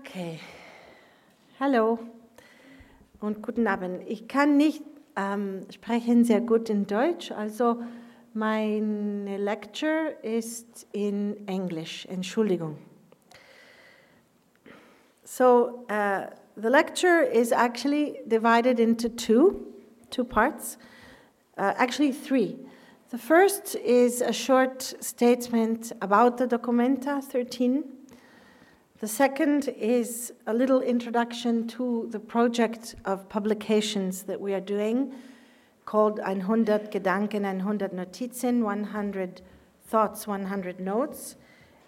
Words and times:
Okay. 0.00 0.40
Hallo 1.58 1.98
und 3.20 3.42
guten 3.42 3.66
Abend. 3.66 4.02
Ich 4.06 4.28
kann 4.28 4.56
nicht 4.56 4.82
ähm, 5.14 5.66
sprechen 5.70 6.24
sehr 6.24 6.40
gut 6.40 6.70
in 6.70 6.86
Deutsch, 6.86 7.30
also 7.32 7.82
meine 8.32 9.36
Lecture 9.36 10.16
ist 10.22 10.86
in 10.92 11.46
English. 11.46 12.06
Entschuldigung. 12.06 12.78
So 15.22 15.84
uh, 15.90 16.28
the 16.56 16.68
lecture 16.68 17.22
is 17.22 17.52
actually 17.52 18.20
divided 18.26 18.80
into 18.80 19.10
two, 19.10 19.66
two 20.08 20.24
parts, 20.24 20.78
uh, 21.58 21.74
actually 21.76 22.12
three. 22.12 22.56
The 23.10 23.18
first 23.18 23.74
is 23.74 24.22
a 24.22 24.32
short 24.32 24.82
statement 25.00 25.92
about 26.00 26.38
the 26.38 26.46
Documenta 26.46 27.22
13 27.22 27.99
the 29.00 29.08
second 29.08 29.68
is 29.78 30.30
a 30.46 30.52
little 30.52 30.82
introduction 30.82 31.66
to 31.68 32.06
the 32.10 32.20
project 32.20 32.96
of 33.06 33.30
publications 33.30 34.24
that 34.24 34.38
we 34.38 34.52
are 34.52 34.60
doing 34.60 35.14
called 35.86 36.18
100 36.18 36.92
Gedanken, 36.92 37.42
100 37.42 37.92
Notizen, 37.92 38.62
100 38.62 39.40
Thoughts, 39.86 40.26
100 40.26 40.80
Notes. 40.80 41.36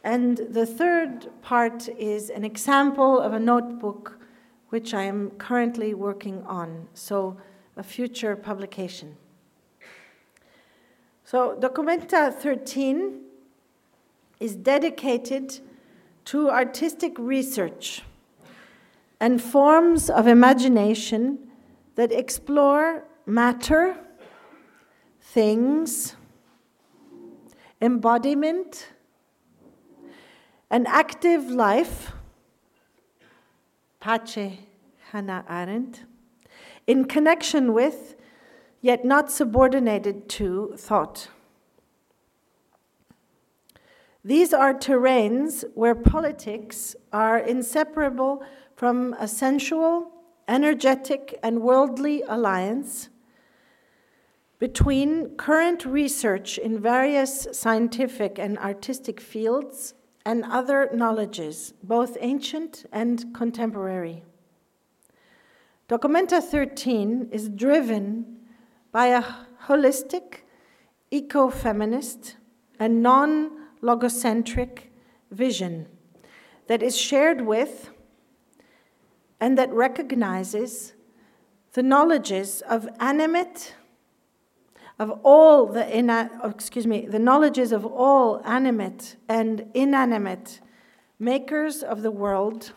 And 0.03 0.39
the 0.39 0.65
third 0.65 1.29
part 1.43 1.87
is 1.91 2.31
an 2.31 2.45
example 2.45 3.21
of 3.21 3.35
a 3.35 3.39
notebook 3.39 4.19
which 4.71 4.95
I 4.95 5.03
am 5.03 5.33
currently 5.33 5.93
working 5.93 6.43
on, 6.47 6.89
so 6.95 7.37
a 7.77 7.83
future 7.83 8.37
publication. 8.37 9.17
So, 11.25 11.59
Documenta 11.61 12.33
13 12.33 13.21
is 14.41 14.57
dedicated 14.57 15.61
to 16.27 16.51
artistic 16.51 17.19
research 17.19 18.03
and 19.21 19.41
forms 19.41 20.11
of 20.11 20.27
imagination 20.27 21.39
that 21.95 22.13
explore 22.13 23.05
matter, 23.27 23.97
things, 25.21 26.17
embodiment, 27.81 28.89
an 30.71 30.87
active 30.87 31.51
life, 31.51 32.13
Pace 34.01 34.59
Hannah 35.11 35.45
Arendt, 35.49 36.05
in 36.87 37.05
connection 37.05 37.73
with, 37.73 38.17
yet 38.81 39.05
not 39.05 39.31
subordinated 39.31 40.29
to, 40.31 40.75
thought. 40.77 41.29
These 44.25 44.55
are 44.55 44.73
terrains 44.73 45.65
where 45.75 45.97
politics 45.97 46.95
are 47.13 47.39
inseparable 47.39 48.45
from 48.77 49.15
a 49.19 49.27
sensual, 49.27 50.13
energetic, 50.47 51.39
and 51.43 51.61
worldly 51.61 52.23
alliance 52.29 53.09
between 54.61 55.31
current 55.31 55.85
research 55.85 56.57
in 56.57 56.81
various 56.81 57.49
scientific 57.51 58.39
and 58.39 58.57
artistic 58.59 59.21
fields 59.21 59.95
and 60.25 60.45
other 60.45 60.89
knowledges, 60.95 61.75
both 61.83 62.17
ancient 62.21 62.87
and 62.93 63.35
contemporary. 63.35 64.23
Documenta 65.89 66.41
13 66.41 67.31
is 67.33 67.49
driven 67.49 68.37
by 68.93 69.07
a 69.09 69.25
holistic, 69.67 70.43
eco 71.11 71.51
feminist, 71.51 72.37
and 72.79 73.03
non 73.03 73.62
logocentric 73.83 74.85
vision 75.31 75.87
that 76.67 76.83
is 76.83 76.97
shared 76.97 77.41
with 77.41 77.91
and 79.41 79.59
that 79.59 79.73
recognizes 79.73 80.93
the 81.73 81.83
knowledges 81.83 82.63
of 82.63 82.89
animate 83.01 83.75
of 84.99 85.11
all 85.25 85.67
the 85.67 85.97
ina- 85.97 86.31
oh, 86.43 86.51
excuse 86.51 86.87
me 86.87 87.07
the 87.07 87.19
knowledges 87.19 87.73
of 87.73 87.85
all 87.85 88.41
animate 88.45 89.17
and 89.29 89.67
inanimate 89.75 90.61
makers 91.19 91.83
of 91.83 92.03
the 92.03 92.11
world 92.11 92.73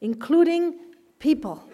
including 0.00 0.78
people 1.18 1.69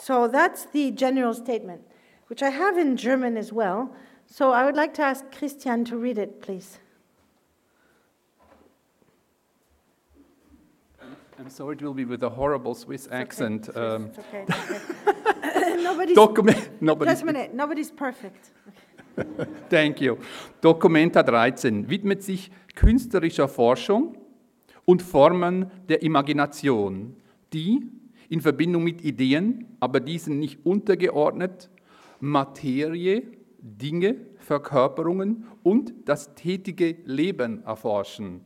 So 0.00 0.28
that's 0.28 0.64
the 0.66 0.90
general 0.92 1.34
statement, 1.34 1.82
which 2.28 2.42
I 2.42 2.50
have 2.50 2.78
in 2.78 2.96
German 2.96 3.36
as 3.36 3.52
well. 3.52 3.94
So 4.26 4.52
I 4.52 4.64
would 4.64 4.76
like 4.76 4.94
to 4.94 5.02
ask 5.02 5.30
Christian 5.30 5.84
to 5.86 5.96
read 5.96 6.16
it, 6.16 6.40
please. 6.40 6.78
I'm 11.38 11.50
sorry, 11.50 11.76
it 11.76 11.82
will 11.82 11.94
be 11.94 12.04
with 12.04 12.22
a 12.22 12.28
horrible 12.28 12.74
Swiss 12.74 13.06
It's 13.06 13.12
accent. 13.12 13.68
Okay. 13.68 13.80
Um, 13.80 14.10
okay. 14.18 14.44
Nobody's, 15.82 16.14
Dokument, 16.14 16.82
nobody's, 16.82 17.14
just 17.14 17.22
a 17.22 17.26
minute. 17.26 17.54
Nobody's 17.54 17.90
perfect. 17.90 18.50
thank 19.70 20.00
you. 20.00 20.18
Documenta 20.60 21.22
13 21.22 21.88
widmet 21.88 22.22
sich 22.22 22.50
künstlerischer 22.74 23.48
Forschung 23.48 24.16
und 24.84 25.02
Formen 25.02 25.70
der 25.88 26.02
Imagination, 26.02 27.16
die 27.52 27.90
in 28.30 28.40
Verbindung 28.40 28.84
mit 28.84 29.04
Ideen, 29.04 29.66
aber 29.80 30.00
diesen 30.00 30.38
nicht 30.38 30.64
untergeordnet, 30.64 31.68
Materie, 32.20 33.24
Dinge, 33.60 34.16
Verkörperungen 34.38 35.44
und 35.62 35.92
das 36.06 36.34
tätige 36.34 36.96
Leben 37.04 37.62
erforschen. 37.64 38.42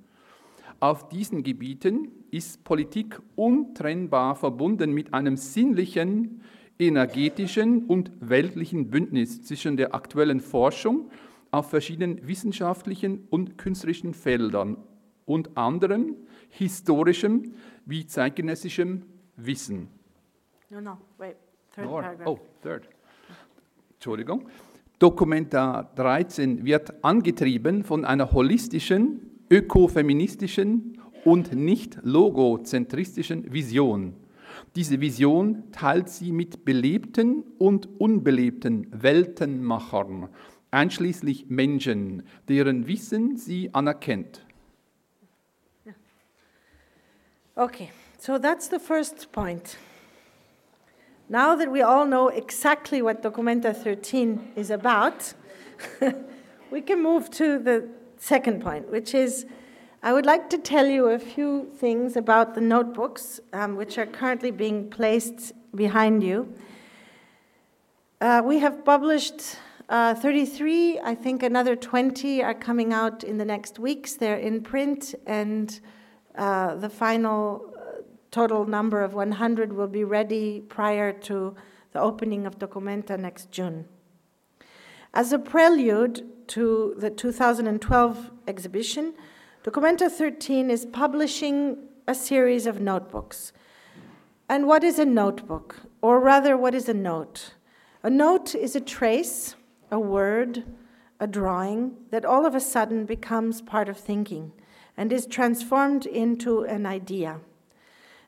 Auf 0.80 1.08
diesen 1.08 1.42
Gebieten 1.42 2.08
ist 2.30 2.64
Politik 2.64 3.20
untrennbar 3.36 4.34
verbunden 4.34 4.92
mit 4.92 5.14
einem 5.14 5.36
sinnlichen, 5.36 6.40
energetischen 6.78 7.84
und 7.84 8.10
weltlichen 8.20 8.90
Bündnis 8.90 9.42
zwischen 9.42 9.76
der 9.76 9.94
aktuellen 9.94 10.40
Forschung 10.40 11.10
auf 11.50 11.70
verschiedenen 11.70 12.26
wissenschaftlichen 12.26 13.26
und 13.30 13.58
künstlerischen 13.58 14.14
Feldern 14.14 14.78
und 15.26 15.56
anderem 15.56 16.16
historischem 16.48 17.52
wie 17.86 18.06
zeitgenössischem 18.06 19.02
Wissen. 19.36 19.88
No, 20.70 20.80
no, 20.80 20.98
wait. 21.18 21.36
Third 21.74 21.88
More. 21.88 22.02
paragraph. 22.02 22.28
Oh, 22.28 22.38
third. 22.62 22.88
Entschuldigung. 23.94 24.48
Dokumenta 24.98 25.90
13 25.96 26.64
wird 26.64 27.04
angetrieben 27.04 27.84
von 27.84 28.04
einer 28.04 28.32
holistischen, 28.32 29.40
ökofeministischen 29.50 31.00
und 31.24 31.54
nicht 31.54 31.98
logozentristischen 32.02 33.52
Vision. 33.52 34.14
Diese 34.76 35.00
Vision 35.00 35.70
teilt 35.72 36.08
sie 36.08 36.32
mit 36.32 36.64
belebten 36.64 37.42
und 37.58 37.88
unbelebten 38.00 38.86
Weltenmachern, 38.90 40.28
einschließlich 40.70 41.48
Menschen, 41.48 42.24
deren 42.48 42.86
Wissen 42.86 43.36
sie 43.36 43.72
anerkennt. 43.72 44.44
Okay, 47.56 47.90
so 48.24 48.38
that's 48.38 48.68
the 48.68 48.78
first 48.78 49.32
point. 49.32 49.76
Now 51.28 51.54
that 51.56 51.70
we 51.70 51.82
all 51.82 52.06
know 52.06 52.28
exactly 52.28 53.02
what 53.02 53.22
Documenta 53.22 53.76
13 53.76 54.52
is 54.56 54.70
about, 54.70 55.34
we 56.70 56.80
can 56.80 57.02
move 57.02 57.30
to 57.32 57.58
the 57.58 57.86
second 58.16 58.62
point, 58.62 58.90
which 58.90 59.14
is 59.14 59.44
I 60.02 60.14
would 60.14 60.24
like 60.24 60.48
to 60.48 60.56
tell 60.56 60.86
you 60.86 61.08
a 61.08 61.18
few 61.18 61.70
things 61.76 62.16
about 62.16 62.54
the 62.54 62.62
notebooks, 62.62 63.40
um, 63.52 63.76
which 63.76 63.98
are 63.98 64.06
currently 64.06 64.50
being 64.50 64.88
placed 64.88 65.52
behind 65.74 66.22
you. 66.22 66.50
Uh, 68.22 68.40
we 68.42 68.58
have 68.60 68.86
published 68.86 69.58
uh, 69.90 70.14
33, 70.14 70.98
I 71.00 71.14
think 71.14 71.42
another 71.42 71.76
20 71.76 72.42
are 72.42 72.54
coming 72.54 72.94
out 72.94 73.22
in 73.22 73.36
the 73.36 73.44
next 73.44 73.78
weeks. 73.78 74.14
They're 74.14 74.38
in 74.38 74.62
print, 74.62 75.14
and 75.26 75.78
uh, 76.36 76.76
the 76.76 76.88
final 76.88 77.73
total 78.34 78.64
number 78.64 79.00
of 79.00 79.14
100 79.14 79.72
will 79.72 79.86
be 79.86 80.02
ready 80.02 80.60
prior 80.60 81.12
to 81.12 81.54
the 81.92 82.00
opening 82.00 82.46
of 82.46 82.58
Documenta 82.58 83.16
next 83.16 83.52
June. 83.52 83.84
As 85.14 85.32
a 85.32 85.38
prelude 85.38 86.26
to 86.48 86.96
the 86.98 87.10
2012 87.10 88.32
exhibition, 88.48 89.14
Documenta 89.62 90.10
13 90.10 90.68
is 90.68 90.84
publishing 90.84 91.78
a 92.08 92.14
series 92.14 92.66
of 92.66 92.80
notebooks. 92.80 93.52
And 94.48 94.66
what 94.66 94.82
is 94.82 94.98
a 94.98 95.04
notebook? 95.04 95.76
Or 96.02 96.18
rather, 96.18 96.56
what 96.56 96.74
is 96.74 96.88
a 96.88 96.94
note? 96.94 97.54
A 98.02 98.10
note 98.10 98.56
is 98.56 98.74
a 98.74 98.80
trace, 98.80 99.54
a 99.92 100.00
word, 100.00 100.64
a 101.20 101.28
drawing 101.28 101.98
that 102.10 102.24
all 102.24 102.44
of 102.44 102.56
a 102.56 102.60
sudden 102.60 103.06
becomes 103.06 103.62
part 103.62 103.88
of 103.88 103.96
thinking 103.96 104.50
and 104.96 105.12
is 105.12 105.24
transformed 105.24 106.04
into 106.04 106.62
an 106.62 106.84
idea. 106.84 107.38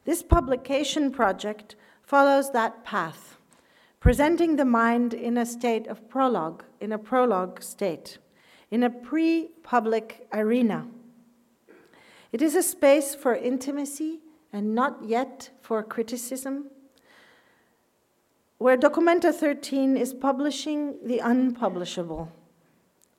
This 0.06 0.22
publication 0.22 1.10
project 1.10 1.76
follows 2.02 2.52
that 2.52 2.84
path, 2.84 3.36
presenting 4.00 4.54
the 4.54 4.64
mind 4.64 5.12
in 5.12 5.36
a 5.36 5.44
state 5.44 5.88
of 5.88 6.08
prologue, 6.08 6.64
in 6.80 6.92
a 6.92 6.98
prologue 6.98 7.62
state. 7.62 8.18
in 8.70 8.82
a 8.82 8.90
pre 8.90 9.48
public 9.62 10.26
arena. 10.32 10.86
It 12.32 12.42
is 12.42 12.54
a 12.54 12.62
space 12.62 13.14
for 13.14 13.34
intimacy 13.34 14.20
and 14.52 14.74
not 14.74 15.04
yet 15.04 15.50
for 15.60 15.82
criticism, 15.82 16.70
where 18.58 18.76
Documenta 18.76 19.32
13 19.32 19.96
is 19.96 20.12
publishing 20.14 20.96
the 21.04 21.18
unpublishable, 21.20 22.32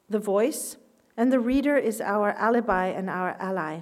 the 0.10 0.20
voice, 0.20 0.78
and 1.16 1.32
the 1.32 1.40
reader 1.40 1.78
is 1.78 2.02
our 2.02 2.32
alibi 2.34 2.88
and 2.88 3.10
our 3.10 3.36
ally. 3.40 3.82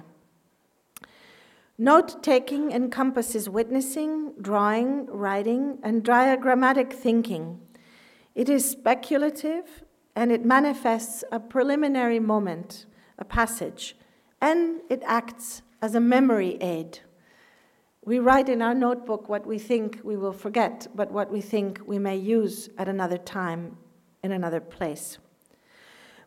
Note 1.78 2.22
taking 2.22 2.72
encompasses 2.72 3.50
witnessing, 3.50 4.32
drawing, 4.40 5.06
writing, 5.06 5.78
and 5.82 6.02
diagrammatic 6.02 6.90
thinking. 6.90 7.60
It 8.34 8.48
is 8.48 8.68
speculative 8.68 9.84
and 10.14 10.32
it 10.32 10.44
manifests 10.44 11.22
a 11.30 11.38
preliminary 11.38 12.18
moment, 12.18 12.86
a 13.18 13.24
passage, 13.24 13.94
and 14.40 14.80
it 14.88 15.02
acts 15.04 15.60
as 15.82 15.94
a 15.94 16.00
memory 16.00 16.56
aid. 16.62 17.00
We 18.02 18.20
write 18.20 18.48
in 18.48 18.62
our 18.62 18.74
notebook 18.74 19.28
what 19.28 19.46
we 19.46 19.58
think 19.58 20.00
we 20.02 20.16
will 20.16 20.32
forget, 20.32 20.86
but 20.94 21.10
what 21.10 21.30
we 21.30 21.42
think 21.42 21.80
we 21.84 21.98
may 21.98 22.16
use 22.16 22.70
at 22.78 22.88
another 22.88 23.18
time 23.18 23.76
in 24.22 24.32
another 24.32 24.60
place. 24.60 25.18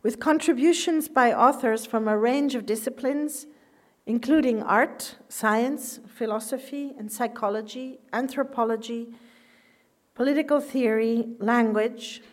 With 0.04 0.20
contributions 0.20 1.08
by 1.08 1.34
authors 1.34 1.88
from 1.88 2.08
a 2.08 2.18
range 2.18 2.54
of 2.54 2.68
disciplines, 2.68 3.48
including 4.10 4.64
art, 4.64 5.18
science, 5.30 6.00
philosophy, 6.08 6.94
and 6.98 7.12
psychology, 7.12 8.00
anthropology, 8.12 9.14
political 10.16 10.60
theory, 10.60 11.28
language, 11.38 12.24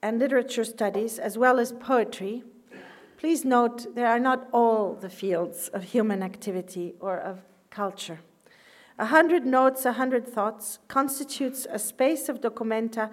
and 0.00 0.20
literature 0.20 0.62
studies, 0.62 1.18
as 1.18 1.36
well 1.36 1.58
as 1.58 1.72
poetry, 1.72 2.44
please 3.16 3.44
note 3.44 3.96
there 3.96 4.06
are 4.06 4.20
not 4.20 4.46
all 4.52 4.94
the 4.94 5.10
fields 5.10 5.66
of 5.74 5.82
human 5.82 6.22
activity 6.22 6.94
or 7.00 7.18
of 7.18 7.40
culture. 7.68 8.20
A 8.96 9.06
hundred 9.06 9.44
notes, 9.44 9.84
a 9.84 9.94
hundred 9.94 10.24
thoughts 10.24 10.78
constitutes 10.86 11.66
a 11.68 11.80
space 11.80 12.28
of 12.28 12.40
documenta 12.40 13.10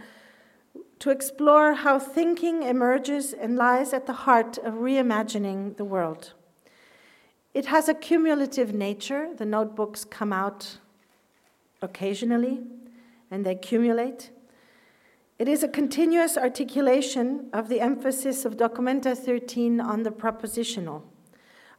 to 1.00 1.10
explore 1.10 1.74
how 1.74 1.98
thinking 1.98 2.62
emerges 2.62 3.34
and 3.34 3.56
lies 3.56 3.94
at 3.94 4.06
the 4.06 4.20
heart 4.26 4.60
of 4.60 4.76
reimagining 4.76 5.76
the 5.78 5.86
world. 5.86 6.34
It 7.54 7.68
has 7.68 7.88
a 7.88 7.94
cumulative 7.94 8.74
nature. 8.74 9.30
The 9.36 9.46
notebooks 9.46 10.06
come 10.06 10.34
out 10.34 10.78
occasionally 11.82 12.62
and 13.30 13.46
they 13.46 13.52
accumulate. 13.52 14.32
It 15.38 15.48
is 15.48 15.64
a 15.64 15.68
continuous 15.68 16.38
articulation 16.38 17.50
of 17.52 17.68
the 17.68 17.82
emphasis 17.82 18.46
of 18.46 18.58
Documenta 18.58 19.18
13 19.18 19.82
on 19.82 20.04
the 20.04 20.12
propositional, 20.12 21.02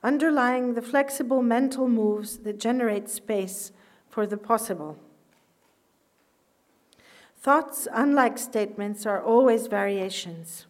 underlying 0.03 0.75
the 0.75 0.82
flexible 0.82 1.43
mental 1.43 1.88
moves 1.88 2.38
that 2.38 2.59
generate 2.59 3.09
space 3.09 3.73
for 4.09 4.26
the 4.26 4.37
possible. 4.37 4.99
Thoughts, 7.38 7.87
unlike 7.93 8.38
statements, 8.38 9.06
are 9.06 9.23
always 9.23 9.67
variations, 9.67 10.67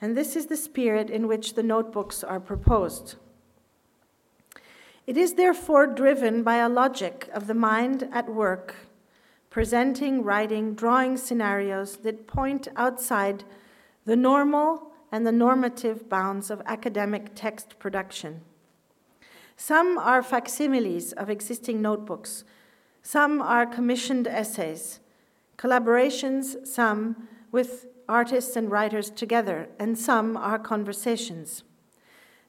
and 0.00 0.16
this 0.16 0.36
is 0.36 0.46
the 0.46 0.56
spirit 0.56 1.10
in 1.10 1.26
which 1.26 1.54
the 1.54 1.62
notebooks 1.62 2.22
are 2.22 2.40
proposed. 2.40 3.16
It 5.10 5.16
is 5.16 5.34
therefore 5.34 5.88
driven 5.88 6.44
by 6.44 6.58
a 6.58 6.68
logic 6.68 7.28
of 7.34 7.48
the 7.48 7.60
mind 7.70 8.08
at 8.12 8.32
work, 8.32 8.76
presenting, 9.50 10.22
writing, 10.22 10.76
drawing 10.76 11.16
scenarios 11.16 11.96
that 12.04 12.28
point 12.28 12.68
outside 12.76 13.42
the 14.04 14.14
normal 14.14 14.92
and 15.10 15.26
the 15.26 15.32
normative 15.32 16.08
bounds 16.08 16.48
of 16.48 16.62
academic 16.64 17.32
text 17.34 17.80
production. 17.80 18.42
Some 19.56 19.98
are 19.98 20.22
facsimiles 20.22 21.10
of 21.10 21.28
existing 21.28 21.82
notebooks 21.82 22.44
some 23.02 23.42
are 23.42 23.66
commissioned 23.66 24.28
essays, 24.28 25.00
collaborations, 25.58 26.64
some 26.64 27.26
with 27.50 27.86
artists 28.08 28.54
and 28.54 28.70
writers 28.70 29.10
together, 29.10 29.70
and 29.76 29.98
some 29.98 30.36
are 30.36 30.60
conversations. 30.60 31.64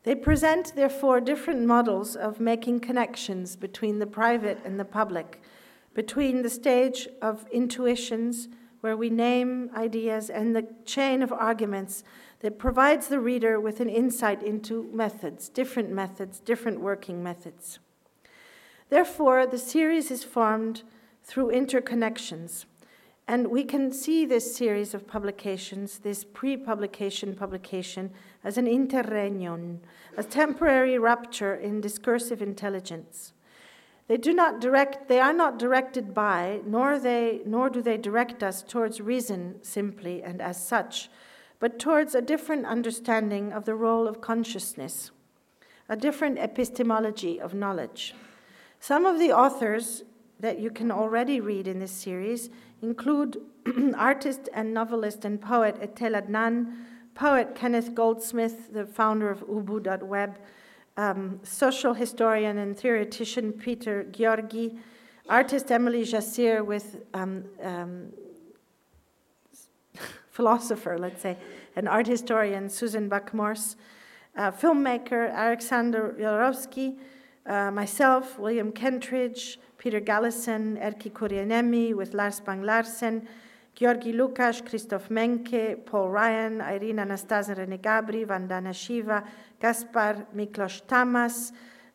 They 0.03 0.15
present, 0.15 0.75
therefore, 0.75 1.21
different 1.21 1.65
models 1.65 2.15
of 2.15 2.39
making 2.39 2.79
connections 2.79 3.55
between 3.55 3.99
the 3.99 4.07
private 4.07 4.59
and 4.65 4.79
the 4.79 4.85
public, 4.85 5.41
between 5.93 6.41
the 6.41 6.49
stage 6.49 7.07
of 7.21 7.45
intuitions, 7.51 8.47
where 8.81 8.97
we 8.97 9.11
name 9.11 9.69
ideas, 9.75 10.29
and 10.29 10.55
the 10.55 10.67
chain 10.85 11.21
of 11.21 11.31
arguments 11.31 12.03
that 12.39 12.57
provides 12.57 13.07
the 13.07 13.19
reader 13.19 13.59
with 13.59 13.79
an 13.79 13.89
insight 13.89 14.41
into 14.41 14.89
methods, 14.91 15.49
different 15.49 15.91
methods, 15.91 16.39
different 16.39 16.81
working 16.81 17.21
methods. 17.21 17.77
Therefore, 18.89 19.45
the 19.45 19.59
series 19.59 20.09
is 20.09 20.23
formed 20.23 20.81
through 21.23 21.51
interconnections. 21.51 22.65
And 23.27 23.47
we 23.47 23.63
can 23.63 23.91
see 23.93 24.25
this 24.25 24.55
series 24.55 24.93
of 24.93 25.07
publications, 25.07 25.99
this 25.99 26.23
pre 26.23 26.57
publication 26.57 27.35
publication, 27.35 28.11
as 28.43 28.57
an 28.57 28.67
interregnum, 28.67 29.81
a 30.17 30.23
temporary 30.23 30.97
rupture 30.97 31.55
in 31.55 31.81
discursive 31.81 32.41
intelligence. 32.41 33.33
They, 34.07 34.17
do 34.17 34.33
not 34.33 34.59
direct, 34.59 35.07
they 35.07 35.19
are 35.19 35.33
not 35.33 35.57
directed 35.57 36.13
by, 36.13 36.61
nor, 36.65 36.99
they, 36.99 37.41
nor 37.45 37.69
do 37.69 37.81
they 37.81 37.97
direct 37.97 38.43
us 38.43 38.61
towards 38.61 38.99
reason 38.99 39.63
simply 39.63 40.21
and 40.21 40.41
as 40.41 40.61
such, 40.61 41.09
but 41.59 41.79
towards 41.79 42.15
a 42.15 42.21
different 42.21 42.65
understanding 42.65 43.53
of 43.53 43.65
the 43.65 43.75
role 43.75 44.07
of 44.07 44.19
consciousness, 44.19 45.11
a 45.87 45.95
different 45.95 46.39
epistemology 46.39 47.39
of 47.39 47.53
knowledge. 47.53 48.13
Some 48.79 49.05
of 49.05 49.19
the 49.19 49.31
authors 49.31 50.03
that 50.39 50.59
you 50.59 50.71
can 50.71 50.91
already 50.91 51.39
read 51.39 51.67
in 51.67 51.79
this 51.79 51.91
series 51.91 52.49
include 52.81 53.37
artist 53.95 54.49
and 54.53 54.73
novelist 54.73 55.23
and 55.23 55.39
poet 55.39 55.79
Etel 55.79 56.19
Adnan, 56.19 56.73
poet 57.13 57.55
Kenneth 57.55 57.93
Goldsmith, 57.93 58.73
the 58.73 58.85
founder 58.85 59.29
of 59.29 59.45
UbuWeb, 59.47 60.35
um, 60.97 61.39
social 61.43 61.93
historian 61.93 62.57
and 62.57 62.77
theoretician 62.77 63.53
Peter 63.53 64.05
Gyorgy, 64.11 64.77
artist 65.29 65.71
Emily 65.71 66.03
Jacir 66.03 66.63
with 66.63 67.01
um, 67.13 67.45
um, 67.61 68.11
philosopher, 70.31 70.97
let's 70.97 71.21
say, 71.21 71.37
and 71.75 71.87
art 71.87 72.07
historian 72.07 72.69
Susan 72.69 73.07
Buck-Morss, 73.07 73.75
uh, 74.35 74.51
filmmaker 74.51 75.31
Alexander 75.31 76.15
Jodorowsky, 76.19 76.97
uh, 77.45 77.71
myself, 77.71 78.37
William 78.37 78.71
Kentridge, 78.71 79.57
Peter 79.77 79.99
Galison, 79.99 80.77
Erkki 80.79 81.11
Kurenniemi 81.11 81.95
with 81.95 82.13
Lars 82.13 82.39
Bang 82.39 82.61
Larsen, 82.61 83.27
Georgi 83.81 84.11
Lukas, 84.13 84.61
Christoph 84.61 85.09
Menke, 85.09 85.75
Paul 85.87 86.09
Ryan, 86.09 86.61
Irina 86.61 87.01
Anastasia 87.01 87.55
Rene 87.55 87.79
Gabri, 87.79 88.27
Vandana 88.27 88.75
Shiva, 88.75 89.23
Gaspar 89.59 90.27
Miklos 90.35 90.85
Tamas, 90.85 91.51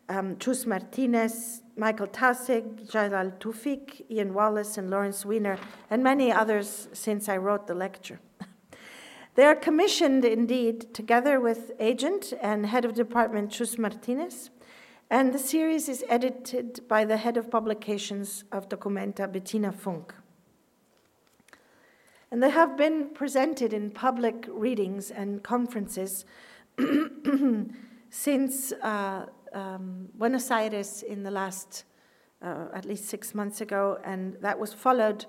um, 0.09 0.37
Chus 0.37 0.65
Martinez, 0.65 1.61
Michael 1.77 2.07
Taussig, 2.07 2.91
Jalal 2.91 3.31
Toufic, 3.39 4.01
Ian 4.11 4.33
Wallace, 4.33 4.77
and 4.77 4.89
Lawrence 4.89 5.25
Weiner, 5.25 5.57
and 5.89 6.03
many 6.03 6.29
others 6.29 6.89
since 6.91 7.29
I 7.29 7.37
wrote 7.37 7.67
the 7.67 7.73
lecture. 7.73 8.19
they 9.35 9.45
are 9.45 9.55
commissioned 9.55 10.25
indeed 10.25 10.93
together 10.93 11.39
with 11.39 11.71
agent 11.79 12.33
and 12.41 12.65
head 12.65 12.83
of 12.83 12.95
department 12.95 13.49
Chus 13.49 13.77
Martinez 13.77 14.49
and 15.09 15.33
the 15.33 15.39
series 15.39 15.87
is 15.87 16.03
edited 16.09 16.85
by 16.89 17.05
the 17.05 17.15
head 17.15 17.37
of 17.37 17.49
publications 17.49 18.43
of 18.51 18.67
Documenta, 18.67 19.31
Bettina 19.31 19.71
Funk. 19.71 20.13
And 22.31 22.43
they 22.43 22.49
have 22.49 22.75
been 22.75 23.09
presented 23.13 23.71
in 23.71 23.89
public 23.89 24.45
readings 24.49 25.11
and 25.11 25.41
conferences 25.43 26.25
since 28.09 28.73
uh, 28.73 29.27
um, 29.53 30.09
Buenos 30.13 30.51
Aires 30.51 31.03
in 31.03 31.23
the 31.23 31.31
last 31.31 31.85
uh, 32.41 32.65
at 32.73 32.85
least 32.85 33.05
six 33.05 33.33
months 33.33 33.61
ago, 33.61 33.97
and 34.03 34.35
that 34.41 34.59
was 34.59 34.73
followed 34.73 35.25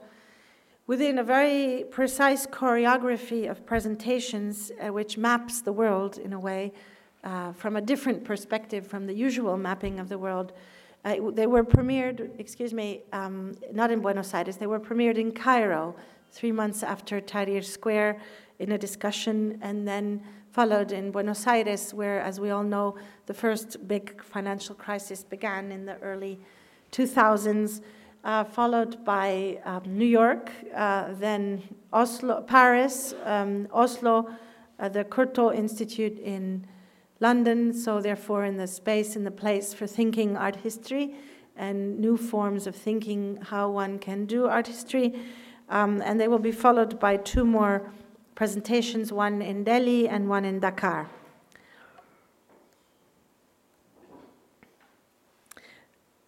within 0.87 1.19
a 1.19 1.25
very 1.25 1.85
precise 1.91 2.47
choreography 2.47 3.49
of 3.49 3.65
presentations 3.65 4.73
uh, 4.81 4.93
which 4.93 5.17
maps 5.17 5.61
the 5.61 5.73
world 5.73 6.19
in 6.19 6.33
a 6.33 6.41
way 6.41 6.73
uh, 7.25 7.53
from 7.53 7.77
a 7.77 7.81
different 7.81 8.25
perspective 8.25 8.87
from 8.87 9.07
the 9.07 9.15
usual 9.15 9.57
mapping 9.57 10.01
of 10.01 10.09
the 10.09 10.19
world. 10.19 10.53
Uh, 11.05 11.31
they 11.31 11.47
were 11.47 11.63
premiered, 11.63 12.31
excuse 12.39 12.75
me, 12.75 13.03
um, 13.13 13.55
not 13.73 13.91
in 13.91 14.01
Buenos 14.01 14.35
Aires, 14.35 14.57
they 14.57 14.67
were 14.67 14.81
premiered 14.81 15.17
in 15.17 15.31
Cairo 15.31 15.95
three 16.31 16.53
months 16.53 16.83
after 16.83 17.21
Tahrir 17.21 17.65
Square 17.65 18.21
in 18.59 18.73
a 18.73 18.79
discussion, 18.79 19.59
and 19.63 19.87
then 19.87 20.23
followed 20.51 20.93
in 20.93 21.11
Buenos 21.11 21.47
Aires, 21.47 21.95
where, 21.95 22.21
as 22.21 22.41
we 22.41 22.51
all 22.51 22.63
know, 22.63 22.97
the 23.27 23.35
first 23.35 23.87
big 23.87 24.23
financial 24.23 24.75
crisis 24.75 25.23
began 25.23 25.71
in 25.71 25.87
the 25.87 25.97
early 25.99 26.39
2000s, 26.93 27.81
uh, 28.25 28.45
followed 28.45 29.05
by 29.05 29.59
um, 29.65 29.83
New 29.87 30.07
York, 30.07 30.51
uh, 30.75 31.13
then 31.15 31.63
Oslo, 31.93 32.43
Paris, 32.43 33.15
um, 33.25 33.69
Oslo, 33.73 34.29
uh, 34.79 34.89
the 34.89 35.05
Courtauld 35.05 35.55
Institute 35.55 36.19
in 36.19 36.67
London, 37.21 37.73
so 37.73 38.01
therefore 38.01 38.45
in 38.45 38.57
the 38.57 38.67
space 38.67 39.17
and 39.17 39.27
the 39.27 39.31
place 39.31 39.75
for 39.75 39.87
thinking 39.87 40.37
art 40.37 40.57
history 40.57 41.15
and 41.57 41.99
new 41.99 42.17
forms 42.17 42.67
of 42.67 42.77
thinking 42.77 43.39
how 43.43 43.69
one 43.69 43.99
can 43.99 44.25
do 44.25 44.47
art 44.47 44.69
history. 44.69 45.15
Um, 45.69 46.03
and 46.05 46.19
they 46.19 46.29
will 46.29 46.39
be 46.39 46.53
followed 46.53 46.99
by 46.99 47.17
two 47.17 47.45
more 47.45 47.93
presentations, 48.35 49.13
one 49.13 49.43
in 49.43 49.65
Delhi 49.65 50.09
and 50.09 50.29
one 50.29 50.45
in 50.45 50.61
Dakar. 50.61 51.09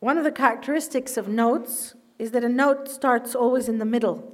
One 0.00 0.16
of 0.16 0.25
the 0.25 0.32
characteristics 0.32 1.16
of 1.16 1.28
notes 1.28 1.94
is 2.18 2.30
that 2.32 2.42
a 2.42 2.49
note 2.49 2.88
starts 2.88 3.35
always 3.35 3.68
in 3.68 3.78
the 3.78 3.85
middle. 3.85 4.32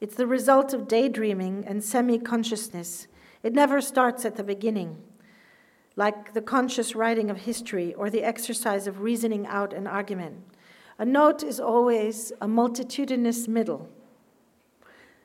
It's 0.00 0.14
the 0.14 0.26
result 0.26 0.72
of 0.72 0.88
daydreaming 0.88 1.64
and 1.66 1.82
semi 1.82 2.18
consciousness. 2.18 3.08
It 3.42 3.52
never 3.52 3.80
starts 3.80 4.24
at 4.24 4.36
the 4.36 4.44
beginning, 4.44 5.02
like 5.96 6.34
the 6.34 6.40
conscious 6.40 6.94
writing 6.94 7.30
of 7.30 7.38
history 7.38 7.94
or 7.94 8.10
the 8.10 8.22
exercise 8.22 8.86
of 8.86 9.00
reasoning 9.00 9.46
out 9.46 9.72
an 9.72 9.86
argument. 9.86 10.44
A 10.98 11.04
note 11.04 11.42
is 11.42 11.60
always 11.60 12.32
a 12.40 12.46
multitudinous 12.46 13.48
middle. 13.48 13.88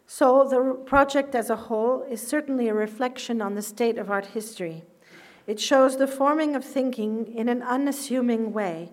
So, 0.09 0.47
the 0.47 0.73
project 0.85 1.35
as 1.35 1.49
a 1.49 1.55
whole 1.55 2.01
is 2.03 2.25
certainly 2.25 2.69
a 2.69 2.73
reflection 2.73 3.41
on 3.41 3.55
the 3.55 3.61
state 3.61 3.97
of 3.97 4.09
art 4.09 4.27
history. 4.27 4.83
It 5.45 5.59
shows 5.59 5.97
the 5.97 6.07
forming 6.07 6.55
of 6.55 6.63
thinking 6.63 7.27
in 7.27 7.49
an 7.49 7.61
unassuming 7.61 8.53
way 8.53 8.91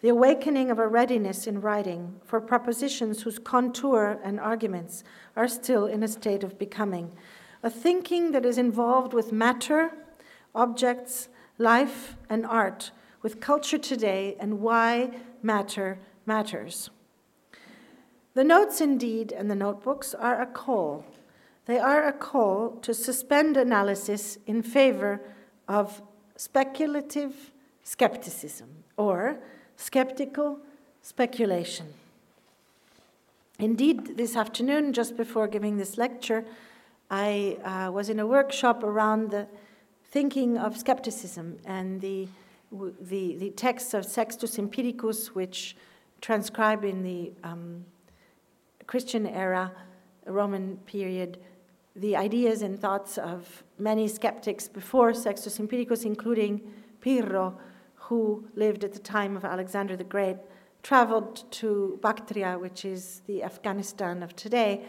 the 0.00 0.10
awakening 0.10 0.70
of 0.70 0.78
a 0.78 0.86
readiness 0.86 1.46
in 1.46 1.62
writing 1.62 2.20
for 2.26 2.38
propositions 2.38 3.22
whose 3.22 3.38
contour 3.38 4.20
and 4.22 4.38
arguments 4.38 5.02
are 5.34 5.48
still 5.48 5.86
in 5.86 6.02
a 6.02 6.08
state 6.08 6.44
of 6.44 6.58
becoming, 6.58 7.10
a 7.62 7.70
thinking 7.70 8.32
that 8.32 8.44
is 8.44 8.58
involved 8.58 9.14
with 9.14 9.32
matter, 9.32 9.92
objects, 10.54 11.30
life, 11.56 12.16
and 12.28 12.44
art, 12.44 12.90
with 13.22 13.40
culture 13.40 13.78
today 13.78 14.36
and 14.38 14.60
why 14.60 15.10
matter 15.42 15.98
matters. 16.26 16.90
The 18.34 18.44
notes, 18.44 18.80
indeed, 18.80 19.30
and 19.30 19.48
the 19.48 19.54
notebooks 19.54 20.12
are 20.12 20.42
a 20.42 20.46
call. 20.46 21.04
They 21.66 21.78
are 21.78 22.06
a 22.06 22.12
call 22.12 22.70
to 22.82 22.92
suspend 22.92 23.56
analysis 23.56 24.38
in 24.46 24.62
favor 24.62 25.20
of 25.68 26.02
speculative 26.36 27.52
skepticism 27.84 28.68
or 28.96 29.38
skeptical 29.76 30.58
speculation. 31.00 31.86
Indeed, 33.60 34.16
this 34.16 34.34
afternoon, 34.34 34.92
just 34.92 35.16
before 35.16 35.46
giving 35.46 35.76
this 35.76 35.96
lecture, 35.96 36.44
I 37.10 37.58
uh, 37.62 37.92
was 37.92 38.08
in 38.08 38.18
a 38.18 38.26
workshop 38.26 38.82
around 38.82 39.30
the 39.30 39.46
thinking 40.10 40.58
of 40.58 40.76
skepticism 40.76 41.58
and 41.64 42.00
the, 42.00 42.26
the, 42.72 43.36
the 43.36 43.50
texts 43.50 43.94
of 43.94 44.04
Sextus 44.04 44.56
Empiricus, 44.56 45.28
which 45.28 45.76
transcribe 46.20 46.84
in 46.84 47.04
the 47.04 47.30
um, 47.44 47.84
Christian 48.86 49.26
era, 49.26 49.72
Roman 50.26 50.76
period, 50.78 51.38
the 51.96 52.16
ideas 52.16 52.62
and 52.62 52.80
thoughts 52.80 53.18
of 53.18 53.62
many 53.78 54.08
skeptics 54.08 54.68
before 54.68 55.14
Sextus 55.14 55.58
Empiricus, 55.58 56.04
including 56.04 56.60
Pyrrho, 57.00 57.58
who 57.94 58.46
lived 58.54 58.84
at 58.84 58.92
the 58.92 58.98
time 58.98 59.36
of 59.36 59.44
Alexander 59.44 59.96
the 59.96 60.04
Great, 60.04 60.36
traveled 60.82 61.50
to 61.52 61.98
Bactria, 62.02 62.58
which 62.58 62.84
is 62.84 63.22
the 63.26 63.42
Afghanistan 63.42 64.22
of 64.22 64.34
today, 64.36 64.84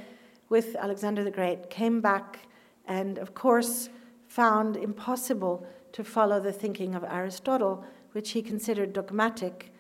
with 0.49 0.75
Alexander 0.75 1.23
the 1.23 1.31
Great, 1.31 1.69
came 1.69 2.01
back, 2.01 2.47
and 2.85 3.17
of 3.17 3.33
course 3.33 3.89
found 4.27 4.75
impossible 4.75 5.65
to 5.93 6.03
follow 6.03 6.39
the 6.39 6.51
thinking 6.51 6.95
of 6.95 7.03
Aristotle, 7.03 7.85
which 8.11 8.31
he 8.31 8.41
considered 8.41 8.93
dogmatic, 8.93 9.71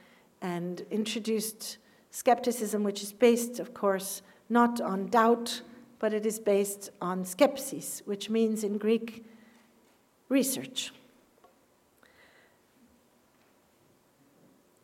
and 0.41 0.85
introduced 0.91 1.77
skepticism, 2.15 2.81
which 2.81 3.03
is 3.03 3.11
based, 3.11 3.59
of 3.59 3.73
course, 3.73 4.21
not 4.47 4.79
on 4.79 5.07
doubt, 5.07 5.61
but 5.99 6.13
it 6.13 6.25
is 6.25 6.39
based 6.39 6.89
on 7.01 7.25
skepsis, 7.25 7.99
which 8.07 8.29
means 8.29 8.63
in 8.63 8.77
Greek, 8.77 9.25
research. 10.29 10.93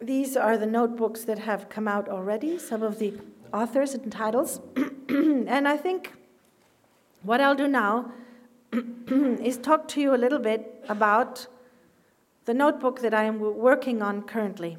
These 0.01 0.35
are 0.35 0.57
the 0.57 0.65
notebooks 0.65 1.23
that 1.23 1.39
have 1.39 1.69
come 1.69 1.87
out 1.87 2.09
already, 2.09 2.57
some 2.57 2.83
of 2.83 2.99
the 2.99 3.13
authors 3.53 3.93
and 3.93 4.11
titles. 4.11 4.59
and 5.07 5.69
I 5.69 5.77
think 5.77 6.11
what 7.23 7.39
I'll 7.39 7.55
do 7.55 7.69
now 7.69 8.11
is 9.07 9.57
talk 9.57 9.87
to 9.89 10.01
you 10.01 10.13
a 10.13 10.19
little 10.19 10.39
bit 10.39 10.83
about 10.89 11.47
the 12.43 12.53
notebook 12.53 12.99
that 12.99 13.13
I 13.13 13.23
am 13.23 13.39
working 13.39 14.01
on 14.01 14.23
currently. 14.23 14.77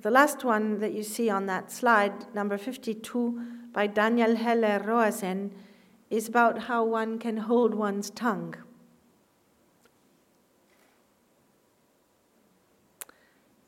The 0.00 0.10
last 0.10 0.44
one 0.44 0.80
that 0.80 0.94
you 0.94 1.02
see 1.02 1.28
on 1.28 1.44
that 1.46 1.70
slide, 1.70 2.34
number 2.34 2.56
52, 2.56 3.38
by 3.70 3.86
Daniel 3.86 4.34
Heller 4.34 4.80
Roazen, 4.80 5.50
is 6.08 6.26
about 6.26 6.60
how 6.60 6.84
one 6.84 7.18
can 7.18 7.36
hold 7.36 7.74
one's 7.74 8.08
tongue. 8.08 8.54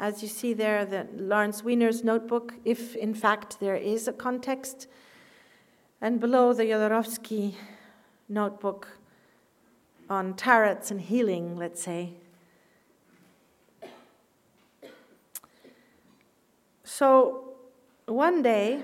As 0.00 0.22
you 0.22 0.28
see 0.28 0.54
there, 0.54 0.86
the 0.86 1.06
Lawrence 1.14 1.62
Weiner's 1.62 2.02
notebook, 2.02 2.54
if 2.64 2.96
in 2.96 3.12
fact 3.12 3.60
there 3.60 3.76
is 3.76 4.08
a 4.08 4.12
context. 4.12 4.88
And 6.00 6.18
below 6.18 6.54
the 6.54 6.64
Jodorowsky 6.64 7.56
notebook 8.30 8.88
on 10.08 10.32
tarots 10.32 10.90
and 10.90 11.02
healing, 11.02 11.56
let's 11.56 11.82
say. 11.82 12.14
So 16.94 17.54
one 18.04 18.42
day, 18.42 18.82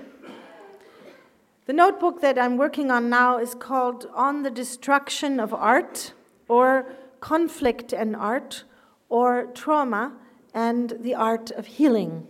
the 1.67 1.73
notebook 1.73 2.21
that 2.21 2.39
I'm 2.39 2.57
working 2.57 2.89
on 2.89 3.07
now 3.07 3.37
is 3.37 3.53
called 3.53 4.07
On 4.15 4.41
the 4.41 4.49
Destruction 4.49 5.39
of 5.39 5.53
Art, 5.53 6.13
or 6.47 6.91
Conflict 7.19 7.93
and 7.93 8.15
Art, 8.15 8.63
or 9.09 9.51
Trauma 9.53 10.13
and 10.55 10.95
the 11.01 11.13
art 11.13 11.51
of 11.51 11.67
healing. 11.67 12.25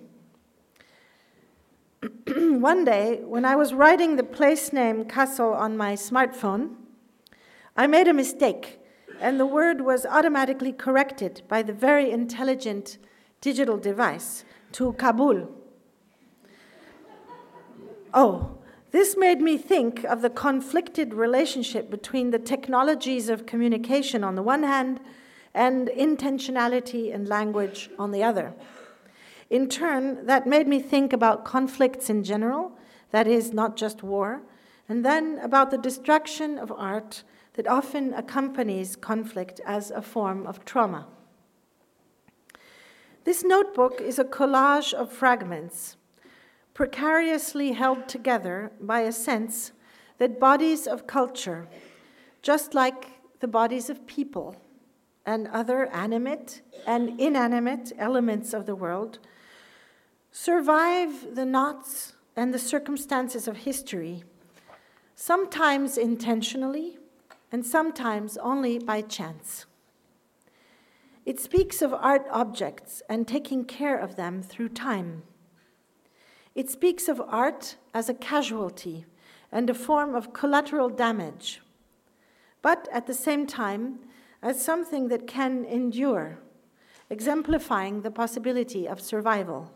One 2.28 2.84
day, 2.84 3.22
when 3.24 3.46
I 3.46 3.56
was 3.56 3.74
writing 3.74 4.18
the 4.18 4.24
place 4.24 4.74
name 4.74 5.06
Kassel 5.06 5.56
on 5.56 5.78
my 5.78 5.94
smartphone, 5.94 6.76
I 7.78 7.88
made 7.88 8.10
a 8.10 8.14
mistake, 8.14 8.82
and 9.22 9.40
the 9.40 9.46
word 9.46 9.80
was 9.80 10.06
automatically 10.06 10.74
corrected 10.74 11.42
by 11.48 11.62
the 11.62 11.72
very 11.72 12.12
intelligent 12.12 12.98
digital 13.40 13.78
device 13.78 14.44
to 14.74 14.92
Kabul. 14.94 15.56
Oh, 18.13 18.58
this 18.92 19.16
made 19.16 19.39
me 19.39 19.58
think 19.58 20.04
of 20.04 20.22
the 20.22 20.30
conflicted 20.30 21.13
relationship 21.13 21.92
between 21.92 22.32
the 22.32 22.39
technologies 22.39 23.30
of 23.30 23.46
communication 23.46 24.24
on 24.24 24.36
the 24.36 24.42
one 24.42 24.63
hand 24.63 25.00
and 25.54 25.89
intentionality 25.89 27.12
in 27.13 27.25
language 27.25 27.89
on 28.00 28.12
the 28.12 28.24
other. 28.24 28.54
In 29.50 29.70
turn, 29.70 30.25
that 30.25 30.48
made 30.48 30.68
me 30.68 30.80
think 30.80 31.13
about 31.13 31.46
conflicts 31.46 32.10
in 32.10 32.24
general, 32.24 32.72
that 33.12 33.28
is, 33.28 33.54
not 33.54 33.75
just 33.75 34.04
war, 34.04 34.42
and 34.88 35.06
then 35.06 35.39
about 35.44 35.70
the 35.70 35.78
destruction 35.78 36.58
of 36.58 36.72
art 36.72 37.24
that 37.54 37.68
often 37.68 38.13
accompanies 38.13 38.96
conflict 38.96 39.60
as 39.66 39.92
a 39.92 40.01
form 40.01 40.48
of 40.48 40.66
trauma. 40.66 41.08
This 43.24 43.44
notebook 43.44 44.01
is 44.01 44.18
a 44.18 44.24
collage 44.24 44.94
of 44.94 45.12
fragments, 45.12 45.98
precariously 46.80 47.74
held 47.74 48.08
together 48.08 48.72
by 48.80 49.02
a 49.02 49.12
sense 49.12 49.74
that 50.18 50.40
bodies 50.40 50.88
of 50.88 51.06
culture, 51.06 51.68
just 52.42 52.74
like 52.74 53.20
the 53.42 53.48
bodies 53.50 53.90
of 53.90 54.08
people, 54.08 54.56
and 55.26 55.46
other 55.50 55.88
animate 55.88 56.62
and 56.88 57.20
inanimate 57.20 57.92
elements 57.98 58.54
of 58.54 58.66
the 58.66 58.76
world 58.76 59.20
survive 60.32 61.36
the 61.36 61.44
knots 61.44 62.14
and 62.38 62.54
the 62.54 62.58
circumstances 62.74 63.46
of 63.46 63.58
history, 63.58 64.24
sometimes 65.16 65.98
intentionally 65.98 66.98
and 67.52 67.66
sometimes 67.66 68.38
only 68.38 68.80
by 68.80 69.02
chance. 69.02 69.66
It 71.26 71.42
speaks 71.42 71.82
of 71.82 71.94
art 71.94 72.26
objects 72.32 73.02
and 73.10 73.28
taking 73.28 73.66
care 73.66 73.98
of 73.98 74.16
them 74.16 74.42
through 74.42 74.70
time. 74.70 75.24
It 76.60 76.70
speaks 76.70 77.08
of 77.08 77.22
art 77.22 77.78
as 77.94 78.10
a 78.10 78.13
casualty 78.13 79.06
and 79.50 79.70
a 79.70 79.74
form 79.74 80.13
of 80.13 80.34
collateral 80.34 80.89
damage, 80.89 81.62
but 82.62 82.89
at 82.92 83.08
the 83.08 83.13
same 83.13 83.48
time, 83.48 84.00
as 84.42 84.62
something 84.62 85.08
that 85.08 85.25
can 85.25 85.63
endure, 85.63 86.39
exemplifying 87.10 88.01
the 88.01 88.12
possibility 88.12 88.89
of 88.89 89.00
survival. 89.00 89.72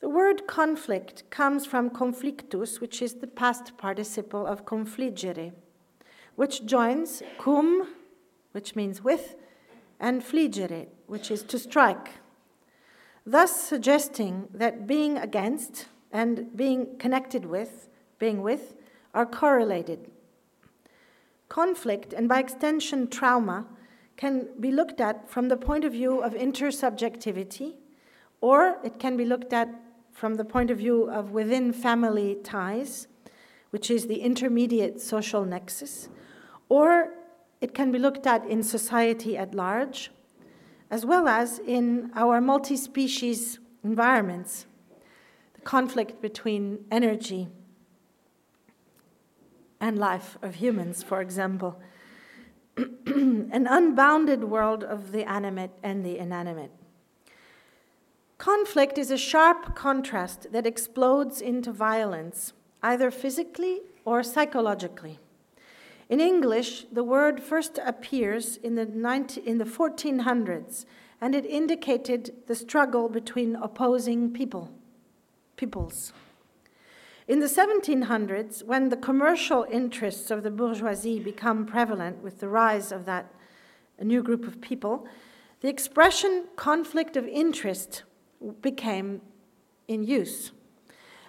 The 0.00 0.08
word 0.08 0.48
conflict 0.48 1.30
comes 1.30 1.64
from 1.64 1.88
conflictus, 1.88 2.80
which 2.80 3.00
is 3.00 3.14
the 3.14 3.28
past 3.28 3.76
participle 3.76 4.44
of 4.44 4.64
confligere, 4.64 5.52
which 6.34 6.66
joins 6.66 7.22
cum, 7.38 7.94
which 8.50 8.74
means 8.74 9.00
with, 9.04 9.36
and 10.00 10.24
fligere, 10.24 10.88
which 11.06 11.30
is 11.30 11.44
to 11.44 11.58
strike, 11.60 12.14
thus 13.24 13.60
suggesting 13.60 14.48
that 14.52 14.86
being 14.86 15.16
against 15.18 15.86
and 16.10 16.56
being 16.56 16.96
connected 16.98 17.46
with, 17.46 17.88
being 18.18 18.42
with, 18.42 18.74
are 19.14 19.26
correlated. 19.26 20.10
Conflict, 21.48 22.12
and 22.12 22.28
by 22.28 22.40
extension 22.40 23.08
trauma, 23.08 23.66
can 24.16 24.48
be 24.60 24.70
looked 24.70 25.00
at 25.00 25.28
from 25.28 25.48
the 25.48 25.56
point 25.56 25.84
of 25.84 25.92
view 25.92 26.20
of 26.22 26.34
intersubjectivity, 26.34 27.74
or 28.40 28.78
it 28.84 28.98
can 28.98 29.16
be 29.16 29.24
looked 29.24 29.52
at 29.52 29.68
from 30.12 30.34
the 30.34 30.44
point 30.44 30.70
of 30.70 30.78
view 30.78 31.10
of 31.10 31.32
within 31.32 31.72
family 31.72 32.36
ties, 32.44 33.08
which 33.70 33.90
is 33.90 34.06
the 34.06 34.20
intermediate 34.20 35.00
social 35.00 35.44
nexus, 35.44 36.08
or 36.68 37.08
it 37.60 37.74
can 37.74 37.90
be 37.90 37.98
looked 37.98 38.26
at 38.26 38.44
in 38.46 38.62
society 38.62 39.36
at 39.36 39.54
large, 39.54 40.10
as 40.92 41.06
well 41.06 41.26
as 41.26 41.58
in 41.58 42.10
our 42.14 42.38
multi 42.38 42.76
species 42.76 43.58
environments, 43.82 44.66
the 45.54 45.62
conflict 45.62 46.20
between 46.20 46.84
energy 46.90 47.48
and 49.80 49.98
life 49.98 50.36
of 50.42 50.56
humans, 50.56 51.02
for 51.02 51.22
example, 51.22 51.80
an 52.76 53.66
unbounded 53.68 54.44
world 54.44 54.84
of 54.84 55.12
the 55.12 55.24
animate 55.24 55.70
and 55.82 56.04
the 56.04 56.18
inanimate. 56.18 56.70
Conflict 58.36 58.98
is 58.98 59.10
a 59.10 59.16
sharp 59.16 59.74
contrast 59.74 60.52
that 60.52 60.66
explodes 60.66 61.40
into 61.40 61.72
violence, 61.72 62.52
either 62.82 63.10
physically 63.10 63.80
or 64.04 64.22
psychologically. 64.22 65.18
In 66.12 66.20
English, 66.20 66.84
the 66.92 67.02
word 67.02 67.42
first 67.42 67.78
appears 67.82 68.58
in 68.58 68.74
the, 68.74 68.84
19, 68.84 69.44
in 69.44 69.56
the 69.56 69.64
1400s, 69.64 70.84
and 71.22 71.34
it 71.34 71.46
indicated 71.46 72.34
the 72.46 72.54
struggle 72.54 73.08
between 73.08 73.56
opposing 73.56 74.30
people, 74.30 74.70
peoples. 75.56 76.12
In 77.26 77.40
the 77.40 77.46
1700s, 77.46 78.62
when 78.62 78.90
the 78.90 78.96
commercial 78.98 79.64
interests 79.70 80.30
of 80.30 80.42
the 80.42 80.50
bourgeoisie 80.50 81.18
become 81.18 81.64
prevalent 81.64 82.22
with 82.22 82.40
the 82.40 82.48
rise 82.48 82.92
of 82.92 83.06
that 83.06 83.32
new 83.98 84.22
group 84.22 84.46
of 84.46 84.60
people, 84.60 85.08
the 85.62 85.68
expression 85.68 86.44
conflict 86.56 87.16
of 87.16 87.26
interest 87.26 88.02
became 88.60 89.22
in 89.88 90.04
use. 90.04 90.52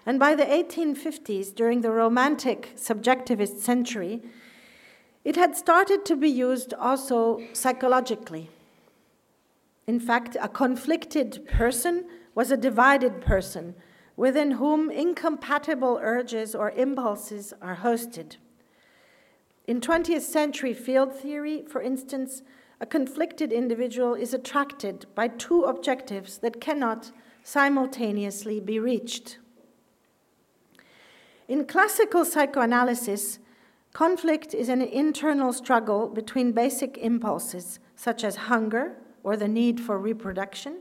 And 0.05 0.19
by 0.19 0.35
the 0.35 0.43
1850s, 0.43 1.55
during 1.55 1.79
the 1.79 1.91
Romantic 1.91 2.73
subjectivist 2.75 3.59
century, 3.59 4.21
it 5.23 5.35
had 5.35 5.55
started 5.55 6.05
to 6.05 6.15
be 6.15 6.29
used 6.29 6.73
also 6.73 7.41
psychologically. 7.53 8.49
In 9.87 9.99
fact, 9.99 10.37
a 10.41 10.47
conflicted 10.47 11.47
person 11.47 12.05
was 12.35 12.51
a 12.51 12.57
divided 12.57 13.21
person 13.21 13.75
within 14.15 14.51
whom 14.51 14.91
incompatible 14.91 15.99
urges 16.01 16.53
or 16.53 16.71
impulses 16.71 17.53
are 17.61 17.77
hosted. 17.77 18.37
In 19.65 19.81
20th 19.81 20.21
century 20.21 20.73
field 20.73 21.13
theory, 21.13 21.63
for 21.67 21.81
instance, 21.81 22.41
a 22.81 22.85
conflicted 22.85 23.53
individual 23.53 24.13
is 24.13 24.33
attracted 24.33 25.05
by 25.15 25.29
two 25.29 25.63
objectives 25.63 26.39
that 26.39 26.59
cannot 26.59 27.11
simultaneously 27.43 28.59
be 28.59 28.79
reached. 28.79 29.37
In 31.47 31.65
classical 31.65 32.25
psychoanalysis, 32.25 33.39
Conflict 33.93 34.55
is 34.55 34.69
an 34.69 34.81
internal 34.81 35.53
struggle 35.53 36.07
between 36.07 36.51
basic 36.51 36.97
impulses, 36.97 37.79
such 37.95 38.23
as 38.23 38.35
hunger 38.35 38.97
or 39.23 39.37
the 39.37 39.47
need 39.47 39.79
for 39.79 39.99
reproduction, 39.99 40.79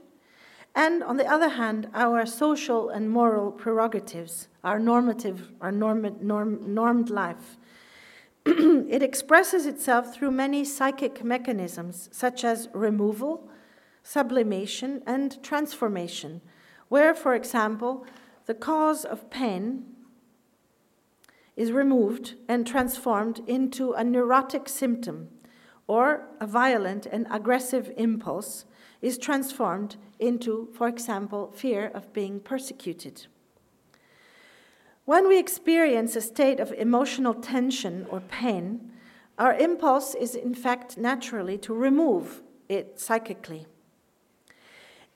and 0.74 1.02
on 1.02 1.18
the 1.18 1.26
other 1.26 1.50
hand, 1.50 1.88
our 1.92 2.24
social 2.24 2.88
and 2.88 3.10
moral 3.10 3.52
prerogatives, 3.52 4.48
our 4.64 4.78
normative, 4.78 5.52
our 5.60 5.70
norm, 5.70 6.16
norm, 6.22 6.74
normed 6.74 7.10
life. 7.10 7.58
it 8.46 9.02
expresses 9.02 9.66
itself 9.66 10.14
through 10.14 10.30
many 10.30 10.64
psychic 10.64 11.22
mechanisms, 11.22 12.08
such 12.12 12.42
as 12.42 12.70
removal, 12.72 13.46
sublimation, 14.02 15.02
and 15.06 15.42
transformation, 15.42 16.40
where, 16.88 17.14
for 17.14 17.34
example, 17.34 18.06
the 18.46 18.54
cause 18.54 19.04
of 19.04 19.28
pain 19.28 19.84
is 21.62 21.70
removed 21.70 22.34
and 22.48 22.66
transformed 22.66 23.40
into 23.46 23.92
a 23.92 24.02
neurotic 24.02 24.68
symptom, 24.68 25.28
or 25.86 26.26
a 26.40 26.46
violent 26.46 27.06
and 27.06 27.24
aggressive 27.30 27.92
impulse 27.96 28.64
is 29.00 29.16
transformed 29.16 29.94
into, 30.18 30.68
for 30.74 30.88
example, 30.88 31.52
fear 31.54 31.88
of 31.94 32.12
being 32.12 32.40
persecuted. 32.40 33.26
When 35.04 35.28
we 35.28 35.38
experience 35.38 36.16
a 36.16 36.20
state 36.20 36.58
of 36.58 36.72
emotional 36.72 37.34
tension 37.34 38.06
or 38.10 38.20
pain, 38.20 38.90
our 39.38 39.54
impulse 39.54 40.16
is 40.16 40.34
in 40.34 40.54
fact 40.54 40.98
naturally 40.98 41.58
to 41.58 41.72
remove 41.72 42.42
it 42.68 42.98
psychically. 42.98 43.66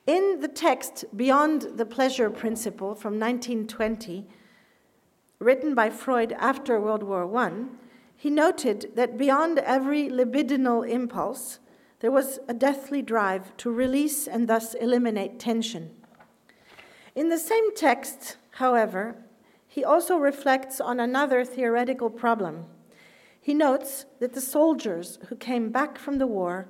In 0.07 0.39
the 0.41 0.49
text 0.67 1.05
Beyond 1.17 1.63
the 1.77 1.87
Pleasure 1.87 2.31
Principle 2.31 2.95
from 2.95 3.19
1920, 3.19 4.29
written 5.39 5.75
by 5.75 5.91
Freud 5.91 6.33
after 6.39 6.81
World 6.81 7.03
War 7.03 7.35
I, 7.37 7.65
he 8.17 8.31
noted 8.31 8.93
that 8.95 9.19
beyond 9.19 9.59
every 9.59 10.09
libidinal 10.09 10.89
impulse, 10.89 11.59
there 12.01 12.11
was 12.11 12.39
a 12.49 12.55
deathly 12.55 13.03
drive 13.03 13.57
to 13.59 13.71
release 13.71 14.27
and 14.27 14.49
thus 14.49 14.75
eliminate 14.75 15.39
tension. 15.39 15.91
In 17.15 17.29
the 17.29 17.39
same 17.39 17.75
text, 17.75 18.37
however, 18.53 19.17
he 19.67 19.85
also 19.85 20.17
reflects 20.17 20.81
on 20.81 21.01
another 21.01 21.45
theoretical 21.45 22.11
problem. 22.11 22.65
He 23.41 23.55
notes 23.55 24.07
that 24.21 24.33
the 24.33 24.41
soldiers 24.41 25.19
who 25.29 25.37
came 25.37 25.71
back 25.71 25.99
from 25.99 26.19
the 26.19 26.27
war 26.27 26.69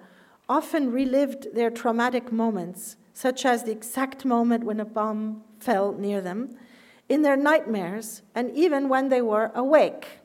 often 0.49 0.93
relived 0.93 1.55
their 1.55 1.71
traumatic 1.71 2.31
moments, 2.31 2.97
such 3.15 3.45
as 3.45 3.63
the 3.63 3.73
exact 3.73 4.25
moment 4.25 4.65
when 4.65 4.81
a 4.81 4.85
bomb 4.85 5.43
fell 5.59 5.93
near 5.93 6.21
them, 6.21 6.57
in 7.09 7.23
their 7.23 7.37
nightmares 7.37 8.23
and 8.35 8.51
even 8.51 8.89
when 8.89 9.09
they 9.09 9.23
were 9.23 9.51
awake. 9.55 10.21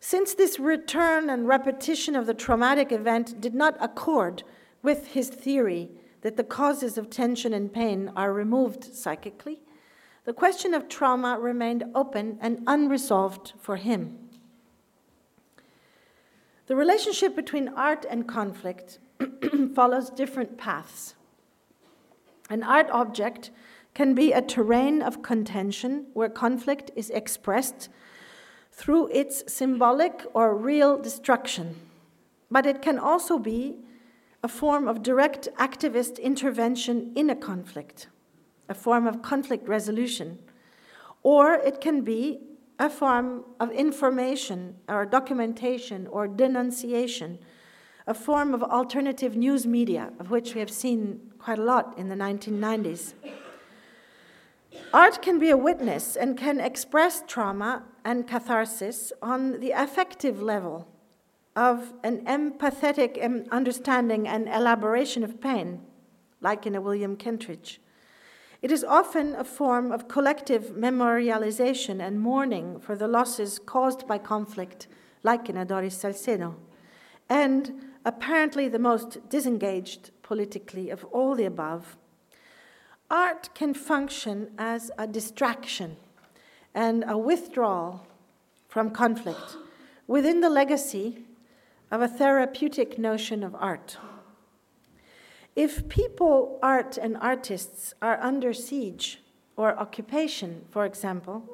Since 0.00 0.34
this 0.34 0.58
return 0.58 1.28
and 1.28 1.46
repetition 1.46 2.16
of 2.16 2.26
the 2.26 2.34
traumatic 2.34 2.90
event 2.90 3.40
did 3.40 3.54
not 3.54 3.76
accord 3.80 4.42
with 4.82 5.08
his 5.08 5.28
theory 5.28 5.90
that 6.22 6.36
the 6.36 6.44
causes 6.44 6.96
of 6.96 7.10
tension 7.10 7.52
and 7.52 7.72
pain 7.72 8.10
are 8.16 8.32
removed 8.32 8.84
psychically, 8.94 9.60
the 10.24 10.32
question 10.32 10.74
of 10.74 10.88
trauma 10.88 11.38
remained 11.38 11.84
open 11.94 12.38
and 12.40 12.62
unresolved 12.66 13.52
for 13.58 13.76
him. 13.76 14.18
The 16.66 16.76
relationship 16.76 17.34
between 17.34 17.68
art 17.68 18.06
and 18.08 18.28
conflict 18.28 19.00
follows 19.74 20.08
different 20.08 20.56
paths. 20.56 21.14
An 22.48 22.62
art 22.62 22.88
object 22.90 23.50
can 23.94 24.14
be 24.14 24.32
a 24.32 24.42
terrain 24.42 25.02
of 25.02 25.22
contention 25.22 26.06
where 26.12 26.28
conflict 26.28 26.90
is 26.94 27.10
expressed 27.10 27.88
through 28.72 29.08
its 29.08 29.52
symbolic 29.52 30.24
or 30.32 30.56
real 30.56 30.98
destruction. 30.98 31.76
But 32.50 32.66
it 32.66 32.82
can 32.82 32.98
also 32.98 33.38
be 33.38 33.76
a 34.42 34.48
form 34.48 34.88
of 34.88 35.02
direct 35.02 35.48
activist 35.58 36.20
intervention 36.20 37.12
in 37.14 37.28
a 37.28 37.36
conflict, 37.36 38.08
a 38.68 38.74
form 38.74 39.06
of 39.06 39.22
conflict 39.22 39.68
resolution. 39.68 40.38
Or 41.22 41.54
it 41.54 41.80
can 41.80 42.02
be 42.02 42.40
a 42.78 42.88
form 42.88 43.44
of 43.60 43.70
information 43.70 44.76
or 44.88 45.04
documentation 45.04 46.06
or 46.06 46.26
denunciation, 46.26 47.38
a 48.06 48.14
form 48.14 48.54
of 48.54 48.62
alternative 48.62 49.36
news 49.36 49.66
media, 49.66 50.12
of 50.18 50.30
which 50.30 50.54
we 50.54 50.60
have 50.60 50.70
seen 50.70 51.20
quite 51.38 51.58
a 51.58 51.62
lot 51.62 51.96
in 51.98 52.08
the 52.08 52.14
1990s. 52.14 53.12
Art 54.92 55.22
can 55.22 55.38
be 55.38 55.50
a 55.50 55.56
witness 55.56 56.16
and 56.16 56.36
can 56.36 56.60
express 56.60 57.22
trauma 57.26 57.84
and 58.04 58.26
catharsis 58.26 59.12
on 59.22 59.60
the 59.60 59.70
affective 59.70 60.42
level 60.42 60.88
of 61.56 61.92
an 62.02 62.24
empathetic 62.26 63.18
understanding 63.50 64.26
and 64.26 64.48
elaboration 64.48 65.22
of 65.22 65.40
pain, 65.40 65.80
like 66.40 66.66
in 66.66 66.74
a 66.74 66.80
William 66.80 67.16
Kentridge. 67.16 67.78
It 68.62 68.70
is 68.70 68.84
often 68.84 69.34
a 69.34 69.44
form 69.44 69.90
of 69.90 70.08
collective 70.08 70.72
memorialization 70.76 72.00
and 72.00 72.20
mourning 72.20 72.78
for 72.78 72.94
the 72.94 73.08
losses 73.08 73.58
caused 73.58 74.06
by 74.06 74.18
conflict, 74.18 74.86
like 75.22 75.48
in 75.48 75.56
a 75.56 75.64
Doris 75.64 75.96
Salcedo, 75.96 76.56
and 77.28 77.72
apparently 78.04 78.68
the 78.68 78.78
most 78.78 79.28
disengaged 79.28 80.10
politically 80.22 80.90
of 80.90 81.04
all 81.06 81.34
the 81.34 81.44
above 81.44 81.96
art 83.10 83.50
can 83.54 83.74
function 83.74 84.50
as 84.56 84.90
a 84.96 85.06
distraction 85.06 85.96
and 86.74 87.04
a 87.06 87.18
withdrawal 87.18 88.06
from 88.68 88.90
conflict 88.90 89.56
within 90.06 90.40
the 90.40 90.50
legacy 90.50 91.24
of 91.90 92.00
a 92.00 92.08
therapeutic 92.08 92.98
notion 92.98 93.42
of 93.42 93.54
art. 93.56 93.98
If 95.56 95.88
people, 95.88 96.58
art, 96.62 96.96
and 96.96 97.16
artists 97.16 97.92
are 98.00 98.20
under 98.20 98.52
siege 98.52 99.20
or 99.56 99.76
occupation, 99.76 100.64
for 100.70 100.86
example, 100.86 101.48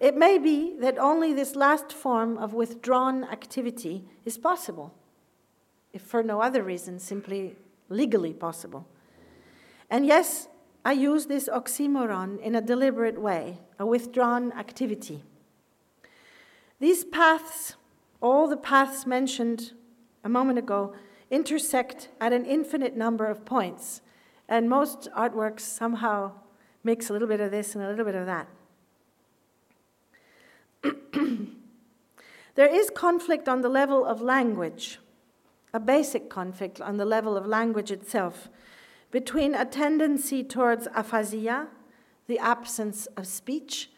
it 0.00 0.16
may 0.16 0.38
be 0.38 0.74
that 0.80 0.98
only 0.98 1.32
this 1.32 1.54
last 1.54 1.92
form 1.92 2.38
of 2.38 2.54
withdrawn 2.54 3.24
activity 3.24 4.04
is 4.24 4.38
possible, 4.38 4.94
if 5.92 6.02
for 6.02 6.22
no 6.22 6.40
other 6.40 6.62
reason, 6.62 6.98
simply 6.98 7.56
legally 7.88 8.32
possible. 8.32 8.86
And 9.90 10.06
yes, 10.06 10.48
I 10.86 10.92
use 10.92 11.26
this 11.26 11.48
oxymoron 11.52 12.38
in 12.40 12.54
a 12.54 12.60
deliberate 12.60 13.20
way, 13.20 13.58
a 13.76 13.84
withdrawn 13.84 14.52
activity. 14.52 15.24
These 16.78 17.02
paths, 17.02 17.74
all 18.22 18.46
the 18.46 18.56
paths 18.56 19.04
mentioned 19.04 19.72
a 20.22 20.28
moment 20.28 20.60
ago, 20.60 20.94
intersect 21.28 22.10
at 22.20 22.32
an 22.32 22.46
infinite 22.46 22.96
number 22.96 23.26
of 23.26 23.44
points, 23.44 24.00
and 24.48 24.70
most 24.70 25.08
artworks 25.16 25.62
somehow 25.62 26.30
mix 26.84 27.10
a 27.10 27.12
little 27.12 27.26
bit 27.26 27.40
of 27.40 27.50
this 27.50 27.74
and 27.74 27.82
a 27.82 27.88
little 27.88 28.04
bit 28.04 28.14
of 28.14 28.26
that. 28.26 28.48
there 32.54 32.72
is 32.72 32.90
conflict 32.90 33.48
on 33.48 33.62
the 33.62 33.68
level 33.68 34.04
of 34.04 34.22
language, 34.22 35.00
a 35.74 35.80
basic 35.80 36.30
conflict 36.30 36.80
on 36.80 36.96
the 36.96 37.04
level 37.04 37.36
of 37.36 37.44
language 37.44 37.90
itself, 37.90 38.48
between 39.16 39.54
a 39.54 39.64
tendency 39.64 40.44
towards 40.44 40.86
aphasia, 40.94 41.68
the 42.26 42.38
absence 42.38 43.06
of 43.16 43.26
speech, 43.26 43.90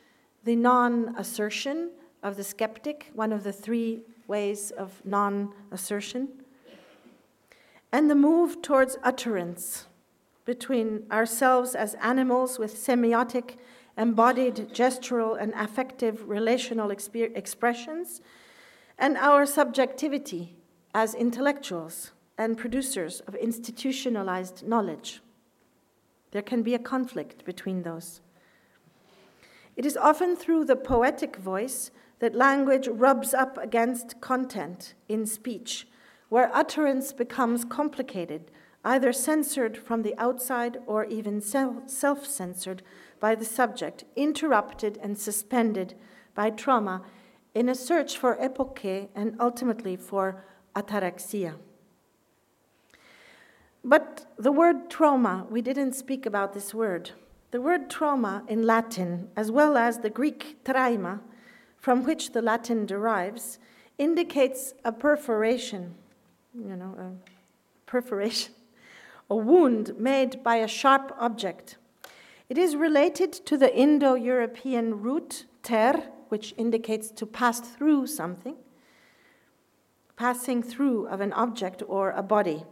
the 0.45 0.55
non 0.55 1.13
assertion 1.19 1.91
of 2.23 2.37
the 2.37 2.45
skeptic, 2.45 3.11
one 3.15 3.33
of 3.33 3.43
the 3.43 3.53
three 3.53 4.01
ways 4.29 4.71
of 4.71 5.03
non 5.05 5.53
assertion, 5.73 6.29
and 7.91 8.09
the 8.09 8.15
move 8.15 8.63
towards 8.63 8.97
utterance 9.03 9.89
between 10.45 11.03
ourselves 11.11 11.75
as 11.75 11.95
animals 11.95 12.57
with 12.61 12.73
semiotic, 12.77 13.57
embodied, 13.97 14.69
gestural, 14.73 15.37
and 15.37 15.53
affective 15.55 16.29
relational 16.29 16.91
exp- 16.91 17.37
expressions, 17.37 18.21
and 18.97 19.17
our 19.17 19.45
subjectivity 19.45 20.55
as 20.95 21.13
intellectuals 21.13 22.13
and 22.39 22.57
producers 22.57 23.21
of 23.27 23.35
institutionalized 23.35 24.67
knowledge. 24.67 25.21
There 26.31 26.43
can 26.43 26.63
be 26.63 26.75
a 26.75 26.79
conflict 26.79 27.45
between 27.45 27.83
those. 27.83 28.21
It 29.77 29.85
is 29.85 29.97
often 29.97 30.37
through 30.37 30.65
the 30.65 30.77
poetic 30.77 31.37
voice 31.37 31.91
that 32.21 32.35
language 32.35 32.89
rubs 32.89 33.35
up 33.35 33.59
against 33.59 34.21
content 34.21 34.95
in 35.09 35.27
speech, 35.27 35.87
where 36.29 36.55
utterance 36.55 37.13
becomes 37.13 37.65
complicated, 37.65 38.51
either 38.85 39.13
censored 39.13 39.77
from 39.77 40.03
the 40.03 40.15
outside 40.19 40.79
or 40.87 41.05
even 41.05 41.41
self 41.41 42.27
censored 42.27 42.83
by 43.21 43.35
the 43.35 43.45
subject, 43.45 44.05
interrupted 44.17 44.99
and 45.03 45.19
suspended 45.19 45.95
by 46.35 46.51
trauma 46.51 47.03
in 47.55 47.69
a 47.69 47.75
search 47.75 48.17
for 48.17 48.37
epoche 48.37 49.09
and 49.15 49.37
ultimately 49.41 49.97
for 49.97 50.45
ataraxia. 50.75 51.55
But 53.85 54.27
the 54.37 54.53
word 54.53 54.91
trauma, 54.91 55.47
we 55.49 55.63
didn't 55.63 55.93
speak 55.93 56.27
about 56.27 56.53
this 56.53 56.75
word. 56.75 57.13
The 57.51 57.61
word 57.61 57.89
trauma 57.89 58.43
in 58.49 58.67
Latin, 58.67 59.29
as 59.37 59.51
well 59.51 59.77
as 59.77 59.99
the 59.99 60.11
Greek 60.11 60.65
trauma, 60.65 61.21
from 61.79 62.05
which 62.05 62.33
the 62.33 62.43
Latin 62.43 62.87
derives, 62.87 63.59
indicates 63.97 64.75
a 64.85 64.93
perforation, 64.93 65.95
you 66.55 66.77
know, 66.77 66.95
a 66.99 67.31
perforation, 67.87 68.53
a 69.31 69.37
wound 69.37 69.99
made 69.99 70.43
by 70.43 70.57
a 70.57 70.69
sharp 70.69 71.15
object. 71.19 71.77
It 72.49 72.59
is 72.59 72.77
related 72.77 73.33
to 73.33 73.57
the 73.57 73.75
Indo 73.75 74.15
European 74.15 75.03
root 75.03 75.47
ter, 75.63 76.03
which 76.29 76.55
indicates 76.57 77.11
to 77.13 77.27
pass 77.27 77.61
through 77.61 78.07
something, 78.07 78.57
passing 80.17 80.63
through 80.63 81.07
of 81.09 81.21
an 81.21 81.33
object 81.33 81.83
or 81.87 82.11
a 82.11 82.23
body. 82.23 82.65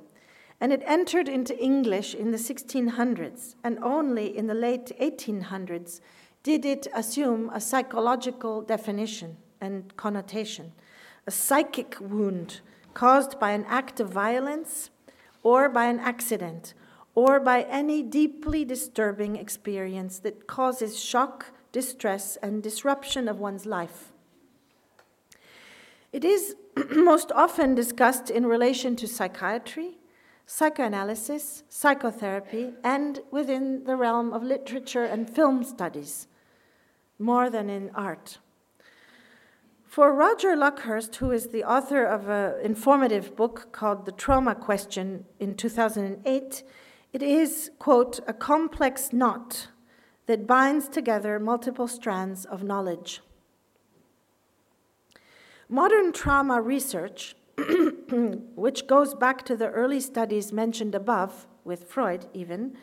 And 0.60 0.72
it 0.72 0.82
entered 0.86 1.28
into 1.28 1.58
English 1.58 2.14
in 2.14 2.30
the 2.30 2.38
1600s, 2.38 3.56
and 3.62 3.78
only 3.82 4.36
in 4.36 4.46
the 4.46 4.54
late 4.54 4.92
1800s 5.00 6.00
did 6.42 6.64
it 6.64 6.86
assume 6.94 7.50
a 7.52 7.60
psychological 7.60 8.62
definition 8.62 9.36
and 9.60 9.96
connotation, 9.96 10.72
a 11.26 11.30
psychic 11.30 11.96
wound 12.00 12.60
caused 12.94 13.38
by 13.38 13.50
an 13.50 13.64
act 13.68 14.00
of 14.00 14.08
violence 14.08 14.90
or 15.42 15.68
by 15.68 15.86
an 15.86 15.98
accident 15.98 16.72
or 17.14 17.40
by 17.40 17.62
any 17.62 18.02
deeply 18.02 18.64
disturbing 18.64 19.36
experience 19.36 20.18
that 20.20 20.46
causes 20.46 21.02
shock, 21.02 21.46
distress, 21.72 22.36
and 22.42 22.62
disruption 22.62 23.26
of 23.26 23.40
one's 23.40 23.66
life. 23.66 24.12
It 26.12 26.24
is 26.24 26.56
most 26.90 27.32
often 27.32 27.74
discussed 27.74 28.30
in 28.30 28.46
relation 28.46 28.96
to 28.96 29.08
psychiatry, 29.08 29.98
psychoanalysis, 30.46 31.64
psychotherapy, 31.68 32.72
and 32.84 33.20
within 33.30 33.84
the 33.84 33.96
realm 33.96 34.32
of 34.32 34.42
literature 34.42 35.04
and 35.04 35.28
film 35.28 35.64
studies, 35.64 36.28
more 37.18 37.50
than 37.50 37.68
in 37.68 37.90
art. 37.94 38.38
For 39.84 40.12
Roger 40.12 40.54
Luckhurst, 40.56 41.16
who 41.16 41.30
is 41.30 41.48
the 41.48 41.64
author 41.64 42.04
of 42.04 42.28
an 42.28 42.60
informative 42.62 43.34
book 43.34 43.72
called 43.72 44.04
The 44.04 44.12
Trauma 44.12 44.54
Question 44.54 45.24
in 45.40 45.54
2008, 45.54 46.62
it 47.12 47.22
is, 47.22 47.70
quote, 47.78 48.20
a 48.26 48.34
complex 48.34 49.12
knot 49.12 49.68
that 50.26 50.46
binds 50.46 50.88
together 50.88 51.38
multiple 51.38 51.88
strands 51.88 52.44
of 52.44 52.62
knowledge. 52.62 53.20
Modern 55.68 56.12
trauma 56.12 56.60
research, 56.60 57.35
which 58.54 58.86
goes 58.86 59.14
back 59.14 59.44
to 59.44 59.56
the 59.56 59.70
early 59.70 60.00
studies 60.00 60.52
mentioned 60.52 60.94
above, 60.94 61.46
with 61.64 61.84
Freud 61.84 62.26
even, 62.34 62.76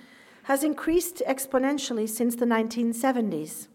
has 0.43 0.63
increased 0.63 1.21
exponentially 1.27 2.09
since 2.09 2.35
the 2.35 2.45
1970s. 2.45 3.67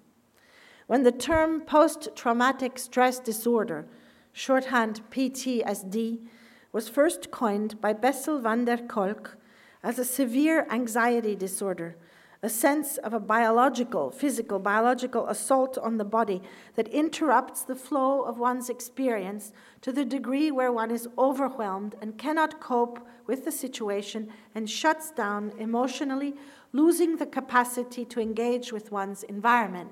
When 0.86 1.02
the 1.02 1.12
term 1.12 1.60
post 1.60 2.08
traumatic 2.16 2.78
stress 2.78 3.20
disorder, 3.20 3.86
shorthand 4.32 5.02
PTSD, 5.10 6.26
was 6.72 6.88
first 6.88 7.30
coined 7.30 7.80
by 7.80 7.92
Bessel 7.92 8.40
van 8.40 8.64
der 8.64 8.78
Kolk 8.78 9.36
as 9.82 9.98
a 9.98 10.04
severe 10.04 10.66
anxiety 10.70 11.34
disorder 11.36 11.96
a 12.42 12.48
sense 12.48 12.98
of 12.98 13.12
a 13.12 13.20
biological, 13.20 14.10
physical, 14.10 14.58
biological 14.60 15.26
assault 15.26 15.76
on 15.78 15.98
the 15.98 16.04
body 16.04 16.40
that 16.76 16.86
interrupts 16.88 17.64
the 17.64 17.74
flow 17.74 18.22
of 18.22 18.38
one's 18.38 18.70
experience 18.70 19.52
to 19.80 19.90
the 19.90 20.04
degree 20.04 20.50
where 20.50 20.70
one 20.70 20.90
is 20.90 21.08
overwhelmed 21.18 21.96
and 22.00 22.16
cannot 22.16 22.60
cope 22.60 23.04
with 23.26 23.44
the 23.44 23.50
situation 23.52 24.28
and 24.54 24.70
shuts 24.70 25.10
down 25.10 25.52
emotionally, 25.58 26.34
losing 26.72 27.16
the 27.16 27.26
capacity 27.26 28.04
to 28.04 28.20
engage 28.20 28.72
with 28.72 28.92
one's 28.92 29.24
environment. 29.24 29.90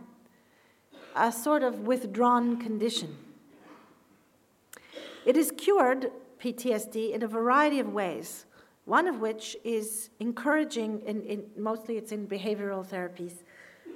A 1.17 1.33
sort 1.33 1.65
of 1.65 1.81
withdrawn 1.81 2.59
condition. 2.59 3.17
It 5.25 5.37
is 5.37 5.51
cured, 5.51 6.13
PTSD, 6.41 7.13
in 7.13 7.25
a 7.25 7.29
variety 7.29 7.81
of 7.81 7.93
ways 7.93 8.46
one 8.87 9.09
of 9.09 9.20
which 9.20 9.57
is 9.64 10.11
encouraging, 10.20 11.03
in, 11.07 11.20
in, 11.22 11.44
mostly 11.59 11.99
it's 11.99 12.12
in 12.12 12.27
behavioral 12.27 12.88
therapies, 12.88 13.42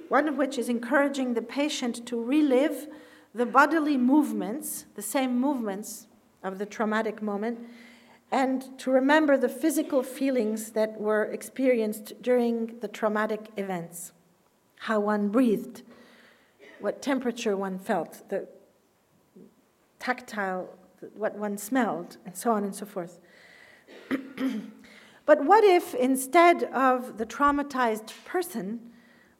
one 0.09 0.27
of 0.27 0.37
which 0.37 0.57
is 0.57 0.67
encouraging 0.67 1.33
the 1.33 1.41
patient 1.41 2.05
to 2.05 2.21
relive 2.21 2.87
the 3.33 3.45
bodily 3.45 3.97
movements, 3.97 4.85
the 4.95 5.01
same 5.01 5.39
movements 5.39 6.07
of 6.43 6.59
the 6.59 6.65
traumatic 6.65 7.21
moment, 7.21 7.57
and 8.31 8.77
to 8.77 8.91
remember 8.91 9.37
the 9.37 9.47
physical 9.47 10.03
feelings 10.03 10.71
that 10.71 10.99
were 10.99 11.23
experienced 11.23 12.21
during 12.21 12.77
the 12.81 12.87
traumatic 12.89 13.47
events, 13.55 14.11
how 14.79 14.99
one 14.99 15.29
breathed, 15.29 15.83
what 16.81 17.01
temperature 17.01 17.55
one 17.55 17.79
felt, 17.79 18.27
the 18.27 18.45
tactile, 19.99 20.69
what 21.13 21.37
one 21.37 21.57
smelled, 21.57 22.17
and 22.25 22.35
so 22.35 22.51
on 22.51 22.65
and 22.65 22.75
so 22.75 22.85
forth. 22.85 23.19
But 25.31 25.45
what 25.45 25.63
if 25.63 25.95
instead 25.95 26.65
of 26.73 27.17
the 27.17 27.25
traumatized 27.25 28.11
person, 28.25 28.91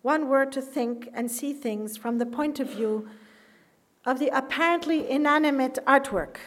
one 0.04 0.30
were 0.30 0.46
to 0.46 0.62
think 0.62 1.10
and 1.14 1.30
see 1.30 1.52
things 1.52 1.98
from 1.98 2.18
the 2.18 2.26
point 2.26 2.62
of 2.62 2.70
view 2.70 3.10
of 4.06 4.18
the 4.18 4.30
apparently 4.30 5.12
inanimate 5.12 5.80
artwork? 5.86 6.38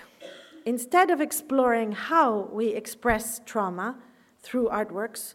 Instead 0.64 1.11
of 1.11 1.20
exploring 1.20 1.92
how 1.92 2.48
we 2.54 2.68
express 2.68 3.42
trauma 3.44 3.98
through 4.40 4.70
artworks, 4.70 5.35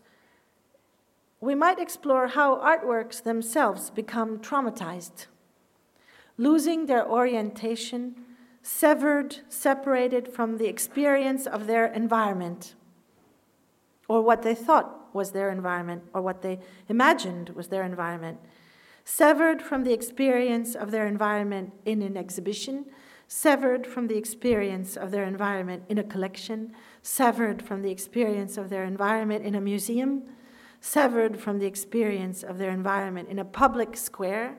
we 1.40 1.54
might 1.54 1.78
explore 1.78 2.30
how 2.30 2.56
artworks 2.56 3.22
themselves 3.22 3.92
become 3.92 4.40
traumatized, 4.40 5.28
losing 6.36 6.88
their 6.88 7.08
orientation, 7.08 8.16
severed, 8.64 9.42
separated 9.50 10.28
from 10.28 10.58
the 10.58 10.66
experience 10.66 11.46
of 11.46 11.68
their 11.68 11.86
environment, 11.86 12.74
or 14.10 14.22
what 14.22 14.42
they 14.42 14.56
thought 14.56 15.14
was 15.14 15.32
their 15.32 15.50
environment, 15.50 16.04
or 16.14 16.22
what 16.22 16.42
they 16.42 16.60
imagined 16.90 17.50
was 17.50 17.70
their 17.70 17.84
environment, 17.84 18.40
severed 19.06 19.62
from 19.62 19.84
the 19.84 19.94
experience 19.94 20.76
of 20.76 20.92
their 20.92 21.08
environment 21.08 21.72
in 21.86 22.02
an 22.02 22.18
exhibition, 22.18 22.86
severed 23.28 23.86
from 23.86 24.08
the 24.08 24.18
experience 24.18 24.98
of 24.98 25.12
their 25.12 25.24
environment 25.24 25.84
in 25.88 25.98
a 25.98 26.04
collection, 26.04 26.74
severed 27.02 27.62
from 27.62 27.82
the 27.82 27.92
experience 27.92 28.58
of 28.58 28.70
their 28.70 28.84
environment 28.84 29.46
in 29.46 29.56
a 29.56 29.62
museum, 29.62 30.24
severed 30.82 31.40
from 31.40 31.60
the 31.60 31.66
experience 31.66 32.44
of 32.44 32.58
their 32.58 32.72
environment 32.72 33.30
in 33.30 33.40
a 33.40 33.46
public 33.46 33.96
square, 33.96 34.58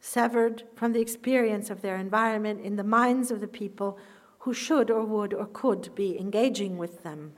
severed 0.00 0.62
from 0.74 0.92
the 0.92 1.00
experience 1.00 1.68
of 1.68 1.82
their 1.82 1.96
environment 1.96 2.60
in 2.60 2.76
the 2.76 2.84
minds 2.84 3.30
of 3.30 3.40
the 3.40 3.48
people 3.48 3.98
who 4.40 4.54
should 4.54 4.90
or 4.90 5.04
would 5.04 5.34
or 5.34 5.46
could 5.46 5.94
be 5.94 6.18
engaging 6.18 6.78
with 6.78 7.02
them. 7.02 7.32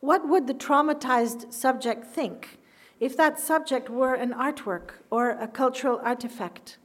What 0.00 0.26
would 0.26 0.46
the 0.46 0.54
traumatized 0.54 1.52
subject 1.52 2.06
think 2.06 2.58
if 2.98 3.16
that 3.16 3.38
subject 3.38 3.90
were 3.90 4.14
an 4.14 4.32
artwork 4.32 4.92
or 5.10 5.30
a 5.30 5.46
cultural 5.46 6.00
artifact? 6.02 6.78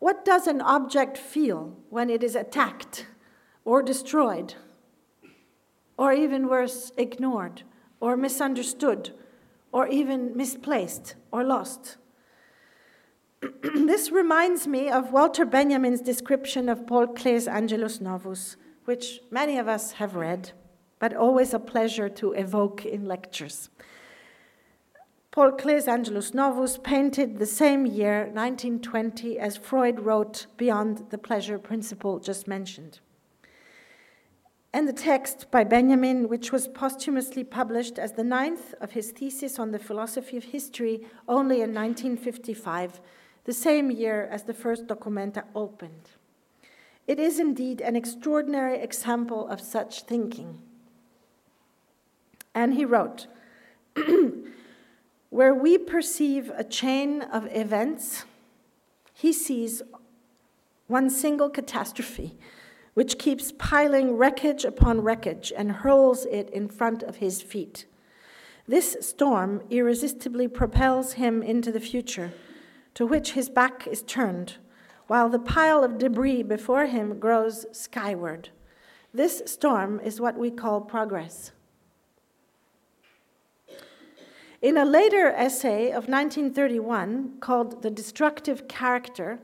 What 0.00 0.24
does 0.24 0.46
an 0.46 0.60
object 0.60 1.16
feel 1.16 1.76
when 1.88 2.10
it 2.10 2.24
is 2.24 2.34
attacked 2.34 3.06
or 3.64 3.82
destroyed, 3.82 4.54
or 5.96 6.12
even 6.12 6.48
worse, 6.48 6.90
ignored 6.96 7.62
or 8.00 8.16
misunderstood, 8.16 9.10
or 9.72 9.86
even 9.86 10.36
misplaced 10.36 11.14
or 11.30 11.44
lost? 11.44 11.96
this 13.62 14.10
reminds 14.10 14.66
me 14.66 14.88
of 14.88 15.12
Walter 15.12 15.44
Benjamin's 15.44 16.00
description 16.00 16.68
of 16.68 16.86
Paul 16.86 17.06
Klee's 17.08 17.46
Angelus 17.46 18.00
Novus, 18.00 18.56
which 18.84 19.20
many 19.30 19.58
of 19.58 19.68
us 19.68 19.92
have 19.92 20.16
read, 20.16 20.52
but 21.00 21.16
always 21.16 21.52
a 21.52 21.58
pleasure 21.58 22.08
to 22.08 22.32
evoke 22.32 22.86
in 22.86 23.06
lectures. 23.06 23.70
Paul 25.32 25.52
Klee's 25.52 25.88
Angelus 25.88 26.34
Novus, 26.34 26.76
painted 26.76 27.38
the 27.38 27.46
same 27.46 27.86
year, 27.86 28.22
1920, 28.24 29.38
as 29.38 29.56
Freud 29.56 30.00
wrote 30.00 30.46
Beyond 30.56 31.10
the 31.10 31.18
Pleasure 31.18 31.58
Principle 31.58 32.18
just 32.18 32.46
mentioned. 32.46 33.00
And 34.72 34.86
the 34.86 34.92
text 34.92 35.50
by 35.50 35.64
Benjamin, 35.64 36.28
which 36.28 36.52
was 36.52 36.68
posthumously 36.68 37.44
published 37.44 37.98
as 37.98 38.12
the 38.12 38.24
ninth 38.24 38.74
of 38.80 38.92
his 38.92 39.10
thesis 39.10 39.58
on 39.58 39.70
the 39.70 39.78
philosophy 39.78 40.36
of 40.36 40.44
history 40.44 41.06
only 41.28 41.56
in 41.56 41.74
1955, 41.74 43.00
the 43.44 43.52
same 43.52 43.90
year 43.90 44.28
as 44.30 44.44
the 44.44 44.54
first 44.54 44.86
Documenta 44.86 45.44
opened. 45.54 46.10
It 47.06 47.18
is 47.18 47.40
indeed 47.40 47.80
an 47.80 47.96
extraordinary 47.96 48.78
example 48.78 49.48
of 49.48 49.60
such 49.60 50.02
thinking. 50.02 50.60
And 52.54 52.74
he 52.74 52.84
wrote, 52.84 53.26
Where 55.30 55.54
we 55.54 55.78
perceive 55.78 56.50
a 56.56 56.64
chain 56.64 57.22
of 57.22 57.46
events, 57.50 58.24
he 59.12 59.32
sees 59.32 59.82
one 60.86 61.08
single 61.08 61.48
catastrophe 61.48 62.36
which 62.94 63.18
keeps 63.18 63.52
piling 63.52 64.16
wreckage 64.16 64.64
upon 64.64 65.00
wreckage 65.00 65.52
and 65.56 65.72
hurls 65.72 66.26
it 66.26 66.50
in 66.50 66.68
front 66.68 67.02
of 67.02 67.16
his 67.16 67.40
feet. 67.40 67.86
This 68.66 68.96
storm 69.00 69.62
irresistibly 69.70 70.48
propels 70.48 71.14
him 71.14 71.42
into 71.42 71.72
the 71.72 71.80
future, 71.80 72.32
to 72.94 73.06
which 73.06 73.32
his 73.32 73.48
back 73.48 73.86
is 73.86 74.02
turned, 74.02 74.56
while 75.06 75.28
the 75.28 75.38
pile 75.38 75.82
of 75.82 75.98
debris 75.98 76.42
before 76.42 76.86
him 76.86 77.18
grows 77.18 77.66
skyward. 77.72 78.50
This 79.12 79.42
storm 79.46 80.00
is 80.00 80.20
what 80.20 80.36
we 80.36 80.50
call 80.50 80.80
progress. 80.80 81.52
In 84.62 84.76
a 84.76 84.84
later 84.84 85.28
essay 85.28 85.86
of 85.86 86.06
1931 86.06 87.38
called 87.40 87.80
The 87.80 87.90
Destructive 87.90 88.68
Character, 88.68 89.38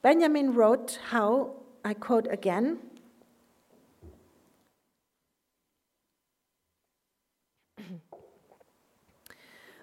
Benjamin 0.00 0.54
wrote 0.54 1.00
how, 1.10 1.54
I 1.84 1.94
quote 1.94 2.28
again, 2.30 2.78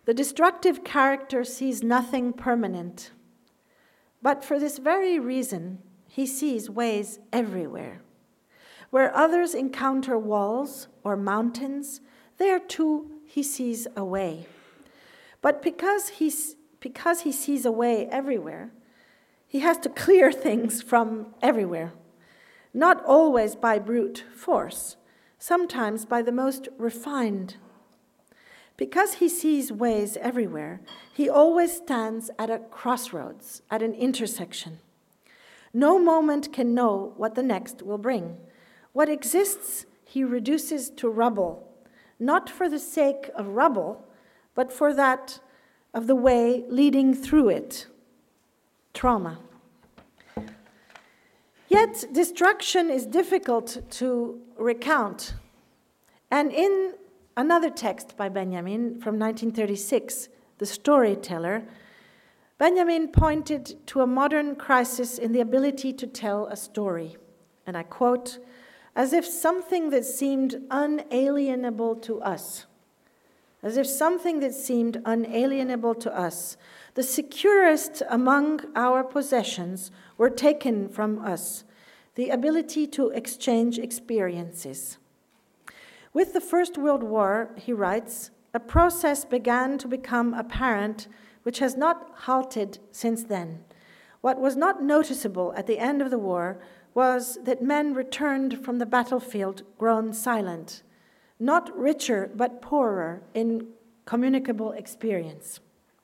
The 0.06 0.14
destructive 0.14 0.84
character 0.84 1.44
sees 1.44 1.84
nothing 1.84 2.34
permanent, 2.34 3.12
but 4.22 4.44
for 4.44 4.58
this 4.58 4.78
very 4.80 5.20
reason, 5.20 5.80
he 6.08 6.26
sees 6.26 6.70
ways 6.70 7.20
everywhere. 7.32 8.02
Where 8.90 9.16
others 9.16 9.54
encounter 9.54 10.18
walls 10.18 10.88
or 11.04 11.16
mountains, 11.16 12.02
there 12.38 12.60
too 12.60 13.12
he 13.26 13.44
sees 13.44 13.88
a 13.96 14.04
way. 14.04 14.48
But 15.42 15.62
because, 15.62 16.10
he's, 16.10 16.56
because 16.80 17.22
he 17.22 17.32
sees 17.32 17.66
a 17.66 17.72
way 17.72 18.08
everywhere, 18.08 18.72
he 19.48 19.60
has 19.60 19.78
to 19.80 19.90
clear 19.90 20.32
things 20.48 20.82
from 20.82 21.34
everywhere. 21.42 21.94
Not 22.74 23.04
always 23.06 23.56
by 23.56 23.80
brute 23.80 24.24
force, 24.36 24.96
sometimes 25.38 26.06
by 26.06 26.22
the 26.22 26.32
most 26.32 26.70
refined. 26.78 27.58
Because 28.78 29.16
he 29.16 29.28
sees 29.28 29.72
ways 29.72 30.18
everywhere, 30.22 30.82
he 31.14 31.30
always 31.30 31.76
stands 31.76 32.32
at 32.40 32.50
a 32.50 32.60
crossroads, 32.60 33.62
at 33.70 33.84
an 33.84 33.94
intersection. 33.94 34.80
No 35.74 36.00
moment 36.00 36.52
can 36.52 36.74
know 36.74 37.14
what 37.18 37.36
the 37.36 37.44
next 37.44 37.82
will 37.82 37.98
bring. 37.98 38.38
What 38.94 39.10
exists, 39.10 39.86
he 40.04 40.24
reduces 40.24 40.90
to 40.92 41.10
rubble, 41.10 41.68
not 42.20 42.50
for 42.50 42.68
the 42.68 42.80
sake 42.80 43.30
of 43.36 43.48
rubble, 43.50 44.06
but 44.56 44.72
for 44.72 44.94
that 44.94 45.40
of 45.94 46.08
the 46.08 46.16
way 46.16 46.64
leading 46.70 47.14
through 47.14 47.50
it 47.50 47.88
trauma. 48.94 49.40
Yet, 51.70 52.06
destruction 52.12 52.90
is 52.90 53.06
difficult 53.06 53.90
to 53.92 54.42
recount. 54.58 55.36
And 56.30 56.52
in 56.52 56.96
another 57.38 57.70
text 57.70 58.18
by 58.18 58.28
Benjamin 58.28 59.00
from 59.00 59.18
1936, 59.18 60.28
The 60.58 60.66
Storyteller, 60.66 61.64
Benjamin 62.58 63.08
pointed 63.08 63.88
to 63.88 64.02
a 64.02 64.08
modern 64.08 64.56
crisis 64.56 65.18
in 65.18 65.32
the 65.32 65.40
ability 65.40 65.94
to 65.94 66.06
tell 66.06 66.48
a 66.48 66.58
story. 66.58 67.16
And 67.66 67.78
I 67.78 67.84
quote, 67.84 68.40
as 68.96 69.14
if 69.14 69.26
something 69.26 69.90
that 69.92 70.04
seemed 70.04 70.62
unalienable 70.70 71.96
to 71.96 72.22
us 72.22 72.66
as 73.64 73.78
if 73.78 73.86
something 73.86 74.40
that 74.40 74.54
seemed 74.54 75.02
unalienable 75.06 75.96
to 75.96 76.18
us, 76.18 76.58
the 76.96 77.04
securest 77.04 78.02
among 78.10 78.62
our 78.76 79.04
possessions, 79.04 79.92
were 80.18 80.30
taken 80.30 80.90
from 80.90 81.20
us 81.20 81.64
the 82.16 82.30
ability 82.30 82.86
to 82.86 83.10
exchange 83.10 83.80
experiences. 83.80 84.98
With 86.14 86.34
the 86.34 86.42
First 86.42 86.78
World 86.78 87.04
War, 87.04 87.52
he 87.56 87.72
writes, 87.72 88.32
a 88.54 88.60
process 88.60 89.24
began 89.24 89.78
to 89.78 89.88
become 89.88 90.34
apparent 90.34 91.08
which 91.44 91.60
has 91.60 91.78
not 91.78 92.12
halted 92.26 92.80
since 92.92 93.24
then. 93.24 93.64
What 94.20 94.40
was 94.40 94.56
not 94.56 94.84
noticeable 94.84 95.54
at 95.56 95.68
the 95.68 95.80
end 95.80 96.02
of 96.02 96.12
the 96.12 96.20
war 96.20 96.62
was 96.94 97.40
that 97.44 97.64
men 97.64 97.94
returned 97.94 98.64
from 98.64 98.78
the 98.78 98.86
battlefield 98.86 99.64
grown 99.78 100.14
silent 100.14 100.84
not 101.42 101.76
richer, 101.78 102.30
but 102.36 102.62
poorer 102.62 103.24
in 103.34 103.68
communicable 104.06 104.72
experience. 104.74 105.60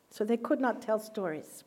So 0.10 0.26
they 0.26 0.38
could 0.38 0.60
not 0.60 0.82
tell 0.82 1.00
stories. 1.00 1.64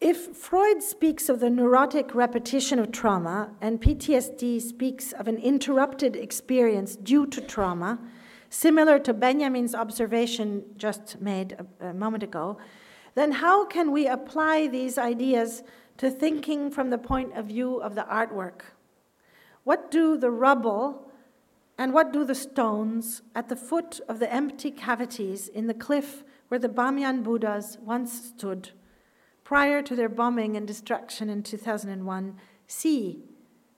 If 0.00 0.36
Freud 0.36 0.82
speaks 0.82 1.28
of 1.28 1.40
the 1.40 1.50
neurotic 1.50 2.14
repetition 2.14 2.78
of 2.78 2.92
trauma 2.92 3.50
and 3.60 3.80
PTSD 3.80 4.60
speaks 4.60 5.12
of 5.12 5.28
an 5.28 5.36
interrupted 5.38 6.16
experience 6.16 6.96
due 6.96 7.26
to 7.26 7.40
trauma, 7.40 7.98
similar 8.48 8.98
to 9.00 9.12
Benjamin's 9.12 9.74
observation 9.74 10.64
just 10.76 11.20
made 11.20 11.56
a, 11.80 11.88
a 11.88 11.94
moment 11.94 12.22
ago, 12.22 12.58
then 13.14 13.32
how 13.32 13.64
can 13.64 13.90
we 13.90 14.06
apply 14.06 14.66
these 14.66 14.98
ideas 14.98 15.62
to 15.96 16.10
thinking 16.10 16.70
from 16.70 16.90
the 16.90 16.98
point 16.98 17.34
of 17.34 17.46
view 17.46 17.78
of 17.78 17.94
the 17.94 18.02
artwork? 18.02 18.75
What 19.66 19.90
do 19.90 20.16
the 20.16 20.30
rubble 20.30 21.10
and 21.76 21.92
what 21.92 22.12
do 22.12 22.24
the 22.24 22.36
stones 22.36 23.22
at 23.34 23.48
the 23.48 23.56
foot 23.56 23.98
of 24.08 24.20
the 24.20 24.32
empty 24.32 24.70
cavities 24.70 25.48
in 25.48 25.66
the 25.66 25.74
cliff 25.74 26.22
where 26.46 26.60
the 26.60 26.68
Bamyan 26.68 27.24
Buddhas 27.24 27.76
once 27.82 28.12
stood 28.12 28.70
prior 29.42 29.82
to 29.82 29.96
their 29.96 30.08
bombing 30.08 30.56
and 30.56 30.68
destruction 30.68 31.28
in 31.28 31.42
2001 31.42 32.36
see 32.68 33.24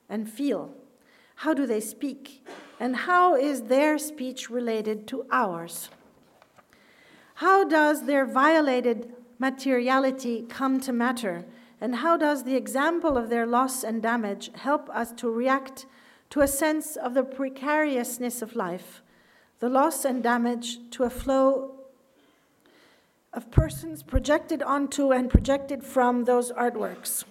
and 0.07 0.29
feel? 0.29 0.75
How 1.37 1.55
do 1.55 1.65
they 1.65 1.81
speak? 1.81 2.45
And 2.79 2.95
how 2.95 3.35
is 3.35 3.63
their 3.63 3.97
speech 3.97 4.47
related 4.47 5.07
to 5.07 5.25
ours? 5.31 5.89
How 7.33 7.63
does 7.63 8.05
their 8.05 8.27
violated 8.27 9.11
materiality 9.39 10.45
come 10.47 10.79
to 10.81 10.93
matter? 10.93 11.45
And 11.81 11.95
how 11.95 12.17
does 12.17 12.43
the 12.43 12.55
example 12.55 13.17
of 13.17 13.29
their 13.29 13.45
loss 13.45 13.83
and 13.83 14.01
damage 14.01 14.51
help 14.53 14.89
us 14.89 15.11
to 15.13 15.29
react 15.29 15.85
to 16.31 16.41
a 16.41 16.47
sense 16.47 16.95
of 16.95 17.13
the 17.13 17.23
precariousness 17.23 18.41
of 18.41 18.55
life, 18.55 19.01
the 19.59 19.69
loss 19.69 20.05
and 20.05 20.21
damage 20.21 20.77
to 20.91 21.03
a 21.03 21.09
flow 21.09 21.75
of 23.33 23.49
persons 23.51 24.03
projected 24.03 24.61
onto 24.61 25.11
and 25.11 25.29
projected 25.29 25.83
from 25.83 26.25
those 26.25 26.51
artworks? 26.51 27.23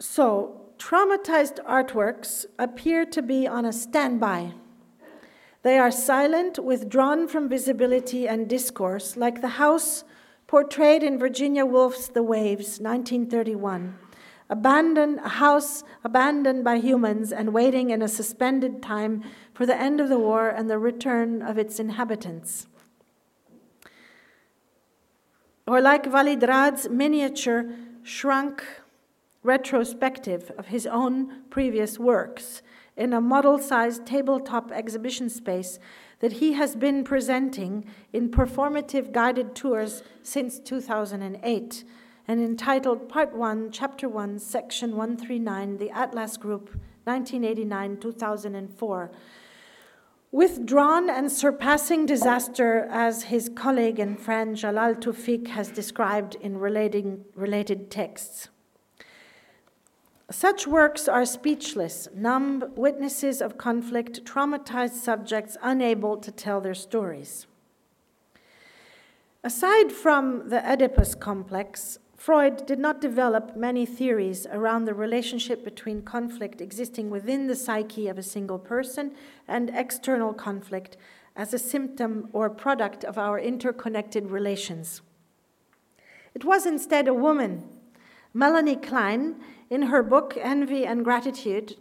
So, 0.00 0.60
traumatized 0.78 1.64
artworks 1.64 2.46
appear 2.58 3.06
to 3.06 3.22
be 3.22 3.46
on 3.46 3.64
a 3.64 3.72
standby. 3.72 4.52
They 5.62 5.78
are 5.78 5.90
silent, 5.90 6.58
withdrawn 6.58 7.26
from 7.28 7.48
visibility 7.48 8.28
and 8.28 8.48
discourse, 8.48 9.16
like 9.16 9.40
the 9.40 9.56
house 9.56 10.04
portrayed 10.54 11.02
in 11.02 11.18
Virginia 11.18 11.66
Woolf's 11.66 12.06
The 12.06 12.22
Waves, 12.22 12.78
1931. 12.78 13.98
Abandoned, 14.48 15.18
a 15.24 15.28
house 15.30 15.82
abandoned 16.04 16.62
by 16.62 16.76
humans 16.76 17.32
and 17.32 17.52
waiting 17.52 17.90
in 17.90 18.00
a 18.00 18.06
suspended 18.06 18.80
time 18.80 19.24
for 19.52 19.66
the 19.66 19.76
end 19.76 20.00
of 20.00 20.08
the 20.08 20.16
war 20.16 20.48
and 20.48 20.70
the 20.70 20.78
return 20.78 21.42
of 21.42 21.58
its 21.58 21.80
inhabitants. 21.80 22.68
Or 25.66 25.80
like 25.80 26.06
Walid 26.06 26.44
Raad's 26.44 26.88
miniature 26.88 27.72
shrunk 28.04 28.62
retrospective 29.42 30.52
of 30.56 30.68
his 30.68 30.86
own 30.86 31.42
previous 31.50 31.98
works 31.98 32.62
in 32.96 33.12
a 33.12 33.20
model 33.20 33.58
sized 33.58 34.06
tabletop 34.06 34.70
exhibition 34.70 35.28
space 35.28 35.80
that 36.24 36.40
he 36.40 36.54
has 36.54 36.74
been 36.74 37.04
presenting 37.04 37.84
in 38.10 38.30
performative 38.30 39.12
guided 39.12 39.54
tours 39.54 40.02
since 40.22 40.58
2008 40.58 41.84
and 42.26 42.40
entitled 42.40 43.10
Part 43.10 43.36
1, 43.36 43.70
Chapter 43.70 44.08
1, 44.08 44.38
Section 44.38 44.96
139, 44.96 45.76
The 45.76 45.90
Atlas 45.90 46.38
Group, 46.38 46.80
1989 47.04 47.98
2004. 47.98 49.10
Withdrawn 50.32 51.10
and 51.10 51.30
surpassing 51.30 52.06
disaster, 52.06 52.88
as 52.90 53.24
his 53.24 53.50
colleague 53.54 53.98
and 53.98 54.18
friend 54.18 54.56
Jalal 54.56 54.94
Toufic 54.94 55.48
has 55.48 55.68
described 55.68 56.36
in 56.36 56.56
relating, 56.56 57.26
related 57.34 57.90
texts. 57.90 58.48
Such 60.30 60.66
works 60.66 61.06
are 61.06 61.26
speechless, 61.26 62.08
numb 62.14 62.72
witnesses 62.76 63.42
of 63.42 63.58
conflict, 63.58 64.24
traumatized 64.24 64.94
subjects 65.02 65.56
unable 65.62 66.16
to 66.16 66.32
tell 66.32 66.60
their 66.60 66.74
stories. 66.74 67.46
Aside 69.42 69.92
from 69.92 70.48
the 70.48 70.66
Oedipus 70.66 71.14
complex, 71.14 71.98
Freud 72.16 72.64
did 72.64 72.78
not 72.78 73.02
develop 73.02 73.54
many 73.54 73.84
theories 73.84 74.46
around 74.50 74.86
the 74.86 74.94
relationship 74.94 75.62
between 75.62 76.00
conflict 76.00 76.62
existing 76.62 77.10
within 77.10 77.46
the 77.46 77.54
psyche 77.54 78.08
of 78.08 78.16
a 78.16 78.22
single 78.22 78.58
person 78.58 79.12
and 79.46 79.68
external 79.74 80.32
conflict 80.32 80.96
as 81.36 81.52
a 81.52 81.58
symptom 81.58 82.30
or 82.32 82.48
product 82.48 83.04
of 83.04 83.18
our 83.18 83.38
interconnected 83.38 84.30
relations. 84.30 85.02
It 86.34 86.46
was 86.46 86.64
instead 86.64 87.08
a 87.08 87.12
woman, 87.12 87.68
Melanie 88.32 88.76
Klein, 88.76 89.36
in 89.74 89.82
her 89.82 90.04
book 90.04 90.38
Envy 90.40 90.86
and 90.86 91.04
Gratitude, 91.04 91.76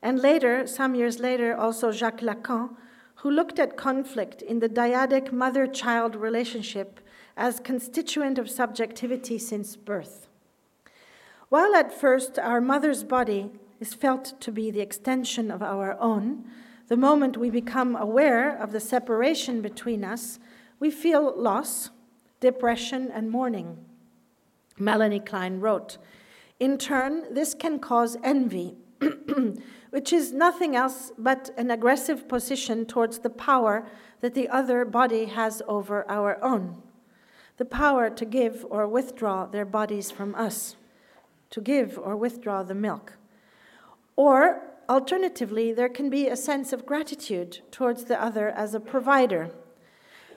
and 0.00 0.18
later, 0.18 0.66
some 0.66 0.94
years 0.94 1.18
later, 1.18 1.54
also 1.54 1.92
Jacques 1.92 2.22
Lacan, 2.22 2.70
who 3.16 3.30
looked 3.30 3.58
at 3.58 3.76
conflict 3.76 4.40
in 4.40 4.60
the 4.60 4.70
dyadic 4.70 5.30
mother 5.30 5.66
child 5.66 6.16
relationship 6.16 7.00
as 7.36 7.60
constituent 7.60 8.38
of 8.38 8.48
subjectivity 8.48 9.36
since 9.36 9.76
birth. 9.76 10.28
While 11.50 11.74
at 11.74 11.92
first 11.92 12.38
our 12.38 12.60
mother's 12.60 13.04
body 13.04 13.50
is 13.80 13.92
felt 13.92 14.40
to 14.40 14.50
be 14.50 14.70
the 14.70 14.80
extension 14.80 15.50
of 15.50 15.62
our 15.62 15.94
own, 16.00 16.44
the 16.86 16.96
moment 16.96 17.36
we 17.36 17.50
become 17.50 17.96
aware 17.96 18.56
of 18.56 18.72
the 18.72 18.80
separation 18.80 19.60
between 19.60 20.04
us, 20.04 20.38
we 20.80 20.90
feel 20.90 21.34
loss, 21.36 21.90
depression, 22.40 23.10
and 23.12 23.30
mourning. 23.30 23.76
Melanie 24.78 25.20
Klein 25.20 25.60
wrote 25.60 25.98
in 26.60 26.76
turn, 26.76 27.32
this 27.32 27.54
can 27.54 27.78
cause 27.78 28.16
envy, 28.24 28.76
which 29.90 30.12
is 30.12 30.32
nothing 30.32 30.74
else 30.74 31.12
but 31.16 31.50
an 31.56 31.70
aggressive 31.70 32.28
position 32.28 32.84
towards 32.84 33.20
the 33.20 33.30
power 33.30 33.86
that 34.20 34.34
the 34.34 34.48
other 34.48 34.84
body 34.84 35.26
has 35.26 35.62
over 35.68 36.08
our 36.10 36.42
own. 36.42 36.82
The 37.58 37.64
power 37.64 38.10
to 38.10 38.24
give 38.24 38.66
or 38.70 38.88
withdraw 38.88 39.46
their 39.46 39.64
bodies 39.64 40.10
from 40.10 40.34
us, 40.34 40.74
to 41.50 41.60
give 41.60 41.96
or 41.96 42.16
withdraw 42.16 42.64
the 42.64 42.74
milk. 42.74 43.14
Or, 44.16 44.62
alternatively, 44.88 45.72
there 45.72 45.88
can 45.88 46.10
be 46.10 46.26
a 46.26 46.36
sense 46.36 46.72
of 46.72 46.86
gratitude 46.86 47.60
towards 47.70 48.04
the 48.04 48.20
other 48.20 48.48
as 48.48 48.74
a 48.74 48.80
provider. 48.80 49.50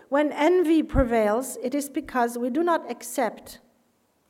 When 0.09 0.31
envy 0.31 0.83
prevails, 0.83 1.57
it 1.63 1.73
is 1.73 1.89
because 1.89 2.37
we 2.37 2.51
do 2.51 2.63
not 2.63 2.89
accept 2.91 3.59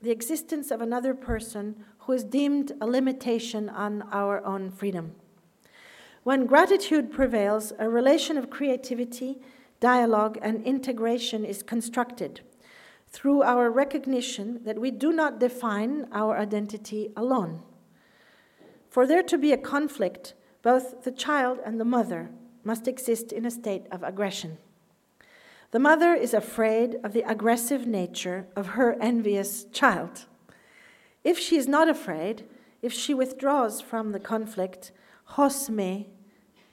the 0.01 0.11
existence 0.11 0.71
of 0.71 0.81
another 0.81 1.13
person 1.13 1.83
who 1.99 2.13
is 2.13 2.23
deemed 2.23 2.71
a 2.81 2.87
limitation 2.87 3.69
on 3.69 4.01
our 4.11 4.43
own 4.45 4.71
freedom. 4.71 5.13
When 6.23 6.45
gratitude 6.45 7.11
prevails, 7.11 7.73
a 7.79 7.89
relation 7.89 8.37
of 8.37 8.49
creativity, 8.49 9.39
dialogue, 9.79 10.37
and 10.41 10.63
integration 10.63 11.45
is 11.45 11.63
constructed 11.63 12.41
through 13.09 13.43
our 13.43 13.69
recognition 13.69 14.63
that 14.63 14.79
we 14.79 14.91
do 14.91 15.11
not 15.11 15.39
define 15.39 16.07
our 16.11 16.37
identity 16.37 17.11
alone. 17.15 17.61
For 18.89 19.05
there 19.05 19.23
to 19.23 19.37
be 19.37 19.51
a 19.51 19.57
conflict, 19.57 20.33
both 20.61 21.03
the 21.03 21.11
child 21.11 21.59
and 21.65 21.79
the 21.79 21.85
mother 21.85 22.29
must 22.63 22.87
exist 22.87 23.31
in 23.31 23.45
a 23.45 23.51
state 23.51 23.87
of 23.91 24.03
aggression. 24.03 24.57
The 25.71 25.79
mother 25.79 26.13
is 26.13 26.33
afraid 26.33 26.97
of 27.01 27.13
the 27.13 27.21
aggressive 27.21 27.87
nature 27.87 28.45
of 28.57 28.67
her 28.67 28.97
envious 29.01 29.63
child. 29.71 30.25
If 31.23 31.39
she 31.39 31.55
is 31.55 31.67
not 31.67 31.87
afraid, 31.87 32.43
if 32.81 32.91
she 32.91 33.13
withdraws 33.13 33.79
from 33.79 34.11
the 34.11 34.19
conflict, 34.19 34.91
hosme, 35.35 36.07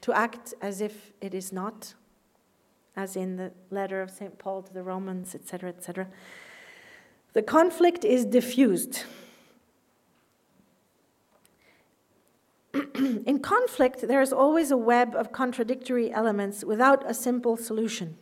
to 0.00 0.12
act 0.12 0.54
as 0.60 0.80
if 0.80 1.12
it 1.20 1.32
is 1.32 1.52
not, 1.52 1.94
as 2.96 3.14
in 3.14 3.36
the 3.36 3.52
letter 3.70 4.02
of 4.02 4.10
St. 4.10 4.36
Paul 4.36 4.62
to 4.62 4.74
the 4.74 4.82
Romans, 4.82 5.32
etc., 5.34 5.70
etc., 5.70 6.08
the 7.34 7.42
conflict 7.42 8.04
is 8.04 8.24
diffused. 8.24 9.04
in 12.94 13.38
conflict, 13.38 14.08
there 14.08 14.22
is 14.22 14.32
always 14.32 14.72
a 14.72 14.76
web 14.76 15.14
of 15.14 15.30
contradictory 15.30 16.10
elements 16.10 16.64
without 16.64 17.08
a 17.08 17.14
simple 17.14 17.56
solution. 17.56 18.16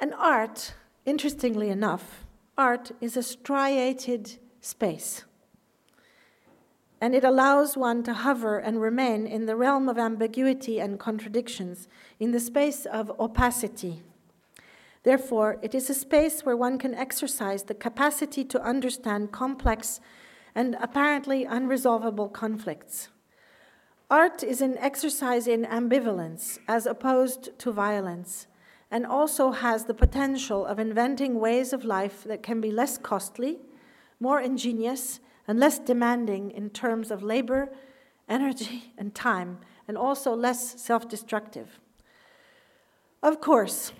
And 0.00 0.12
art, 0.14 0.74
interestingly 1.06 1.68
enough, 1.70 2.24
art 2.58 2.92
is 3.00 3.16
a 3.16 3.22
striated 3.22 4.38
space. 4.60 5.24
And 7.00 7.14
it 7.14 7.24
allows 7.24 7.76
one 7.76 8.02
to 8.04 8.14
hover 8.14 8.58
and 8.58 8.80
remain 8.80 9.26
in 9.26 9.46
the 9.46 9.56
realm 9.56 9.88
of 9.88 9.98
ambiguity 9.98 10.80
and 10.80 10.98
contradictions, 10.98 11.86
in 12.18 12.32
the 12.32 12.40
space 12.40 12.86
of 12.86 13.12
opacity. 13.20 14.02
Therefore, 15.02 15.58
it 15.60 15.74
is 15.74 15.90
a 15.90 15.94
space 15.94 16.46
where 16.46 16.56
one 16.56 16.78
can 16.78 16.94
exercise 16.94 17.64
the 17.64 17.74
capacity 17.74 18.42
to 18.44 18.62
understand 18.62 19.32
complex 19.32 20.00
and 20.54 20.76
apparently 20.80 21.44
unresolvable 21.44 22.32
conflicts. 22.32 23.08
Art 24.10 24.42
is 24.42 24.60
an 24.62 24.78
exercise 24.78 25.46
in 25.46 25.64
ambivalence 25.64 26.58
as 26.68 26.86
opposed 26.86 27.58
to 27.58 27.72
violence 27.72 28.46
and 28.90 29.06
also 29.06 29.52
has 29.52 29.84
the 29.84 29.94
potential 29.94 30.64
of 30.64 30.78
inventing 30.78 31.40
ways 31.40 31.72
of 31.72 31.84
life 31.84 32.24
that 32.24 32.42
can 32.42 32.60
be 32.60 32.70
less 32.70 32.98
costly, 32.98 33.58
more 34.20 34.40
ingenious, 34.40 35.20
and 35.46 35.58
less 35.58 35.78
demanding 35.78 36.50
in 36.50 36.70
terms 36.70 37.10
of 37.10 37.22
labor, 37.22 37.72
energy, 38.28 38.92
and 38.98 39.14
time, 39.14 39.58
and 39.86 39.96
also 39.96 40.34
less 40.34 40.80
self 40.80 41.08
destructive. 41.08 41.80
Of 43.22 43.40
course, 43.40 43.92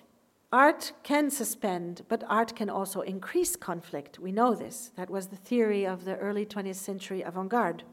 art 0.53 0.93
can 1.03 1.31
suspend, 1.31 2.03
but 2.09 2.25
art 2.29 2.55
can 2.55 2.71
also 2.71 3.01
increase 3.01 3.57
conflict. 3.57 4.19
We 4.19 4.33
know 4.33 4.55
this. 4.55 4.93
That 4.97 5.11
was 5.11 5.29
the 5.29 5.37
theory 5.37 5.87
of 5.87 6.05
the 6.05 6.17
early 6.17 6.47
20th 6.47 6.77
century 6.77 7.23
avant 7.23 7.49
garde. 7.49 7.85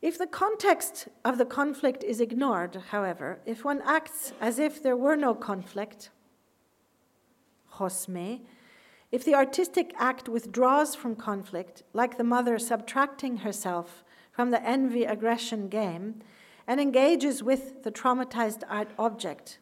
If 0.00 0.16
the 0.16 0.28
context 0.28 1.08
of 1.24 1.38
the 1.38 1.44
conflict 1.44 2.04
is 2.04 2.20
ignored, 2.20 2.76
however, 2.90 3.40
if 3.44 3.64
one 3.64 3.82
acts 3.84 4.32
as 4.40 4.60
if 4.60 4.80
there 4.80 4.96
were 4.96 5.16
no 5.16 5.34
conflict, 5.34 6.10
hosme, 7.72 8.42
if 9.10 9.24
the 9.24 9.34
artistic 9.34 9.92
act 9.98 10.28
withdraws 10.28 10.94
from 10.94 11.16
conflict, 11.16 11.82
like 11.92 12.16
the 12.16 12.24
mother 12.24 12.58
subtracting 12.58 13.38
herself 13.38 14.04
from 14.30 14.50
the 14.50 14.62
envy 14.62 15.04
aggression 15.04 15.68
game, 15.68 16.20
and 16.66 16.80
engages 16.80 17.42
with 17.42 17.82
the 17.82 17.90
traumatized 17.90 18.62
art 18.68 18.90
object 18.98 19.58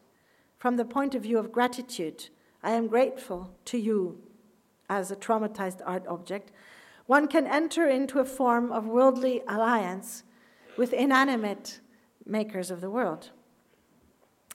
from 0.57 0.75
the 0.75 0.85
point 0.85 1.15
of 1.15 1.23
view 1.23 1.39
of 1.39 1.51
gratitude. 1.51 2.29
I 2.61 2.71
am 2.71 2.87
grateful 2.87 3.55
to 3.65 3.79
you 3.79 4.21
as 4.89 5.09
a 5.09 5.15
traumatized 5.15 5.81
art 5.85 6.05
object. 6.07 6.51
One 7.07 7.27
can 7.27 7.47
enter 7.47 7.87
into 7.87 8.19
a 8.19 8.25
form 8.25 8.71
of 8.71 8.85
worldly 8.85 9.41
alliance 9.47 10.23
with 10.77 10.93
inanimate 10.93 11.79
makers 12.25 12.71
of 12.71 12.81
the 12.81 12.89
world. 12.89 13.31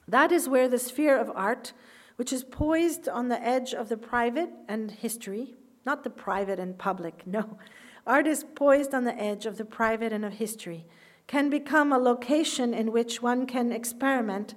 That 0.07 0.31
is 0.31 0.49
where 0.49 0.67
the 0.67 0.79
sphere 0.79 1.17
of 1.17 1.31
art, 1.35 1.73
which 2.15 2.33
is 2.33 2.43
poised 2.43 3.07
on 3.07 3.29
the 3.29 3.41
edge 3.41 3.73
of 3.73 3.89
the 3.89 3.97
private 3.97 4.49
and 4.67 4.91
history, 4.91 5.55
not 5.85 6.03
the 6.03 6.09
private 6.09 6.59
and 6.59 6.77
public, 6.77 7.25
no. 7.27 7.57
Art 8.05 8.27
is 8.27 8.43
poised 8.55 8.93
on 8.93 9.05
the 9.05 9.15
edge 9.15 9.45
of 9.45 9.57
the 9.57 9.65
private 9.65 10.11
and 10.11 10.25
of 10.25 10.33
history, 10.33 10.85
can 11.27 11.49
become 11.49 11.93
a 11.93 11.97
location 11.97 12.73
in 12.73 12.91
which 12.91 13.21
one 13.21 13.45
can 13.45 13.71
experiment 13.71 14.53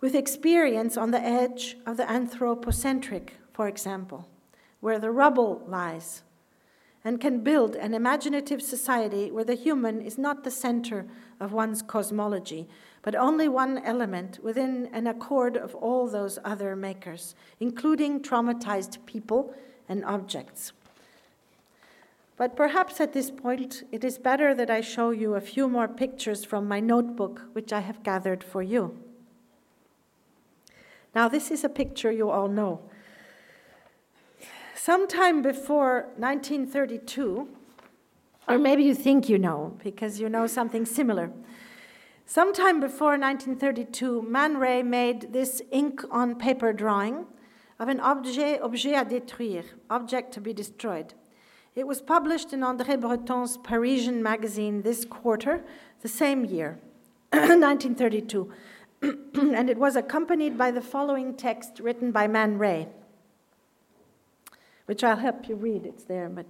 with 0.00 0.14
experience 0.14 0.96
on 0.96 1.10
the 1.10 1.20
edge 1.20 1.76
of 1.84 1.96
the 1.96 2.10
anthropocentric, 2.10 3.34
for 3.52 3.68
example, 3.68 4.28
where 4.80 4.98
the 4.98 5.10
rubble 5.10 5.62
lies, 5.66 6.22
and 7.08 7.22
can 7.22 7.40
build 7.40 7.74
an 7.74 7.94
imaginative 7.94 8.60
society 8.60 9.30
where 9.30 9.42
the 9.42 9.54
human 9.54 10.02
is 10.02 10.18
not 10.18 10.44
the 10.44 10.50
center 10.50 11.06
of 11.40 11.54
one's 11.54 11.80
cosmology, 11.80 12.68
but 13.00 13.14
only 13.14 13.48
one 13.48 13.78
element 13.78 14.38
within 14.42 14.90
an 14.92 15.06
accord 15.06 15.56
of 15.56 15.74
all 15.76 16.06
those 16.06 16.38
other 16.44 16.76
makers, 16.76 17.34
including 17.60 18.20
traumatized 18.20 18.98
people 19.06 19.54
and 19.88 20.04
objects. 20.04 20.72
But 22.36 22.54
perhaps 22.54 23.00
at 23.00 23.14
this 23.14 23.30
point, 23.30 23.84
it 23.90 24.04
is 24.04 24.18
better 24.18 24.54
that 24.54 24.68
I 24.68 24.82
show 24.82 25.08
you 25.08 25.34
a 25.34 25.40
few 25.40 25.66
more 25.66 25.88
pictures 25.88 26.44
from 26.44 26.68
my 26.68 26.78
notebook, 26.78 27.40
which 27.54 27.72
I 27.72 27.80
have 27.80 28.02
gathered 28.02 28.44
for 28.44 28.62
you. 28.62 28.98
Now, 31.14 31.26
this 31.26 31.50
is 31.50 31.64
a 31.64 31.70
picture 31.70 32.12
you 32.12 32.28
all 32.28 32.48
know. 32.48 32.82
Sometime 34.88 35.42
before 35.42 36.06
1932, 36.16 37.46
or 38.48 38.58
maybe 38.58 38.82
you 38.82 38.94
think 38.94 39.28
you 39.28 39.38
know 39.38 39.76
because 39.84 40.18
you 40.18 40.30
know 40.30 40.46
something 40.46 40.86
similar. 40.86 41.30
Sometime 42.24 42.80
before 42.80 43.18
1932, 43.18 44.22
Man 44.22 44.56
Ray 44.56 44.82
made 44.82 45.34
this 45.34 45.60
ink 45.72 46.02
on 46.10 46.36
paper 46.36 46.72
drawing 46.72 47.26
of 47.78 47.88
an 47.88 48.00
objet, 48.00 48.62
objet 48.62 48.94
à 48.94 49.06
détruire, 49.06 49.66
object 49.90 50.32
to 50.32 50.40
be 50.40 50.54
destroyed. 50.54 51.12
It 51.76 51.86
was 51.86 52.00
published 52.00 52.54
in 52.54 52.60
André 52.60 52.98
Breton's 52.98 53.58
Parisian 53.58 54.22
magazine 54.22 54.80
this 54.80 55.04
quarter, 55.04 55.66
the 56.00 56.08
same 56.08 56.46
year, 56.46 56.78
1932. 57.32 58.50
and 59.02 59.68
it 59.68 59.76
was 59.76 59.96
accompanied 59.96 60.56
by 60.56 60.70
the 60.70 60.80
following 60.80 61.34
text 61.34 61.78
written 61.78 62.10
by 62.10 62.26
Man 62.26 62.56
Ray, 62.56 62.88
which 64.88 65.04
I'll 65.04 65.18
help 65.18 65.50
you 65.50 65.54
read. 65.54 65.84
It's 65.84 66.04
there, 66.04 66.30
but 66.30 66.46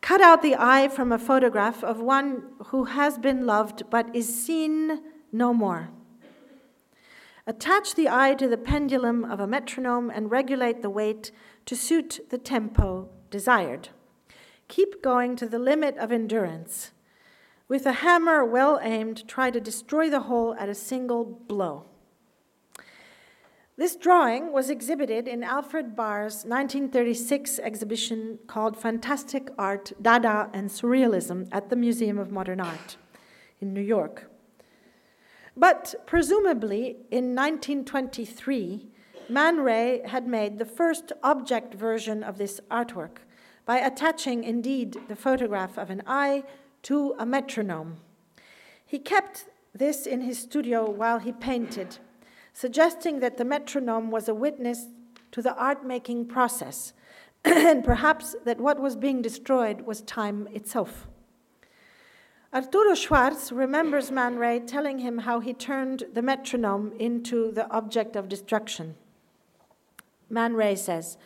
cut 0.00 0.22
out 0.22 0.40
the 0.40 0.56
eye 0.56 0.88
from 0.88 1.12
a 1.12 1.18
photograph 1.18 1.84
of 1.84 2.00
one 2.00 2.44
who 2.68 2.84
has 2.84 3.18
been 3.18 3.44
loved 3.44 3.82
but 3.90 4.16
is 4.16 4.42
seen 4.42 5.02
no 5.30 5.52
more. 5.52 5.90
Attach 7.46 7.94
the 7.94 8.08
eye 8.08 8.32
to 8.36 8.48
the 8.48 8.56
pendulum 8.56 9.22
of 9.22 9.38
a 9.38 9.46
metronome 9.46 10.08
and 10.08 10.30
regulate 10.30 10.80
the 10.80 10.88
weight 10.88 11.30
to 11.66 11.76
suit 11.76 12.20
the 12.30 12.38
tempo 12.38 13.10
desired. 13.30 13.90
Keep 14.68 15.02
going 15.02 15.36
to 15.36 15.46
the 15.46 15.58
limit 15.58 15.94
of 15.98 16.10
endurance. 16.10 16.92
With 17.68 17.84
a 17.84 18.00
hammer 18.04 18.46
well 18.46 18.80
aimed, 18.82 19.28
try 19.28 19.50
to 19.50 19.60
destroy 19.60 20.08
the 20.08 20.20
whole 20.20 20.54
at 20.54 20.70
a 20.70 20.74
single 20.74 21.24
blow. 21.26 21.84
This 23.78 23.94
drawing 23.94 24.52
was 24.52 24.70
exhibited 24.70 25.28
in 25.28 25.44
Alfred 25.44 25.94
Barr's 25.94 26.44
1936 26.44 27.60
exhibition 27.60 28.40
called 28.48 28.76
Fantastic 28.76 29.50
Art, 29.56 29.92
Dada, 30.02 30.50
and 30.52 30.68
Surrealism 30.68 31.48
at 31.52 31.70
the 31.70 31.76
Museum 31.76 32.18
of 32.18 32.32
Modern 32.32 32.60
Art 32.60 32.96
in 33.60 33.72
New 33.72 33.80
York. 33.80 34.28
But 35.56 35.94
presumably 36.06 36.96
in 37.12 37.36
1923, 37.36 38.88
Man 39.28 39.58
Ray 39.58 40.02
had 40.04 40.26
made 40.26 40.58
the 40.58 40.64
first 40.64 41.12
object 41.22 41.72
version 41.72 42.24
of 42.24 42.36
this 42.36 42.60
artwork 42.72 43.18
by 43.64 43.78
attaching 43.78 44.42
indeed 44.42 44.96
the 45.06 45.14
photograph 45.14 45.78
of 45.78 45.88
an 45.88 46.02
eye 46.04 46.42
to 46.82 47.14
a 47.16 47.24
metronome. 47.24 47.98
He 48.84 48.98
kept 48.98 49.44
this 49.72 50.04
in 50.04 50.22
his 50.22 50.40
studio 50.40 50.90
while 50.90 51.20
he 51.20 51.30
painted, 51.30 51.98
suggesting 52.58 53.20
that 53.20 53.36
the 53.36 53.44
metronome 53.44 54.10
was 54.10 54.28
a 54.28 54.34
witness 54.34 54.86
to 55.30 55.40
the 55.40 55.54
art 55.54 55.86
making 55.86 56.26
process, 56.26 56.92
and 57.44 57.84
perhaps 57.84 58.34
that 58.44 58.58
what 58.58 58.80
was 58.80 58.96
being 58.96 59.22
destroyed 59.22 59.82
was 59.82 60.00
time 60.00 60.48
itself. 60.52 61.06
Arturo 62.52 62.96
Schwarz 62.96 63.52
remembers 63.52 64.10
Man 64.10 64.38
Ray 64.38 64.58
telling 64.58 64.98
him 64.98 65.18
how 65.18 65.38
he 65.38 65.54
turned 65.54 66.02
the 66.12 66.22
metronome 66.22 66.92
into 66.98 67.52
the 67.52 67.70
object 67.70 68.16
of 68.16 68.28
destruction. 68.28 68.96
Man 70.28 70.54
Ray 70.54 70.74
says, 70.74 71.16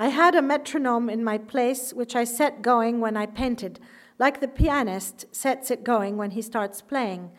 I 0.00 0.08
had 0.08 0.34
a 0.34 0.40
metronome 0.40 1.10
in 1.10 1.22
my 1.22 1.36
place 1.36 1.92
which 1.92 2.16
I 2.16 2.24
set 2.24 2.62
going 2.62 2.98
when 2.98 3.14
I 3.14 3.26
painted 3.26 3.78
like 4.18 4.40
the 4.40 4.48
pianist 4.48 5.26
sets 5.32 5.70
it 5.70 5.84
going 5.84 6.16
when 6.16 6.30
he 6.30 6.40
starts 6.40 6.80
playing. 6.80 7.30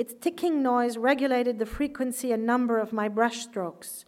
Its 0.00 0.14
ticking 0.18 0.62
noise 0.62 0.96
regulated 0.96 1.58
the 1.58 1.66
frequency 1.66 2.32
and 2.32 2.46
number 2.46 2.78
of 2.78 2.90
my 2.90 3.06
brush 3.06 3.40
strokes. 3.42 4.06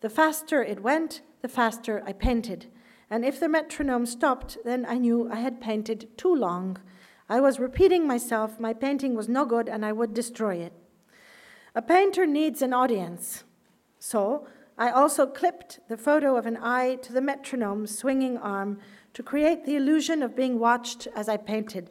The 0.00 0.08
faster 0.08 0.62
it 0.62 0.82
went, 0.82 1.20
the 1.42 1.48
faster 1.48 2.02
I 2.06 2.14
painted. 2.14 2.72
And 3.10 3.26
if 3.26 3.38
the 3.38 3.50
metronome 3.50 4.06
stopped, 4.06 4.56
then 4.64 4.86
I 4.88 4.96
knew 4.96 5.28
I 5.30 5.40
had 5.40 5.60
painted 5.60 6.16
too 6.16 6.34
long. 6.34 6.78
I 7.28 7.42
was 7.42 7.60
repeating 7.60 8.06
myself, 8.06 8.58
my 8.58 8.72
painting 8.72 9.14
was 9.14 9.28
no 9.28 9.44
good, 9.44 9.68
and 9.68 9.84
I 9.84 9.92
would 9.92 10.14
destroy 10.14 10.54
it. 10.54 10.72
A 11.74 11.82
painter 11.82 12.24
needs 12.24 12.62
an 12.62 12.72
audience. 12.72 13.44
So 13.98 14.46
I 14.78 14.88
also 14.88 15.26
clipped 15.26 15.78
the 15.90 15.98
photo 15.98 16.38
of 16.38 16.46
an 16.46 16.56
eye 16.56 16.94
to 17.02 17.12
the 17.12 17.20
metronome's 17.20 17.98
swinging 17.98 18.38
arm 18.38 18.78
to 19.12 19.22
create 19.22 19.66
the 19.66 19.76
illusion 19.76 20.22
of 20.22 20.34
being 20.34 20.58
watched 20.58 21.06
as 21.14 21.28
I 21.28 21.36
painted. 21.36 21.90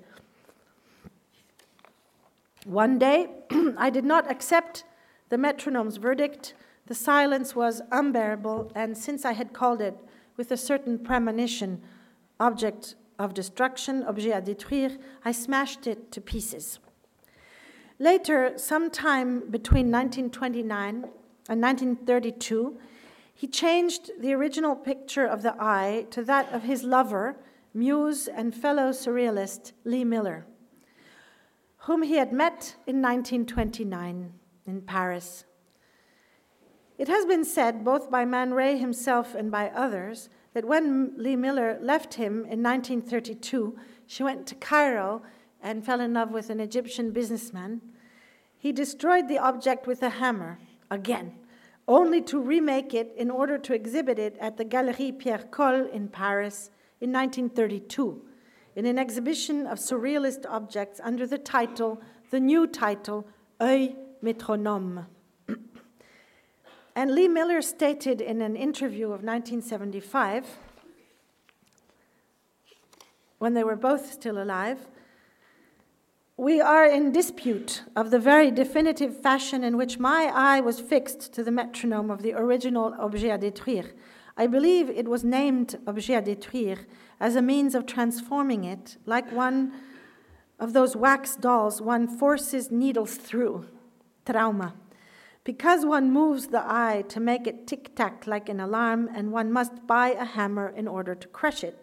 One 2.66 2.98
day, 2.98 3.28
I 3.78 3.90
did 3.90 4.06
not 4.06 4.32
accept 4.32 4.86
the 5.30 5.38
metronome's 5.38 5.98
verdict. 5.98 6.54
The 6.88 6.96
silence 6.96 7.56
was 7.56 7.82
unbearable, 7.92 8.72
and 8.74 8.98
since 8.98 9.26
I 9.26 9.34
had 9.34 9.52
called 9.52 9.82
it 9.82 9.98
with 10.38 10.52
a 10.52 10.58
certain 10.58 11.00
premonition 11.00 11.82
object 12.40 12.96
of 13.20 13.34
destruction, 13.34 14.04
objet 14.04 14.34
à 14.34 14.42
détruire, 14.42 14.98
I 15.26 15.32
smashed 15.32 15.88
it 15.88 16.12
to 16.14 16.22
pieces. 16.22 16.80
Later, 18.00 18.54
sometime 18.58 19.50
between 19.50 19.92
1929 19.92 21.06
and 21.50 21.62
1932, 21.62 22.78
he 23.34 23.48
changed 23.48 24.12
the 24.20 24.34
original 24.34 24.76
picture 24.76 25.26
of 25.26 25.42
the 25.42 25.56
eye 25.60 26.06
to 26.12 26.24
that 26.24 26.52
of 26.54 26.64
his 26.64 26.84
lover, 26.84 27.36
muse, 27.74 28.28
and 28.28 28.56
fellow 28.56 28.92
surrealist 28.92 29.74
Lee 29.84 30.04
Miller, 30.04 30.46
whom 31.84 32.02
he 32.04 32.16
had 32.16 32.32
met 32.32 32.76
in 32.88 33.02
1929 33.02 34.34
in 34.66 34.82
Paris. 34.82 35.46
It 36.98 37.08
has 37.08 37.26
been 37.26 37.44
said, 37.44 37.84
both 37.84 38.10
by 38.10 38.24
Man 38.24 38.54
Ray 38.54 38.78
himself 38.78 39.36
and 39.36 39.52
by 39.52 39.70
others, 39.70 40.30
that 40.54 40.66
when 40.66 41.14
Lee 41.18 41.36
Miller 41.36 41.78
left 41.82 42.14
him 42.14 42.46
in 42.46 42.64
1932, 42.64 43.78
she 44.06 44.24
went 44.24 44.48
to 44.48 44.56
Cairo 44.56 45.24
and 45.62 45.86
fell 45.86 46.00
in 46.00 46.14
love 46.14 46.32
with 46.32 46.50
an 46.50 46.60
Egyptian 46.60 47.12
businessman. 47.12 47.82
He 48.58 48.72
destroyed 48.72 49.28
the 49.28 49.40
object 49.40 49.88
with 49.88 50.02
a 50.04 50.10
hammer 50.10 50.60
again 50.90 51.34
only 51.88 52.22
to 52.22 52.40
remake 52.40 52.94
it 52.94 53.14
in 53.18 53.30
order 53.30 53.58
to 53.58 53.74
exhibit 53.74 54.18
it 54.18 54.38
at 54.40 54.56
the 54.56 54.64
Galerie 54.64 55.12
Pierre 55.12 55.46
Colle 55.52 55.88
in 55.92 56.08
Paris 56.08 56.72
in 57.02 57.12
1932 57.12 58.22
in 58.76 58.86
an 58.86 58.98
exhibition 58.98 59.68
of 59.68 59.78
surrealist 59.78 60.46
objects 60.50 61.00
under 61.04 61.28
the 61.28 61.38
title, 61.38 62.02
the 62.32 62.40
new 62.40 62.66
title, 62.66 63.28
Oeil 63.62 63.96
Métronome. 64.24 65.06
and 66.96 67.14
Lee 67.14 67.28
Miller 67.28 67.62
stated 67.62 68.22
in 68.22 68.42
an 68.42 68.56
interview 68.56 69.06
of 69.06 69.24
1975, 69.24 70.58
when 73.38 73.54
they 73.54 73.64
were 73.64 73.76
both 73.76 74.12
still 74.12 74.42
alive, 74.42 74.88
we 76.38 76.60
are 76.60 76.86
in 76.86 77.12
dispute 77.12 77.84
of 77.96 78.10
the 78.10 78.18
very 78.18 78.50
definitive 78.50 79.22
fashion 79.22 79.64
in 79.64 79.78
which 79.78 80.00
my 80.00 80.32
eye 80.34 80.60
was 80.62 80.80
fixed 80.80 81.32
to 81.34 81.44
the 81.44 81.52
metronome 81.52 82.10
of 82.10 82.24
the 82.24 82.34
original 82.34 82.96
objet 83.00 83.30
à 83.30 83.40
détruire. 83.40 83.92
I 84.36 84.48
believe 84.48 84.90
it 84.90 85.08
was 85.08 85.24
named 85.24 85.80
objet 85.86 86.16
à 86.16 86.26
détruire 86.26 86.80
as 87.24 87.38
a 87.38 87.42
means 87.42 87.74
of 87.74 87.86
transforming 87.86 88.66
it, 88.66 88.98
like 89.06 89.32
one 89.32 89.72
of 90.60 90.74
those 90.74 90.94
wax 90.94 91.38
dolls 91.38 91.82
one 91.82 92.06
forces 92.06 92.70
needles 92.70 93.16
through. 93.16 93.66
trauma. 94.26 94.74
Because 95.46 95.86
one 95.86 96.12
moves 96.12 96.48
the 96.48 96.62
eye 96.62 97.06
to 97.08 97.22
make 97.22 97.48
it 97.48 97.66
tic 97.66 97.96
tac 97.96 98.28
like 98.28 98.50
an 98.50 98.60
alarm, 98.60 99.10
and 99.16 99.32
one 99.32 99.54
must 99.54 99.88
buy 99.88 100.10
a 100.10 100.26
hammer 100.26 100.68
in 100.76 100.86
order 100.86 101.16
to 101.16 101.28
crush 101.30 101.64
it. 101.64 101.78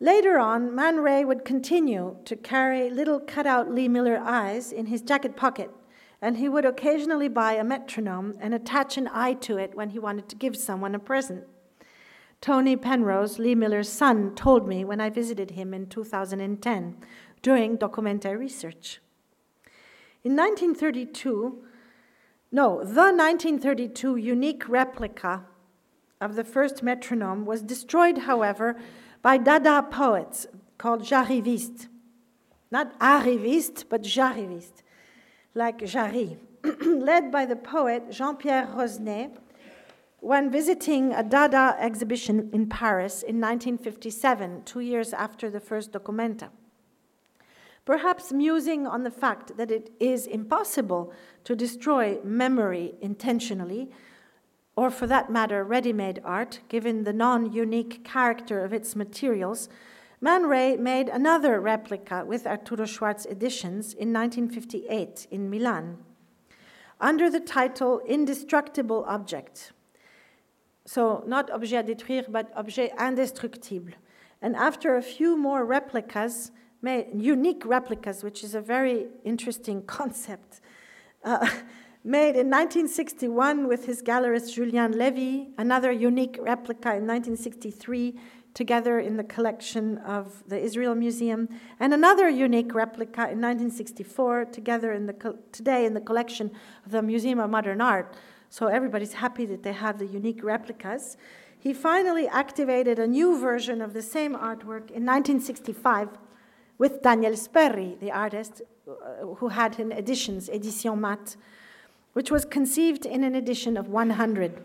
Later 0.00 0.38
on, 0.38 0.74
Man 0.74 0.98
Ray 0.98 1.24
would 1.24 1.46
continue 1.46 2.18
to 2.26 2.36
carry 2.36 2.90
little 2.90 3.18
cutout 3.18 3.72
Lee 3.72 3.88
Miller 3.88 4.18
eyes 4.18 4.70
in 4.70 4.86
his 4.86 5.00
jacket 5.00 5.34
pocket, 5.34 5.70
and 6.20 6.36
he 6.36 6.48
would 6.50 6.66
occasionally 6.66 7.28
buy 7.28 7.54
a 7.54 7.64
metronome 7.64 8.36
and 8.38 8.52
attach 8.52 8.98
an 8.98 9.08
eye 9.08 9.32
to 9.46 9.56
it 9.56 9.74
when 9.74 9.90
he 9.90 9.98
wanted 9.98 10.28
to 10.28 10.36
give 10.36 10.58
someone 10.58 10.94
a 10.94 10.98
present. 10.98 11.44
Tony 12.40 12.76
Penrose, 12.76 13.38
Lee 13.38 13.54
Miller's 13.54 13.88
son, 13.88 14.34
told 14.34 14.68
me 14.68 14.84
when 14.84 15.00
I 15.00 15.10
visited 15.10 15.52
him 15.52 15.74
in 15.74 15.86
2010 15.86 16.96
during 17.42 17.76
Documenta 17.76 18.38
research. 18.38 19.00
In 20.22 20.36
1932, 20.36 21.64
no, 22.50 22.78
the 22.78 23.12
1932 23.12 24.16
unique 24.16 24.68
replica 24.68 25.44
of 26.20 26.34
the 26.34 26.44
first 26.44 26.82
metronome 26.82 27.44
was 27.44 27.62
destroyed, 27.62 28.18
however, 28.18 28.76
by 29.22 29.36
Dada 29.36 29.82
poets 29.82 30.46
called 30.78 31.02
Jarivist. 31.02 31.88
Not 32.70 32.98
arriviste, 33.00 33.84
but 33.88 34.02
Jarivist, 34.02 34.82
like 35.54 35.84
Jarry, 35.84 36.38
led 36.84 37.30
by 37.32 37.46
the 37.46 37.56
poet 37.56 38.10
Jean 38.10 38.36
Pierre 38.36 38.66
Rosnay 38.66 39.36
when 40.20 40.50
visiting 40.50 41.12
a 41.12 41.22
Dada 41.22 41.76
exhibition 41.78 42.50
in 42.52 42.68
Paris 42.68 43.22
in 43.22 43.40
1957, 43.40 44.62
two 44.64 44.80
years 44.80 45.12
after 45.12 45.48
the 45.48 45.60
first 45.60 45.92
Documenta. 45.92 46.50
Perhaps 47.84 48.32
musing 48.32 48.86
on 48.86 49.04
the 49.04 49.10
fact 49.10 49.56
that 49.56 49.70
it 49.70 49.90
is 49.98 50.26
impossible 50.26 51.12
to 51.44 51.56
destroy 51.56 52.18
memory 52.22 52.94
intentionally, 53.00 53.90
or 54.76 54.90
for 54.90 55.06
that 55.06 55.30
matter, 55.30 55.64
ready 55.64 55.92
made 55.92 56.20
art, 56.24 56.60
given 56.68 57.04
the 57.04 57.12
non 57.12 57.52
unique 57.52 58.04
character 58.04 58.64
of 58.64 58.72
its 58.72 58.94
materials, 58.94 59.68
Man 60.20 60.46
Ray 60.46 60.76
made 60.76 61.08
another 61.08 61.60
replica 61.60 62.24
with 62.26 62.46
Arturo 62.46 62.86
Schwarz 62.86 63.24
Editions 63.24 63.94
in 63.94 64.12
1958 64.12 65.28
in 65.30 65.48
Milan, 65.48 65.98
under 67.00 67.30
the 67.30 67.40
title 67.40 68.00
Indestructible 68.00 69.04
Object. 69.06 69.72
So, 70.88 71.22
not 71.26 71.50
objet 71.50 71.76
à 71.76 71.84
détruire, 71.84 72.30
but 72.30 72.50
objet 72.56 72.92
indestructible. 72.98 73.92
And 74.40 74.56
after 74.56 74.96
a 74.96 75.02
few 75.02 75.36
more 75.36 75.66
replicas, 75.66 76.50
made, 76.80 77.08
unique 77.14 77.66
replicas, 77.66 78.24
which 78.24 78.42
is 78.42 78.54
a 78.54 78.62
very 78.62 79.08
interesting 79.22 79.82
concept, 79.82 80.62
uh, 81.24 81.46
made 82.04 82.36
in 82.36 82.48
1961 82.48 83.68
with 83.68 83.84
his 83.84 84.00
gallerist 84.00 84.54
Julien 84.54 84.92
Levy, 84.92 85.48
another 85.58 85.92
unique 85.92 86.38
replica 86.40 86.96
in 86.96 87.06
1963, 87.06 88.18
together 88.54 88.98
in 88.98 89.18
the 89.18 89.24
collection 89.24 89.98
of 89.98 90.42
the 90.48 90.58
Israel 90.58 90.94
Museum, 90.94 91.50
and 91.78 91.92
another 91.92 92.30
unique 92.30 92.74
replica 92.74 93.28
in 93.28 93.42
1964, 93.42 94.46
together 94.46 94.92
in 94.92 95.04
the 95.04 95.36
today 95.52 95.84
in 95.84 95.92
the 95.92 96.00
collection 96.00 96.50
of 96.86 96.92
the 96.92 97.02
Museum 97.02 97.40
of 97.40 97.50
Modern 97.50 97.82
Art. 97.82 98.16
So 98.50 98.66
everybody's 98.66 99.14
happy 99.14 99.44
that 99.46 99.62
they 99.62 99.72
have 99.72 99.98
the 99.98 100.06
unique 100.06 100.42
replicas. 100.42 101.16
He 101.58 101.72
finally 101.74 102.26
activated 102.28 102.98
a 102.98 103.06
new 103.06 103.38
version 103.38 103.82
of 103.82 103.92
the 103.92 104.02
same 104.02 104.34
artwork 104.34 104.90
in 104.90 105.04
1965 105.04 106.08
with 106.78 107.02
Daniel 107.02 107.32
Spoerri, 107.32 107.98
the 108.00 108.12
artist 108.12 108.62
uh, 108.88 109.26
who 109.36 109.48
had 109.48 109.78
an 109.78 109.92
editions, 109.92 110.48
Edition 110.48 111.00
Mat, 111.00 111.36
which 112.12 112.30
was 112.30 112.44
conceived 112.44 113.04
in 113.04 113.24
an 113.24 113.34
edition 113.34 113.76
of 113.76 113.88
100. 113.88 114.62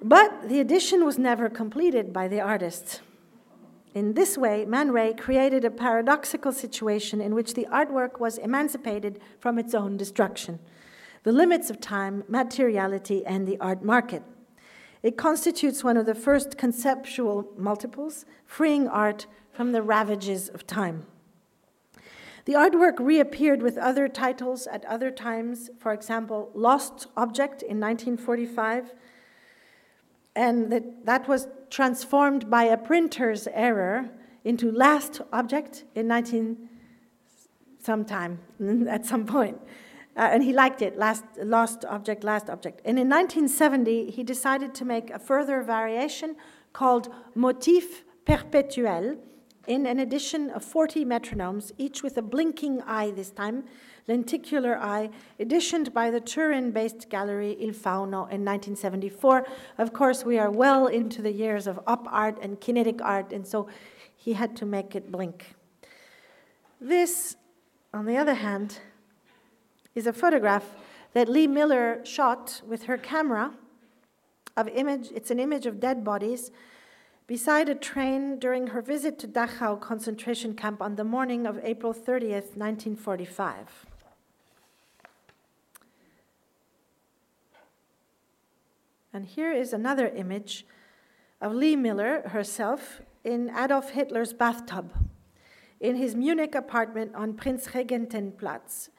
But 0.00 0.48
the 0.48 0.60
edition 0.60 1.04
was 1.04 1.18
never 1.18 1.50
completed 1.50 2.12
by 2.12 2.28
the 2.28 2.40
artist. 2.40 3.00
In 3.94 4.14
this 4.14 4.38
way, 4.38 4.64
Man 4.64 4.92
Ray 4.92 5.12
created 5.12 5.64
a 5.64 5.70
paradoxical 5.70 6.52
situation 6.52 7.20
in 7.20 7.34
which 7.34 7.54
the 7.54 7.66
artwork 7.70 8.20
was 8.20 8.38
emancipated 8.38 9.20
from 9.40 9.58
its 9.58 9.74
own 9.74 9.96
destruction 9.96 10.60
the 11.22 11.32
limits 11.32 11.70
of 11.70 11.80
time, 11.80 12.24
materiality, 12.28 13.24
and 13.26 13.46
the 13.46 13.58
art 13.60 13.82
market. 13.82 14.22
It 15.02 15.16
constitutes 15.16 15.84
one 15.84 15.96
of 15.96 16.06
the 16.06 16.14
first 16.14 16.58
conceptual 16.58 17.48
multiples, 17.56 18.24
freeing 18.44 18.88
art 18.88 19.26
from 19.52 19.72
the 19.72 19.82
ravages 19.82 20.48
of 20.48 20.66
time. 20.66 21.06
The 22.44 22.54
artwork 22.54 22.98
reappeared 22.98 23.62
with 23.62 23.76
other 23.76 24.08
titles 24.08 24.66
at 24.66 24.84
other 24.86 25.10
times, 25.10 25.68
for 25.78 25.92
example, 25.92 26.50
Lost 26.54 27.06
Object 27.16 27.62
in 27.62 27.78
1945, 27.78 28.94
and 30.34 30.72
that, 30.72 31.04
that 31.04 31.28
was 31.28 31.48
transformed 31.68 32.48
by 32.48 32.64
a 32.64 32.78
printer's 32.78 33.48
error 33.52 34.08
into 34.44 34.72
Last 34.72 35.20
Object 35.32 35.84
in 35.94 36.08
19 36.08 36.68
sometime, 37.80 38.38
at 38.88 39.04
some 39.04 39.26
point. 39.26 39.60
Uh, 40.18 40.22
and 40.22 40.42
he 40.42 40.52
liked 40.52 40.82
it, 40.82 40.98
last, 40.98 41.24
Lost 41.40 41.84
Object, 41.84 42.24
Last 42.24 42.50
Object. 42.50 42.80
And 42.84 42.98
in 42.98 43.08
1970, 43.08 44.10
he 44.10 44.24
decided 44.24 44.74
to 44.74 44.84
make 44.84 45.10
a 45.10 45.18
further 45.18 45.62
variation 45.62 46.34
called 46.72 47.08
Motif 47.36 48.02
Perpetuel, 48.26 49.18
in 49.68 49.86
an 49.86 50.00
edition 50.00 50.48
of 50.50 50.64
40 50.64 51.04
metronomes, 51.04 51.72
each 51.76 52.02
with 52.02 52.16
a 52.16 52.22
blinking 52.22 52.80
eye 52.82 53.10
this 53.10 53.30
time, 53.30 53.64
lenticular 54.08 54.78
eye, 54.78 55.10
editioned 55.38 55.92
by 55.92 56.10
the 56.10 56.20
Turin 56.20 56.70
based 56.70 57.10
gallery 57.10 57.54
Il 57.60 57.74
Fauno 57.74 58.26
in 58.30 58.44
1974. 58.44 59.46
Of 59.76 59.92
course, 59.92 60.24
we 60.24 60.38
are 60.38 60.50
well 60.50 60.86
into 60.86 61.20
the 61.20 61.32
years 61.32 61.66
of 61.66 61.78
op 61.86 62.08
art 62.10 62.38
and 62.40 62.58
kinetic 62.60 63.02
art, 63.02 63.30
and 63.32 63.46
so 63.46 63.68
he 64.16 64.32
had 64.32 64.56
to 64.56 64.64
make 64.64 64.96
it 64.96 65.12
blink. 65.12 65.54
This, 66.80 67.36
on 67.92 68.06
the 68.06 68.16
other 68.16 68.34
hand, 68.34 68.80
is 69.98 70.06
a 70.06 70.12
photograph 70.12 70.76
that 71.12 71.28
Lee 71.28 71.48
Miller 71.48 72.00
shot 72.04 72.62
with 72.66 72.84
her 72.84 72.96
camera 72.96 73.52
of 74.56 74.68
image, 74.68 75.08
it's 75.14 75.30
an 75.30 75.40
image 75.40 75.66
of 75.66 75.80
dead 75.80 76.04
bodies 76.04 76.50
beside 77.26 77.68
a 77.68 77.74
train 77.74 78.38
during 78.38 78.68
her 78.68 78.80
visit 78.80 79.18
to 79.18 79.28
Dachau 79.28 79.78
concentration 79.80 80.54
camp 80.54 80.80
on 80.80 80.94
the 80.94 81.04
morning 81.04 81.46
of 81.46 81.58
April 81.62 81.92
30th, 81.92 82.56
1945. 82.56 83.86
And 89.12 89.26
here 89.26 89.52
is 89.52 89.72
another 89.72 90.08
image 90.08 90.64
of 91.40 91.52
Lee 91.52 91.76
Miller 91.76 92.28
herself 92.28 93.00
in 93.24 93.50
Adolf 93.50 93.90
Hitler's 93.90 94.32
bathtub 94.32 94.92
in 95.80 95.96
his 95.96 96.14
Munich 96.14 96.54
apartment 96.54 97.14
on 97.14 97.34
Prinzregentenplatz, 97.34 98.90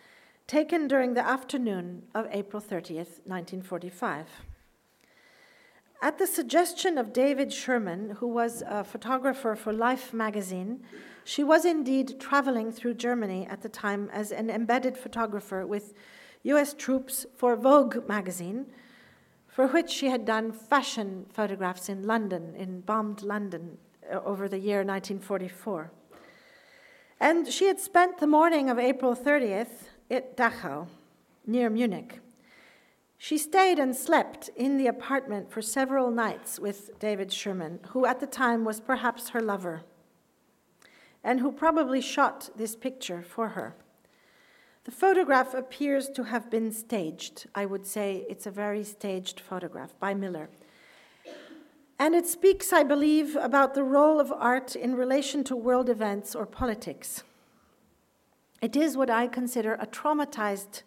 taken 0.49 0.87
during 0.87 1.13
the 1.13 1.23
afternoon 1.25 2.01
of 2.15 2.27
April 2.31 2.59
30th, 2.59 3.21
1945. 3.29 4.25
At 6.01 6.17
the 6.17 6.25
suggestion 6.25 6.97
of 6.97 7.13
David 7.13 7.49
Scherman, 7.49 8.15
who 8.15 8.25
was 8.27 8.63
a 8.65 8.83
photographer 8.83 9.55
for 9.55 9.71
Life 9.71 10.11
magazine, 10.11 10.79
she 11.23 11.43
was 11.43 11.65
indeed 11.65 12.19
traveling 12.19 12.71
through 12.71 12.95
Germany 12.95 13.45
at 13.47 13.61
the 13.61 13.69
time 13.69 14.09
as 14.11 14.31
an 14.31 14.49
embedded 14.49 14.97
photographer 14.97 15.67
with 15.67 15.93
US 16.41 16.73
troops 16.73 17.27
for 17.37 17.55
Vogue 17.55 18.07
magazine, 18.07 18.65
for 19.47 19.67
which 19.67 19.91
she 19.91 20.07
had 20.07 20.25
done 20.25 20.51
fashion 20.51 21.27
photographs 21.31 21.89
in 21.89 22.07
London, 22.07 22.55
in 22.55 22.81
bombed 22.81 23.21
London, 23.21 23.77
uh, 24.11 24.19
over 24.25 24.49
the 24.49 24.57
year 24.57 24.77
1944. 24.77 25.91
And 27.19 27.47
she 27.47 27.65
had 27.65 27.79
spent 27.79 28.17
the 28.17 28.25
morning 28.25 28.71
of 28.71 28.79
April 28.79 29.15
30th 29.15 29.88
at 30.09 30.35
Dachau, 30.35 30.87
near 31.45 31.69
Munich. 31.69 32.19
She 33.17 33.37
stayed 33.37 33.79
and 33.79 33.95
slept 33.95 34.49
in 34.55 34.77
the 34.77 34.87
apartment 34.87 35.51
for 35.51 35.61
several 35.61 36.09
nights 36.09 36.57
with 36.57 36.97
David 36.99 37.29
Scherman, 37.29 37.85
who 37.87 38.05
at 38.05 38.21
the 38.21 38.27
time 38.27 38.63
was 38.63 38.79
perhaps 38.79 39.29
her 39.29 39.41
lover, 39.41 39.81
and 41.23 41.41
who 41.41 41.51
probably 41.51 41.99
shot 41.99 42.49
this 42.55 42.75
picture 42.75 43.21
for 43.21 43.49
her. 43.49 43.75
The 44.85 44.91
photograph 44.91 45.53
appears 45.53 46.09
to 46.11 46.23
have 46.23 46.49
been 46.49 46.71
staged. 46.71 47.47
I 47.53 47.65
would 47.65 47.85
say 47.85 48.25
it's 48.29 48.47
a 48.47 48.51
very 48.51 48.83
staged 48.85 49.39
photograph 49.41 49.93
by 49.99 50.13
Miller. 50.13 50.49
And 51.99 52.15
it 52.15 52.25
speaks, 52.25 52.71
I 52.71 52.83
believe, 52.83 53.35
about 53.35 53.73
the 53.73 53.83
role 53.83 54.21
of 54.21 54.31
art 54.31 54.77
in 54.77 54.95
relation 54.95 55.43
to 55.43 55.55
world 55.57 55.89
events 55.89 56.33
or 56.33 56.45
politics. 56.45 57.23
It 58.61 58.75
is 58.75 58.97
what 58.97 59.09
I 59.09 59.27
consider 59.27 59.75
a 59.75 59.87
traumatized, 59.87 60.83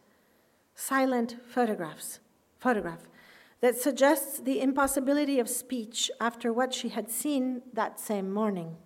silent 0.74 1.36
photographs 1.46 2.20
photograph 2.58 3.08
that 3.60 3.76
suggests 3.76 4.40
the 4.40 4.60
impossibility 4.60 5.38
of 5.38 5.48
speech 5.48 6.10
after 6.20 6.52
what 6.52 6.74
she 6.74 6.90
had 6.90 7.10
seen 7.10 7.62
that 7.72 7.98
same 7.98 8.30
morning. 8.30 8.76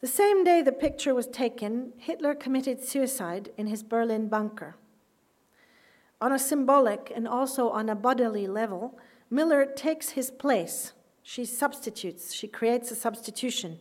The 0.00 0.06
same 0.06 0.44
day 0.44 0.62
the 0.62 0.72
picture 0.72 1.14
was 1.14 1.26
taken, 1.26 1.92
Hitler 1.98 2.34
committed 2.34 2.82
suicide 2.82 3.50
in 3.56 3.66
his 3.66 3.82
Berlin 3.82 4.28
bunker. 4.28 4.76
On 6.20 6.32
a 6.32 6.38
symbolic 6.38 7.12
and 7.14 7.26
also 7.28 7.68
on 7.68 7.88
a 7.88 7.94
bodily 7.94 8.46
level, 8.46 8.98
Miller 9.28 9.66
takes 9.66 10.10
his 10.10 10.30
place. 10.30 10.92
She 11.22 11.44
substitutes, 11.44 12.32
she 12.32 12.48
creates 12.48 12.90
a 12.90 12.96
substitution. 12.96 13.78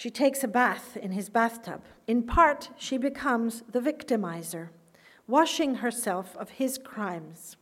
She 0.00 0.08
takes 0.08 0.42
a 0.42 0.48
bath 0.48 0.96
in 0.96 1.12
his 1.12 1.28
bathtub. 1.28 1.82
In 2.06 2.22
part, 2.22 2.70
she 2.78 2.96
becomes 2.96 3.62
the 3.70 3.80
victimizer, 3.80 4.70
washing 5.26 5.74
herself 5.74 6.34
of 6.38 6.48
his 6.48 6.78
crimes. 6.78 7.58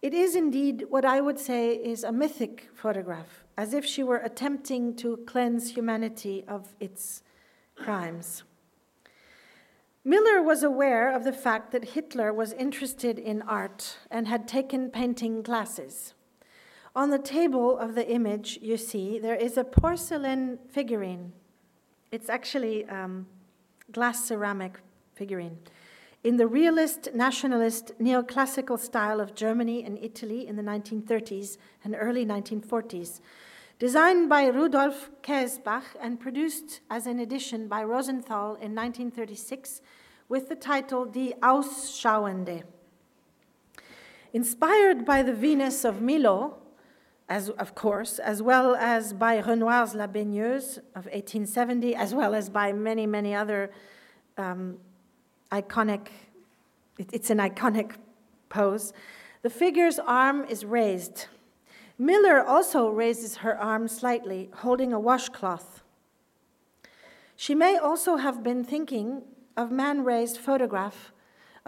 It 0.00 0.14
is 0.14 0.36
indeed 0.36 0.84
what 0.90 1.04
I 1.04 1.20
would 1.20 1.40
say 1.40 1.74
is 1.74 2.04
a 2.04 2.12
mythic 2.12 2.68
photograph, 2.72 3.42
as 3.56 3.74
if 3.74 3.84
she 3.84 4.04
were 4.04 4.18
attempting 4.18 4.94
to 4.98 5.16
cleanse 5.26 5.72
humanity 5.72 6.44
of 6.46 6.76
its 6.78 7.24
crimes. 7.74 8.44
Miller 10.04 10.40
was 10.40 10.62
aware 10.62 11.12
of 11.12 11.24
the 11.24 11.32
fact 11.32 11.72
that 11.72 11.94
Hitler 11.96 12.32
was 12.32 12.52
interested 12.52 13.18
in 13.18 13.42
art 13.42 13.96
and 14.08 14.28
had 14.28 14.46
taken 14.46 14.88
painting 14.88 15.42
classes. 15.42 16.14
On 16.98 17.10
the 17.10 17.18
table 17.20 17.78
of 17.78 17.94
the 17.94 18.10
image, 18.10 18.58
you 18.60 18.76
see, 18.76 19.20
there 19.20 19.36
is 19.36 19.56
a 19.56 19.62
porcelain 19.62 20.58
figurine. 20.68 21.32
It's 22.10 22.28
actually 22.28 22.86
um, 22.86 23.28
glass 23.92 24.24
ceramic 24.24 24.80
figurine 25.14 25.58
in 26.24 26.38
the 26.38 26.48
realist, 26.48 27.10
nationalist, 27.14 27.92
neoclassical 28.00 28.80
style 28.80 29.20
of 29.20 29.36
Germany 29.36 29.84
and 29.84 29.96
Italy 30.02 30.48
in 30.48 30.56
the 30.56 30.62
1930s 30.64 31.56
and 31.84 31.94
early 31.96 32.26
1940s. 32.26 33.20
Designed 33.78 34.28
by 34.28 34.48
Rudolf 34.48 35.08
Kaesbach 35.22 35.84
and 36.00 36.18
produced 36.18 36.80
as 36.90 37.06
an 37.06 37.20
edition 37.20 37.68
by 37.68 37.84
Rosenthal 37.84 38.56
in 38.56 38.74
1936 38.74 39.82
with 40.28 40.48
the 40.48 40.56
title 40.56 41.04
Die 41.04 41.34
Ausschauende. 41.40 42.64
Inspired 44.32 45.04
by 45.04 45.22
the 45.22 45.32
Venus 45.32 45.84
of 45.84 46.02
Milo, 46.02 46.58
as, 47.28 47.50
of 47.50 47.74
course, 47.74 48.18
as 48.18 48.42
well 48.42 48.74
as 48.74 49.12
by 49.12 49.40
Renoir's 49.40 49.94
La 49.94 50.06
Baigneuse 50.06 50.78
of 50.94 51.04
1870, 51.06 51.94
as 51.94 52.14
well 52.14 52.34
as 52.34 52.48
by 52.48 52.72
many, 52.72 53.06
many 53.06 53.34
other 53.34 53.70
um, 54.38 54.78
iconic, 55.52 56.08
it, 56.98 57.10
it's 57.12 57.30
an 57.30 57.38
iconic 57.38 57.92
pose. 58.48 58.92
The 59.42 59.50
figure's 59.50 59.98
arm 59.98 60.44
is 60.44 60.64
raised. 60.64 61.26
Miller 61.98 62.42
also 62.42 62.88
raises 62.88 63.36
her 63.36 63.58
arm 63.58 63.88
slightly, 63.88 64.48
holding 64.54 64.92
a 64.92 65.00
washcloth. 65.00 65.82
She 67.36 67.54
may 67.54 67.76
also 67.76 68.16
have 68.16 68.42
been 68.42 68.64
thinking 68.64 69.22
of 69.56 69.70
Man 69.70 70.02
Ray's 70.02 70.36
photograph 70.36 71.12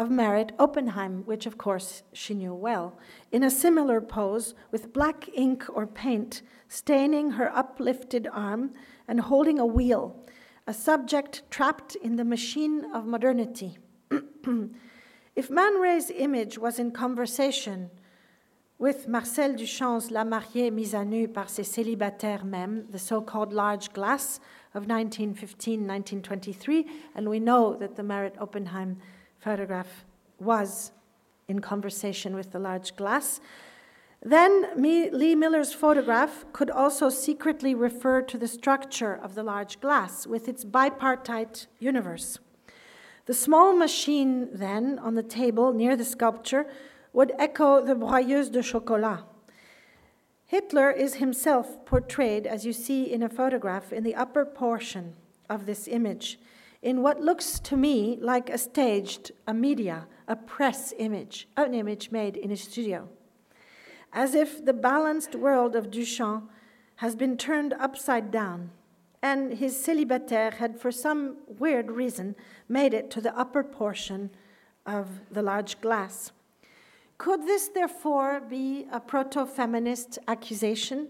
of 0.00 0.08
Meret 0.08 0.52
Oppenheim, 0.58 1.24
which 1.26 1.44
of 1.44 1.58
course 1.58 2.02
she 2.14 2.32
knew 2.32 2.54
well, 2.54 2.98
in 3.30 3.42
a 3.42 3.50
similar 3.50 4.00
pose 4.00 4.54
with 4.70 4.94
black 4.94 5.28
ink 5.34 5.66
or 5.68 5.86
paint 5.86 6.40
staining 6.68 7.32
her 7.32 7.54
uplifted 7.54 8.26
arm 8.32 8.72
and 9.06 9.20
holding 9.20 9.58
a 9.58 9.66
wheel 9.66 10.16
a 10.66 10.72
subject 10.72 11.42
trapped 11.50 11.96
in 11.96 12.16
the 12.16 12.24
machine 12.24 12.86
of 12.94 13.04
modernity. 13.04 13.76
if 15.36 15.50
Man 15.50 15.74
Ray's 15.80 16.10
image 16.10 16.56
was 16.56 16.78
in 16.78 16.92
conversation 16.92 17.90
with 18.78 19.06
Marcel 19.06 19.52
Duchamp's 19.52 20.10
La 20.10 20.24
Mariée 20.24 20.72
mise 20.72 20.94
à 20.94 21.04
nu 21.06 21.28
par 21.28 21.50
ses 21.50 21.64
célibataires 21.64 22.44
même, 22.44 22.90
the 22.90 22.98
so 22.98 23.20
called 23.20 23.52
large 23.52 23.92
glass 23.92 24.40
of 24.72 24.86
1915 24.86 25.80
1923, 25.80 26.86
and 27.14 27.28
we 27.28 27.38
know 27.38 27.74
that 27.74 27.96
the 27.96 28.02
Meret 28.02 28.40
Oppenheim 28.40 28.96
photograph 29.40 30.04
was 30.38 30.92
in 31.48 31.60
conversation 31.60 32.34
with 32.34 32.52
the 32.52 32.58
large 32.58 32.94
glass. 32.96 33.40
Then 34.22 34.68
Lee 34.76 35.34
Miller's 35.34 35.72
photograph 35.72 36.44
could 36.52 36.70
also 36.70 37.08
secretly 37.08 37.74
refer 37.74 38.20
to 38.22 38.36
the 38.36 38.46
structure 38.46 39.14
of 39.14 39.34
the 39.34 39.42
large 39.42 39.80
glass 39.80 40.26
with 40.26 40.46
its 40.46 40.64
bipartite 40.64 41.66
universe. 41.78 42.38
The 43.26 43.34
small 43.34 43.74
machine, 43.74 44.48
then, 44.52 44.98
on 44.98 45.14
the 45.14 45.22
table 45.22 45.72
near 45.72 45.96
the 45.96 46.04
sculpture, 46.04 46.66
would 47.12 47.32
echo 47.38 47.84
the 47.84 47.94
broyeuse 47.94 48.50
de 48.50 48.62
chocolat. 48.62 49.24
Hitler 50.46 50.90
is 50.90 51.14
himself 51.14 51.84
portrayed, 51.86 52.46
as 52.46 52.66
you 52.66 52.72
see 52.72 53.04
in 53.04 53.22
a 53.22 53.28
photograph, 53.28 53.92
in 53.92 54.04
the 54.04 54.16
upper 54.16 54.44
portion 54.44 55.14
of 55.48 55.64
this 55.64 55.86
image, 55.86 56.38
in 56.82 57.02
what 57.02 57.20
looks 57.20 57.60
to 57.60 57.76
me 57.76 58.18
like 58.20 58.48
a 58.50 58.58
staged, 58.58 59.32
a 59.46 59.54
media, 59.54 60.06
a 60.26 60.36
press 60.36 60.92
image, 60.98 61.48
an 61.56 61.74
image 61.74 62.10
made 62.10 62.36
in 62.36 62.50
a 62.50 62.56
studio 62.56 63.08
as 64.12 64.34
if 64.34 64.64
the 64.64 64.72
balanced 64.72 65.34
world 65.34 65.76
of 65.76 65.90
Duchamp 65.90 66.48
has 66.96 67.14
been 67.14 67.36
turned 67.36 67.74
upside 67.74 68.30
down, 68.30 68.70
and 69.22 69.54
his 69.54 69.74
célibataire 69.74 70.54
had, 70.54 70.78
for 70.80 70.90
some 70.90 71.36
weird 71.46 71.90
reason, 71.90 72.34
made 72.68 72.92
it 72.92 73.10
to 73.10 73.20
the 73.20 73.36
upper 73.38 73.62
portion 73.62 74.30
of 74.86 75.20
the 75.30 75.42
large 75.42 75.80
glass. 75.80 76.32
Could 77.18 77.46
this 77.46 77.68
therefore 77.68 78.40
be 78.40 78.86
a 78.90 78.98
proto 78.98 79.46
feminist 79.46 80.18
accusation 80.26 81.08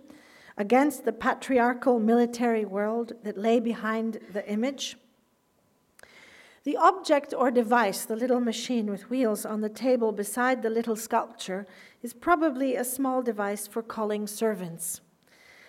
against 0.57 1.05
the 1.05 1.13
patriarchal 1.13 2.01
military 2.01 2.65
world 2.65 3.13
that 3.23 3.39
lay 3.39 3.61
behind 3.61 4.19
the 4.33 4.47
image? 4.49 4.97
The 6.71 6.77
object 6.77 7.35
or 7.37 7.51
device, 7.51 8.05
the 8.05 8.15
little 8.15 8.39
machine 8.39 8.89
with 8.89 9.11
wheels 9.11 9.45
on 9.45 9.61
the 9.61 9.69
table 9.69 10.13
beside 10.13 10.63
the 10.63 10.71
little 10.71 10.95
sculpture, 10.95 11.67
is 12.01 12.13
probably 12.13 12.77
a 12.77 12.85
small 12.85 13.23
device 13.23 13.67
for 13.67 13.83
calling 13.83 14.29
servants. 14.29 15.01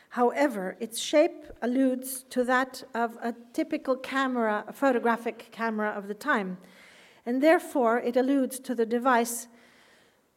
However, 0.10 0.78
its 0.80 1.00
shape 1.00 1.48
alludes 1.60 2.22
to 2.30 2.44
that 2.44 2.84
of 2.94 3.18
a 3.20 3.34
typical 3.52 3.96
camera, 3.96 4.64
a 4.68 4.74
photographic 4.74 5.48
camera 5.52 5.90
of 5.90 6.08
the 6.08 6.14
time, 6.14 6.60
and 7.26 7.42
therefore 7.42 7.98
it 7.98 8.16
alludes 8.16 8.60
to 8.60 8.76
the 8.76 8.86
device 8.86 9.48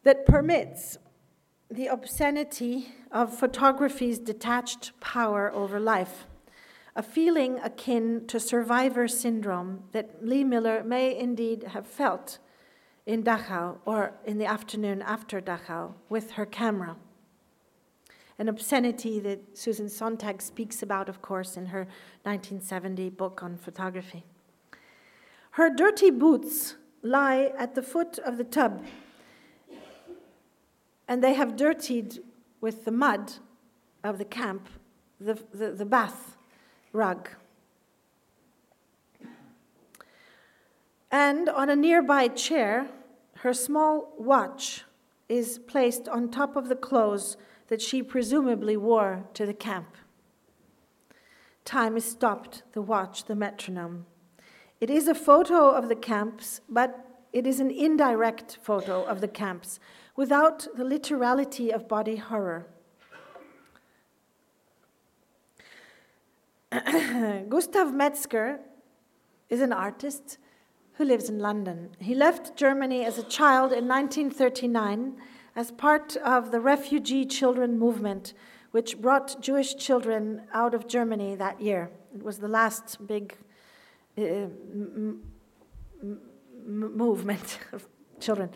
that 0.03 0.25
permits 0.25 0.97
the 1.71 1.89
obscenity 1.89 2.89
of 3.13 3.39
photography's 3.39 4.19
detached 4.19 4.99
power 4.99 5.53
over 5.53 5.79
life 5.79 6.27
a 6.97 7.03
feeling 7.03 7.59
akin 7.61 8.27
to 8.29 8.39
survivor 8.39 9.09
syndrome 9.09 9.83
that 9.93 10.25
Lee 10.25 10.45
Miller 10.45 10.85
may 10.85 11.17
indeed 11.17 11.65
have 11.65 11.87
felt 11.87 12.39
in 13.05 13.23
Dachau 13.23 13.79
or 13.85 14.13
in 14.25 14.39
the 14.39 14.47
afternoon 14.47 15.03
after 15.03 15.41
Dachau 15.41 15.95
with 16.09 16.33
her 16.33 16.47
camera. 16.47 16.97
An 18.39 18.49
obscenity 18.49 19.21
that 19.21 19.57
Susan 19.57 19.89
Sontag 19.89 20.41
speaks 20.41 20.83
about, 20.83 21.09
of 21.09 21.21
course, 21.21 21.57
in 21.57 21.67
her 21.67 21.87
1970 22.23 23.11
book 23.11 23.43
on 23.43 23.57
photography. 23.57 24.25
Her 25.53 25.71
dirty 25.71 26.11
boots 26.11 26.77
lie 27.03 27.53
at 27.57 27.75
the 27.75 27.83
foot 27.83 28.19
of 28.19 28.39
the 28.39 28.45
tub, 28.45 28.85
and 31.07 31.23
they 31.23 31.35
have 31.35 31.57
dirtied 31.57 32.19
with 32.61 32.85
the 32.85 32.91
mud 32.91 33.35
of 34.03 34.19
the 34.19 34.25
camp 34.25 34.69
the, 35.21 35.39
the, 35.53 35.71
the 35.71 35.85
bath 35.85 36.34
rug. 36.95 37.29
And 41.11 41.49
on 41.49 41.69
a 41.69 41.77
nearby 41.77 42.29
chair, 42.29 42.89
her 43.39 43.53
small 43.53 44.15
watch 44.17 44.85
is 45.29 45.59
placed 45.59 46.09
on 46.09 46.31
top 46.31 46.57
of 46.57 46.69
the 46.69 46.77
clothes 46.77 47.37
that 47.69 47.83
she 47.83 48.03
presumably 48.03 48.77
wore 48.77 49.25
to 49.35 49.45
the 49.45 49.55
camp. 49.55 49.97
Time 51.65 51.97
is 51.97 52.05
stopped, 52.05 52.63
the 52.73 52.83
watch, 52.83 53.25
the 53.25 53.35
metronome. 53.35 54.07
It 54.81 54.91
is 54.91 55.09
a 55.09 55.15
photo 55.15 55.71
of 55.71 55.89
the 55.89 55.97
camps, 55.97 56.61
but 56.69 57.23
it 57.33 57.47
is 57.47 57.59
an 57.59 57.71
indirect 57.71 58.59
photo 58.63 59.03
of 59.03 59.21
the 59.21 59.29
camps 59.29 59.81
without 60.15 60.67
the 60.77 60.85
literality 60.85 61.73
of 61.73 61.89
body 61.89 62.17
horror. 62.17 62.67
Gustav 67.49 67.93
Metzger 67.93 68.61
is 69.49 69.61
an 69.61 69.73
artist 69.73 70.39
who 70.95 71.05
lives 71.05 71.29
in 71.29 71.39
London. 71.39 71.91
He 72.01 72.15
left 72.15 72.57
Germany 72.57 73.05
as 73.05 73.19
a 73.19 73.23
child 73.23 73.73
in 73.73 73.87
1939 73.87 75.17
as 75.55 75.71
part 75.71 76.17
of 76.17 76.51
the 76.51 76.61
refugee 76.61 77.25
children 77.25 77.79
movement, 77.79 78.35
which 78.73 79.01
brought 79.01 79.41
Jewish 79.41 79.77
children 79.77 80.43
out 80.53 80.75
of 80.75 80.89
Germany 80.89 81.37
that 81.37 81.61
year. 81.61 81.91
It 82.15 82.23
was 82.23 82.39
the 82.39 82.49
last 82.49 83.07
big 83.07 83.37
uh, 84.19 84.47
movement 86.65 87.59
of 87.73 87.87
children. 88.19 88.51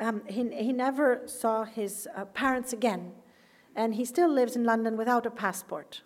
Um, 0.00 0.22
he, 0.26 0.48
he 0.50 0.72
never 0.72 1.22
saw 1.26 1.64
his 1.64 2.08
uh, 2.16 2.24
parents 2.26 2.72
again, 2.72 3.12
and 3.76 3.94
he 3.94 4.04
still 4.04 4.28
lives 4.28 4.56
in 4.56 4.64
London 4.64 4.96
without 4.96 5.26
a 5.26 5.30
passport. 5.30 6.02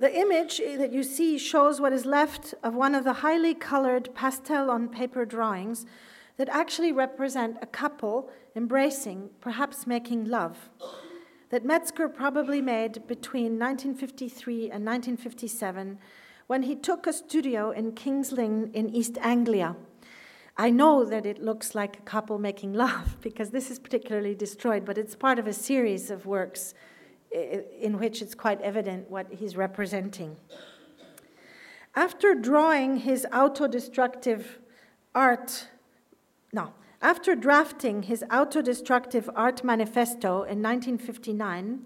The 0.00 0.18
image 0.18 0.62
that 0.78 0.94
you 0.94 1.02
see 1.02 1.36
shows 1.36 1.78
what 1.78 1.92
is 1.92 2.06
left 2.06 2.54
of 2.62 2.74
one 2.74 2.94
of 2.94 3.04
the 3.04 3.12
highly 3.12 3.54
colored 3.54 4.14
pastel 4.14 4.70
on 4.70 4.88
paper 4.88 5.26
drawings 5.26 5.84
that 6.38 6.48
actually 6.48 6.90
represent 6.90 7.58
a 7.60 7.66
couple 7.66 8.30
embracing, 8.56 9.28
perhaps 9.42 9.86
making 9.86 10.24
love, 10.24 10.70
that 11.50 11.66
Metzger 11.66 12.08
probably 12.08 12.62
made 12.62 13.06
between 13.06 13.58
1953 13.58 14.70
and 14.70 14.86
1957 14.86 15.98
when 16.46 16.62
he 16.62 16.74
took 16.74 17.06
a 17.06 17.12
studio 17.12 17.70
in 17.70 17.92
King's 17.92 18.32
Lynn 18.32 18.70
in 18.72 18.88
East 18.88 19.18
Anglia. 19.20 19.76
I 20.56 20.70
know 20.70 21.04
that 21.04 21.26
it 21.26 21.42
looks 21.42 21.74
like 21.74 21.98
a 21.98 22.02
couple 22.02 22.38
making 22.38 22.72
love 22.72 23.18
because 23.20 23.50
this 23.50 23.70
is 23.70 23.78
particularly 23.78 24.34
destroyed, 24.34 24.86
but 24.86 24.96
it's 24.96 25.14
part 25.14 25.38
of 25.38 25.46
a 25.46 25.52
series 25.52 26.10
of 26.10 26.24
works 26.24 26.72
in 27.32 27.98
which 27.98 28.22
it's 28.22 28.34
quite 28.34 28.60
evident 28.60 29.10
what 29.10 29.26
he's 29.32 29.56
representing. 29.56 30.36
After 31.94 32.34
drawing 32.34 32.98
his 32.98 33.26
autodestructive 33.32 34.44
art, 35.14 35.68
no, 36.52 36.72
after 37.02 37.34
drafting 37.34 38.04
his 38.04 38.22
autodestructive 38.30 39.28
art 39.34 39.64
manifesto 39.64 40.42
in 40.42 40.62
1959, 40.62 41.80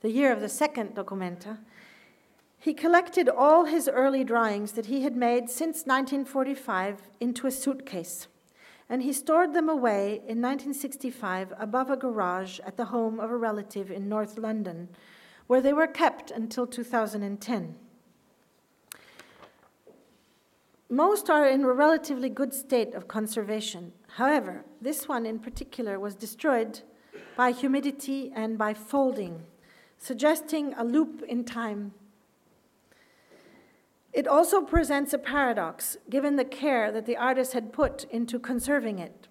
the 0.00 0.10
year 0.10 0.32
of 0.32 0.40
the 0.40 0.48
second 0.48 0.94
Documenta, 0.94 1.58
he 2.58 2.74
collected 2.74 3.28
all 3.28 3.64
his 3.64 3.88
early 3.88 4.24
drawings 4.24 4.72
that 4.72 4.86
he 4.86 5.02
had 5.02 5.16
made 5.16 5.50
since 5.50 5.84
1945 5.84 7.02
into 7.20 7.46
a 7.46 7.50
suitcase, 7.50 8.28
and 8.92 9.02
he 9.02 9.12
stored 9.14 9.54
them 9.54 9.70
away 9.70 10.16
in 10.28 10.42
1965 10.42 11.54
above 11.58 11.88
a 11.88 11.96
garage 11.96 12.60
at 12.60 12.76
the 12.76 12.84
home 12.84 13.18
of 13.18 13.30
a 13.30 13.36
relative 13.38 13.90
in 13.90 14.06
North 14.06 14.36
London, 14.36 14.86
where 15.46 15.62
they 15.62 15.72
were 15.72 15.86
kept 15.86 16.30
until 16.30 16.66
2010. 16.66 17.74
Most 20.90 21.30
are 21.30 21.48
in 21.48 21.64
a 21.64 21.72
relatively 21.72 22.28
good 22.28 22.52
state 22.52 22.92
of 22.92 23.08
conservation. 23.08 23.92
However, 24.16 24.62
this 24.78 25.08
one 25.08 25.24
in 25.24 25.38
particular 25.38 25.98
was 25.98 26.14
destroyed 26.14 26.82
by 27.34 27.52
humidity 27.52 28.30
and 28.36 28.58
by 28.58 28.74
folding, 28.74 29.44
suggesting 29.96 30.74
a 30.76 30.84
loop 30.84 31.22
in 31.26 31.44
time. 31.44 31.94
It 34.12 34.28
also 34.28 34.60
presents 34.60 35.14
a 35.14 35.18
paradox, 35.18 35.96
given 36.10 36.36
the 36.36 36.44
care 36.44 36.92
that 36.92 37.06
the 37.06 37.16
artist 37.16 37.54
had 37.54 37.72
put 37.72 38.04
into 38.10 38.38
conserving 38.38 38.98
it, 38.98 39.26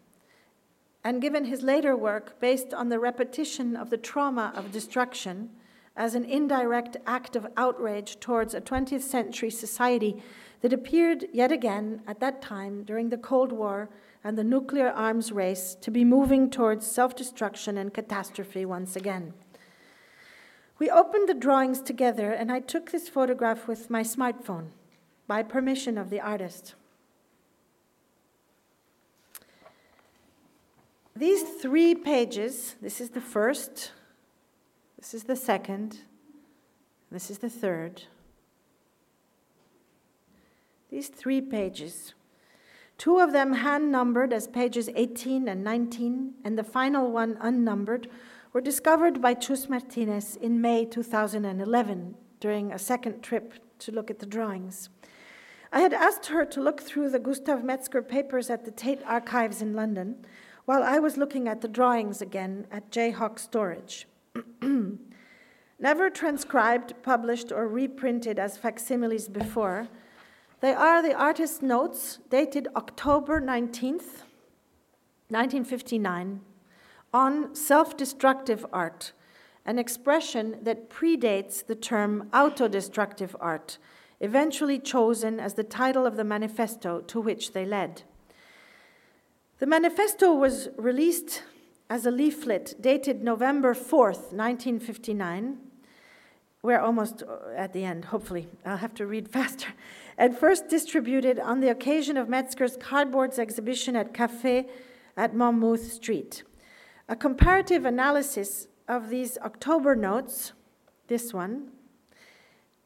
and 1.04 1.22
given 1.22 1.46
his 1.46 1.62
later 1.62 1.96
work 1.96 2.40
based 2.40 2.74
on 2.74 2.90
the 2.90 3.00
repetition 3.00 3.76
of 3.76 3.92
the 3.92 3.98
trauma 3.98 4.52
of 4.56 4.72
destruction 4.72 5.52
as 5.96 6.16
an 6.16 6.26
indirect 6.26 6.98
act 7.06 7.36
of 7.36 7.46
outrage 7.58 8.20
towards 8.20 8.54
a 8.54 8.62
20th 8.62 9.02
century 9.02 9.52
society 9.52 10.22
that 10.62 10.74
appeared 10.74 11.26
yet 11.32 11.52
again 11.52 12.02
at 12.08 12.20
that 12.20 12.42
time 12.42 12.84
during 12.84 13.10
the 13.10 13.18
Cold 13.18 13.52
War 13.52 13.90
and 14.24 14.38
the 14.38 14.44
nuclear 14.44 14.90
arms 14.90 15.32
race 15.32 15.76
to 15.82 15.92
be 15.92 16.06
moving 16.06 16.50
towards 16.50 16.88
self 16.88 17.16
destruction 17.16 17.78
and 17.78 17.94
catastrophe 17.94 18.66
once 18.66 18.96
again. 18.96 19.34
We 20.82 20.90
opened 20.90 21.30
the 21.30 21.36
drawings 21.36 21.80
together, 21.80 22.32
and 22.32 22.52
I 22.52 22.60
took 22.60 22.90
this 22.90 23.08
photograph 23.08 23.68
with 23.68 23.92
my 23.92 24.02
smartphone 24.02 24.70
by 25.28 25.44
permission 25.44 25.96
of 25.96 26.10
the 26.10 26.20
artist. 26.20 26.74
These 31.16 31.44
three 31.62 31.94
pages 31.94 32.78
this 32.82 33.00
is 33.00 33.12
the 33.12 33.22
first, 33.22 33.92
this 34.98 35.14
is 35.14 35.26
the 35.26 35.36
second, 35.36 36.00
this 37.12 37.30
is 37.30 37.38
the 37.38 37.50
third 37.52 38.06
these 40.90 41.10
three 41.10 41.42
pages. 41.42 42.16
Two 42.98 43.20
of 43.20 43.34
them 43.34 43.54
hand 43.54 43.92
numbered 43.92 44.34
as 44.34 44.48
pages 44.48 44.90
18 44.96 45.48
and 45.48 45.64
19, 45.64 46.34
and 46.44 46.58
the 46.58 46.64
final 46.64 47.12
one 47.12 47.38
unnumbered, 47.40 48.10
were 48.54 48.62
discovered 48.62 49.22
by 49.22 49.34
Chus 49.34 49.70
Martinez 49.70 50.36
in 50.36 50.60
May 50.60 50.86
2011 50.86 52.16
during 52.40 52.72
a 52.72 52.80
second 52.80 53.22
trip 53.22 53.54
to 53.80 53.92
look 53.92 54.12
at 54.12 54.20
the 54.20 54.26
drawings. 54.26 54.90
I 55.72 55.80
had 55.80 55.94
asked 55.94 56.26
her 56.26 56.44
to 56.46 56.62
look 56.62 56.82
through 56.82 57.12
the 57.12 57.20
Gustav 57.20 57.64
Metzger 57.64 58.02
papers 58.02 58.50
at 58.50 58.66
the 58.66 58.72
Tate 58.72 59.02
Archives 59.06 59.62
in 59.62 59.74
London 59.74 60.26
while 60.66 60.84
I 60.84 61.00
was 61.00 61.16
looking 61.16 61.48
at 61.48 61.62
the 61.62 61.70
drawings 61.70 62.22
again 62.22 62.68
at 62.72 62.92
Jayhawk 62.92 63.40
Storage. 63.40 64.06
Never 65.80 66.10
transcribed, 66.10 66.94
published, 67.04 67.52
or 67.52 67.68
reprinted 67.68 68.38
as 68.38 68.58
facsimiles 68.58 69.30
before, 69.30 69.88
they 70.60 70.74
are 70.74 71.02
the 71.02 71.16
artist's 71.16 71.62
notes 71.62 72.20
dated 72.30 72.68
October 72.76 73.42
19th, 73.42 74.24
1959, 75.30 76.42
on 77.14 77.54
self 77.56 77.98
destructive 77.98 78.66
art, 78.72 79.12
an 79.66 79.78
expression 79.78 80.58
that 80.62 80.90
predates 80.90 81.66
the 81.66 81.76
term 81.76 82.30
autodestructive 82.32 83.36
art, 83.40 83.78
eventually 84.20 84.80
chosen 84.80 85.40
as 85.40 85.56
the 85.56 85.64
title 85.64 86.06
of 86.06 86.16
the 86.16 86.24
manifesto 86.24 87.02
to 87.02 87.20
which 87.20 87.54
they 87.54 87.66
led. 87.66 88.04
The 89.60 89.68
manifesto 89.68 90.34
was 90.34 90.70
released 90.78 91.44
as 91.90 92.06
a 92.06 92.12
leaflet 92.12 92.74
dated 92.80 93.22
November 93.22 93.74
4th, 93.74 94.32
1959. 94.32 95.58
We're 96.64 96.80
almost 96.80 97.24
uh, 97.24 97.54
at 97.56 97.74
the 97.74 97.84
end, 97.84 98.06
hopefully. 98.06 98.48
I'll 98.66 98.78
have 98.78 98.94
to 98.96 99.06
read 99.06 99.28
faster 99.38 99.68
and 100.18 100.38
first 100.38 100.70
distributed 100.70 101.40
on 101.40 101.60
the 101.60 101.70
occasion 101.70 102.18
of 102.18 102.30
Metzger's 102.30 102.78
cardboards 102.78 103.38
exhibition 103.38 103.96
at 103.96 104.14
Café 104.14 104.70
at 105.18 105.36
Monmouth 105.36 105.92
Street. 105.92 106.44
A 107.12 107.16
comparative 107.18 107.84
analysis 107.84 108.70
of 108.88 109.10
these 109.10 109.38
October 109.40 109.98
notes, 109.98 110.54
this 111.08 111.34
one, 111.34 111.68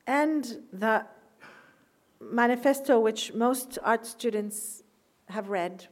and 0.07 0.63
the 0.73 1.05
manifesto, 2.19 2.99
which 2.99 3.35
most 3.35 3.77
art 3.83 4.03
students 4.03 4.81
have 5.29 5.49
read, 5.49 5.89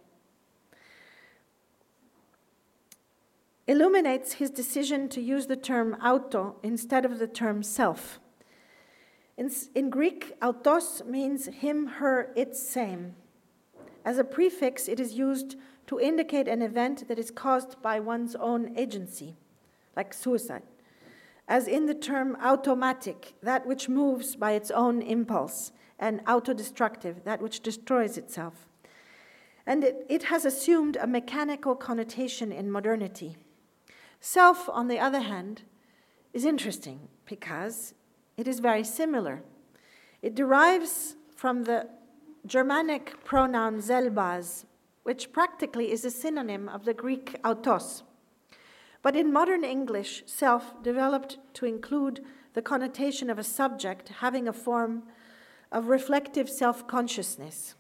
illuminates 3.68 4.34
his 4.34 4.50
decision 4.50 5.10
to 5.10 5.22
use 5.22 5.46
the 5.46 5.56
term 5.56 5.94
auto 6.04 6.56
instead 6.64 7.06
of 7.06 7.20
the 7.20 7.28
term 7.28 7.62
self. 7.62 8.20
In, 9.38 9.52
in 9.76 9.92
Greek, 9.92 10.34
autos 10.42 11.04
means 11.06 11.46
him, 11.46 11.86
her, 11.86 12.34
its 12.36 12.68
same. 12.68 13.14
As 14.04 14.18
a 14.18 14.24
prefix, 14.24 14.88
it 14.88 15.00
is 15.00 15.14
used 15.14 15.56
to 15.88 16.00
indicate 16.00 16.48
an 16.48 16.62
event 16.62 17.08
that 17.08 17.20
is 17.20 17.32
caused 17.32 17.82
by 17.82 18.00
one's 18.00 18.36
own 18.36 18.78
agency, 18.78 19.36
like 19.96 20.14
suicide. 20.14 20.64
As 21.48 21.68
in 21.68 21.86
the 21.86 21.94
term 21.94 22.38
automatic, 22.42 23.34
that 23.42 23.66
which 23.66 23.90
moves 23.90 24.36
by 24.36 24.54
its 24.54 24.72
own 24.72 25.02
impulse, 25.02 25.72
and 26.00 26.24
autodestructive, 26.26 27.24
that 27.24 27.42
which 27.42 27.62
destroys 27.62 28.18
itself. 28.18 28.68
And 29.66 29.84
it, 29.84 30.06
it 30.10 30.24
has 30.24 30.46
assumed 30.46 30.98
a 30.98 31.08
mechanical 31.08 31.76
connotation 31.76 32.52
in 32.52 32.72
modernity. 32.72 33.38
Self, 34.20 34.68
on 34.70 34.88
the 34.88 35.00
other 35.00 35.22
hand, 35.22 35.64
is 36.34 36.46
interesting 36.46 37.08
because 37.26 37.94
it 38.36 38.48
is 38.48 38.60
very 38.60 38.84
similar. 38.84 39.44
It 40.22 40.36
derives 40.36 41.16
from 41.36 41.64
the 41.64 41.88
Germanic 42.46 43.24
pronoun 43.24 43.82
selbas, 43.82 44.66
which 45.04 45.32
practically 45.32 45.92
is 45.92 46.06
a 46.06 46.12
synonym 46.12 46.68
of 46.70 46.86
the 46.86 46.94
Greek 46.94 47.36
autos. 47.44 48.04
But 49.02 49.16
in 49.16 49.34
modern 49.34 49.64
English, 49.64 50.24
self 50.26 50.82
developed 50.82 51.38
to 51.56 51.66
include 51.66 52.24
the 52.54 52.62
connotation 52.62 53.30
of 53.30 53.38
a 53.38 53.44
subject 53.44 54.10
having 54.20 54.48
a 54.48 54.54
form 54.54 55.04
of 55.72 55.88
reflective 55.88 56.50
self 56.50 56.88
consciousness. 56.88 57.76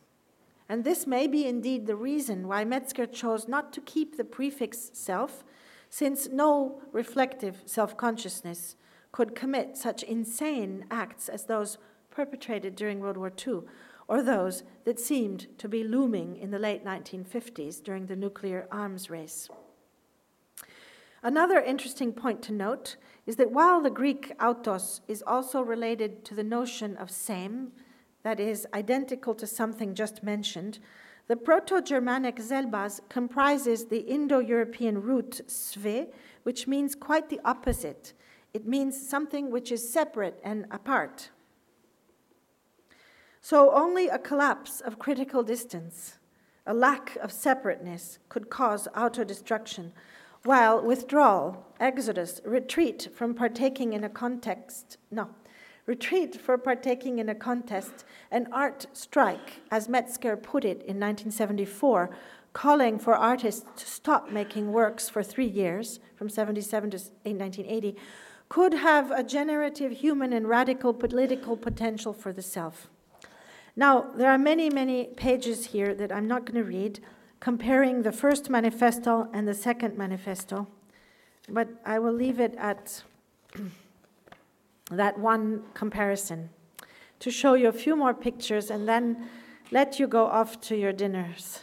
And 0.68 0.84
this 0.84 1.06
may 1.06 1.28
be 1.28 1.46
indeed 1.46 1.88
the 1.88 1.96
reason 1.96 2.48
why 2.48 2.64
Metzger 2.64 3.06
chose 3.06 3.48
not 3.48 3.72
to 3.74 3.82
keep 3.82 4.18
the 4.18 4.24
prefix 4.24 4.92
self, 4.94 5.44
since 5.90 6.28
no 6.28 6.82
reflective 6.92 7.62
self 7.66 7.96
consciousness 7.96 8.76
could 9.12 9.36
commit 9.36 9.78
such 9.78 10.04
insane 10.04 10.86
acts 10.90 11.30
as 11.30 11.46
those 11.46 11.78
perpetrated 12.10 12.76
during 12.76 13.00
World 13.00 13.18
War 13.18 13.32
II, 13.48 13.62
or 14.08 14.22
those 14.22 14.64
that 14.86 15.00
seemed 15.00 15.48
to 15.58 15.68
be 15.68 15.84
looming 15.84 16.36
in 16.36 16.52
the 16.52 16.60
late 16.60 16.86
1950s 16.86 17.84
during 17.84 18.06
the 18.06 18.16
nuclear 18.16 18.68
arms 18.72 19.10
race. 19.10 19.50
Another 21.22 21.60
interesting 21.60 22.12
point 22.12 22.42
to 22.44 22.52
note 22.52 22.98
is 23.26 23.38
that 23.38 23.52
while 23.52 23.82
the 23.82 23.90
Greek 23.90 24.34
autos 24.42 25.02
is 25.08 25.24
also 25.26 25.62
related 25.62 26.26
to 26.26 26.36
the 26.36 26.44
notion 26.44 26.98
of 26.98 27.10
same, 27.10 27.72
that 28.24 28.40
is, 28.40 28.68
identical 28.74 29.34
to 29.36 29.48
something 29.48 29.96
just 29.96 30.24
mentioned, 30.24 30.80
the 31.28 31.38
Proto 31.38 31.82
Germanic 31.82 32.36
selbas 32.36 33.00
comprises 33.08 33.86
the 33.86 34.00
Indo 34.00 34.40
European 34.40 35.02
root 35.02 35.42
sve, 35.48 36.08
which 36.44 36.68
means 36.68 36.96
quite 36.96 37.30
the 37.30 37.40
opposite 37.46 38.14
it 38.54 38.68
means 38.68 39.10
something 39.10 39.50
which 39.50 39.72
is 39.72 39.92
separate 39.92 40.40
and 40.44 40.68
apart. 40.70 41.32
So 43.46 43.74
only 43.74 44.08
a 44.08 44.18
collapse 44.18 44.80
of 44.80 45.00
critical 45.00 45.44
distance, 45.44 46.18
a 46.66 46.74
lack 46.74 47.18
of 47.18 47.30
separateness, 47.30 48.20
could 48.30 48.50
cause 48.50 48.88
auto 48.96 49.26
destruction, 49.26 49.92
while 50.46 50.82
withdrawal, 50.82 51.66
exodus, 51.78 52.40
retreat 52.46 53.10
from 53.14 53.34
partaking 53.34 53.92
in 53.92 54.02
a 54.06 54.10
context, 54.10 54.96
no, 55.12 55.28
retreat 55.86 56.40
for 56.40 56.58
partaking 56.58 57.20
in 57.20 57.28
a 57.28 57.36
contest, 57.36 58.06
an 58.32 58.48
art 58.54 58.86
strike, 58.94 59.60
as 59.70 59.90
Metzger 59.90 60.38
put 60.38 60.64
it 60.64 60.78
in 60.84 60.98
1974, 60.98 62.12
calling 62.54 62.98
for 62.98 63.14
artists 63.14 63.66
to 63.76 63.86
stop 63.86 64.32
making 64.32 64.72
works 64.72 65.10
for 65.10 65.22
three 65.22 65.46
years, 65.46 66.00
from 66.16 66.30
77 66.30 66.92
to 66.92 66.98
1980, 66.98 67.98
could 68.48 68.76
have 68.76 69.12
a 69.12 69.22
generative 69.22 69.92
human 69.92 70.32
and 70.32 70.48
radical 70.48 70.94
political 70.94 71.58
potential 71.58 72.14
for 72.14 72.32
the 72.32 72.42
self. 72.42 72.88
Now, 73.76 74.12
there 74.16 74.30
are 74.30 74.38
many, 74.38 74.70
many 74.70 75.06
pages 75.06 75.68
here 75.68 75.96
that 75.96 76.12
I'm 76.12 76.28
not 76.28 76.46
going 76.46 76.64
to 76.64 76.64
read, 76.64 77.00
comparing 77.40 78.04
the 78.04 78.12
first 78.12 78.50
manifesto 78.50 79.28
and 79.34 79.48
the 79.48 79.54
second 79.54 79.98
manifesto, 79.98 80.68
but 81.50 81.68
I 81.86 82.00
will 82.00 82.14
leave 82.14 82.40
it 82.40 82.56
at 82.58 83.04
that 84.92 85.18
one 85.18 85.64
comparison 85.74 86.50
to 87.20 87.32
show 87.32 87.56
you 87.56 87.68
a 87.68 87.74
few 87.74 87.96
more 87.96 88.14
pictures 88.14 88.70
and 88.70 88.88
then 88.88 89.28
let 89.72 90.00
you 90.00 90.08
go 90.08 90.26
off 90.26 90.62
to 90.62 90.76
your 90.76 90.94
dinners, 90.94 91.62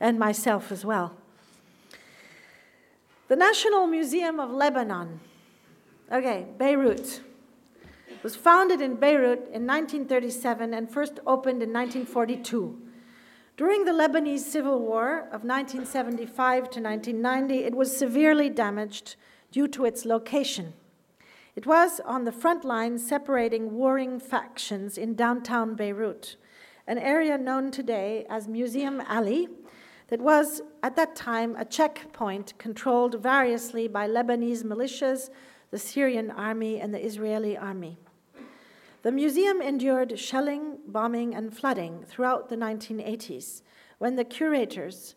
and 0.00 0.18
myself 0.18 0.72
as 0.72 0.84
well. 0.84 1.16
The 3.28 3.36
National 3.36 3.86
Museum 3.86 4.40
of 4.40 4.50
Lebanon, 4.50 5.20
okay, 6.10 6.46
Beirut 6.58 7.20
was 8.22 8.36
founded 8.36 8.80
in 8.80 8.96
Beirut 8.96 9.40
in 9.52 9.66
1937 9.66 10.72
and 10.74 10.90
first 10.90 11.18
opened 11.26 11.62
in 11.62 11.72
1942. 11.72 12.80
During 13.56 13.84
the 13.84 13.92
Lebanese 13.92 14.40
Civil 14.40 14.78
War 14.78 15.18
of 15.32 15.44
1975 15.44 16.70
to 16.70 16.80
1990, 16.80 17.64
it 17.64 17.74
was 17.74 17.96
severely 17.96 18.48
damaged 18.48 19.16
due 19.50 19.68
to 19.68 19.84
its 19.84 20.04
location. 20.04 20.72
It 21.54 21.66
was 21.66 22.00
on 22.04 22.24
the 22.24 22.32
front 22.32 22.64
line 22.64 22.98
separating 22.98 23.72
warring 23.72 24.18
factions 24.20 24.96
in 24.96 25.14
downtown 25.14 25.74
Beirut, 25.74 26.36
an 26.86 26.98
area 26.98 27.36
known 27.36 27.70
today 27.70 28.24
as 28.30 28.48
Museum 28.48 29.02
Alley, 29.06 29.48
that 30.08 30.20
was 30.20 30.60
at 30.82 30.94
that 30.96 31.16
time 31.16 31.56
a 31.56 31.64
checkpoint 31.64 32.52
controlled 32.58 33.22
variously 33.22 33.88
by 33.88 34.06
Lebanese 34.06 34.62
militias, 34.62 35.30
the 35.70 35.78
Syrian 35.78 36.30
army, 36.30 36.80
and 36.80 36.92
the 36.92 37.02
Israeli 37.02 37.56
army. 37.56 37.98
The 39.02 39.12
museum 39.12 39.60
endured 39.60 40.16
shelling, 40.18 40.78
bombing, 40.86 41.34
and 41.34 41.56
flooding 41.56 42.04
throughout 42.04 42.48
the 42.48 42.56
1980s 42.56 43.62
when 43.98 44.14
the 44.14 44.24
curators, 44.24 45.16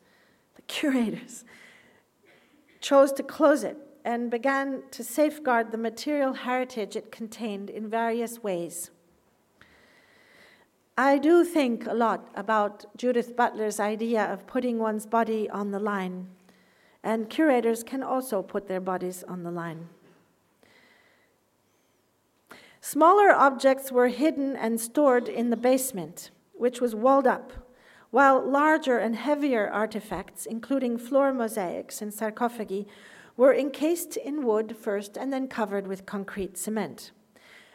the 0.55 0.63
curators, 0.63 1.45
chose 2.81 3.11
to 3.13 3.23
close 3.23 3.63
it 3.63 3.77
and 4.03 4.31
began 4.31 4.83
to 4.91 5.03
safeguard 5.03 5.71
the 5.71 5.77
material 5.77 6.33
heritage 6.33 6.95
it 6.95 7.11
contained 7.11 7.69
in 7.69 7.89
various 7.89 8.41
ways. 8.41 8.89
I 10.97 11.17
do 11.17 11.43
think 11.43 11.85
a 11.85 11.93
lot 11.93 12.29
about 12.35 12.85
Judith 12.95 13.35
Butler's 13.35 13.79
idea 13.79 14.23
of 14.31 14.47
putting 14.47 14.79
one's 14.79 15.05
body 15.05 15.49
on 15.49 15.71
the 15.71 15.79
line, 15.79 16.29
and 17.03 17.29
curators 17.29 17.83
can 17.83 18.01
also 18.01 18.41
put 18.41 18.67
their 18.67 18.79
bodies 18.79 19.23
on 19.27 19.43
the 19.43 19.51
line. 19.51 19.89
Smaller 22.87 23.31
objects 23.31 23.91
were 23.91 24.09
hidden 24.09 24.55
and 24.55 24.79
stored 24.79 25.27
in 25.27 25.49
the 25.49 25.57
basement, 25.57 26.29
which 26.53 26.79
was 26.79 26.93
walled 26.93 27.25
up, 27.25 27.51
while 28.11 28.39
larger 28.39 28.99
and 28.99 29.15
heavier 29.15 29.67
artifacts, 29.67 30.45
including 30.45 30.99
floor 30.99 31.33
mosaics 31.33 31.99
and 31.99 32.13
sarcophagi, 32.13 32.87
were 33.35 33.55
encased 33.55 34.17
in 34.17 34.45
wood 34.45 34.77
first 34.79 35.17
and 35.17 35.33
then 35.33 35.47
covered 35.47 35.87
with 35.87 36.05
concrete 36.05 36.59
cement. 36.59 37.09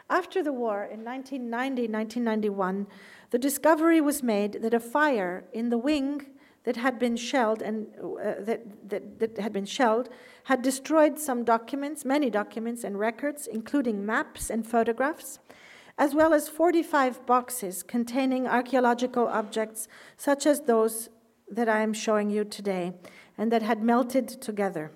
After 0.08 0.44
the 0.44 0.52
war, 0.52 0.84
in 0.84 1.02
1990 1.02 1.88
1991, 1.88 2.86
the 3.30 3.38
discovery 3.38 4.00
was 4.00 4.22
made 4.22 4.62
that 4.62 4.74
a 4.74 4.78
fire 4.78 5.42
in 5.52 5.70
the 5.70 5.78
wing 5.78 6.24
that 6.64 6.76
had 6.76 6.98
been 6.98 7.16
shelled 7.16 7.62
and 7.62 7.86
uh, 7.98 8.34
that, 8.40 8.88
that, 8.88 9.18
that 9.18 9.38
had 9.38 9.52
been 9.52 9.64
shelled 9.64 10.08
had 10.44 10.62
destroyed 10.62 11.18
some 11.18 11.44
documents, 11.44 12.04
many 12.04 12.30
documents 12.30 12.84
and 12.84 12.98
records, 12.98 13.46
including 13.46 14.04
maps 14.04 14.50
and 14.50 14.66
photographs, 14.66 15.38
as 15.96 16.14
well 16.14 16.34
as 16.34 16.48
45 16.48 17.24
boxes 17.26 17.82
containing 17.82 18.46
archaeological 18.46 19.26
objects 19.26 19.88
such 20.16 20.46
as 20.46 20.62
those 20.62 21.08
that 21.50 21.68
I 21.68 21.80
am 21.80 21.92
showing 21.92 22.30
you 22.30 22.44
today 22.44 22.92
and 23.36 23.50
that 23.52 23.62
had 23.62 23.82
melted 23.82 24.28
together. 24.28 24.92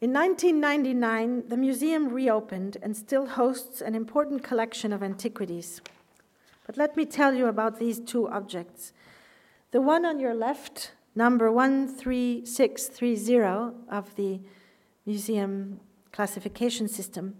In 0.00 0.14
1999, 0.14 1.48
the 1.48 1.58
museum 1.58 2.08
reopened 2.08 2.78
and 2.82 2.96
still 2.96 3.26
hosts 3.26 3.82
an 3.82 3.94
important 3.94 4.42
collection 4.42 4.94
of 4.94 5.02
antiquities. 5.02 5.82
But 6.66 6.78
let 6.78 6.96
me 6.96 7.04
tell 7.04 7.34
you 7.34 7.46
about 7.46 7.78
these 7.78 8.00
two 8.00 8.26
objects. 8.28 8.94
The 9.72 9.80
one 9.80 10.04
on 10.04 10.18
your 10.18 10.34
left, 10.34 10.90
number 11.14 11.48
13630 11.48 13.76
of 13.88 14.16
the 14.16 14.40
museum 15.06 15.78
classification 16.10 16.88
system, 16.88 17.36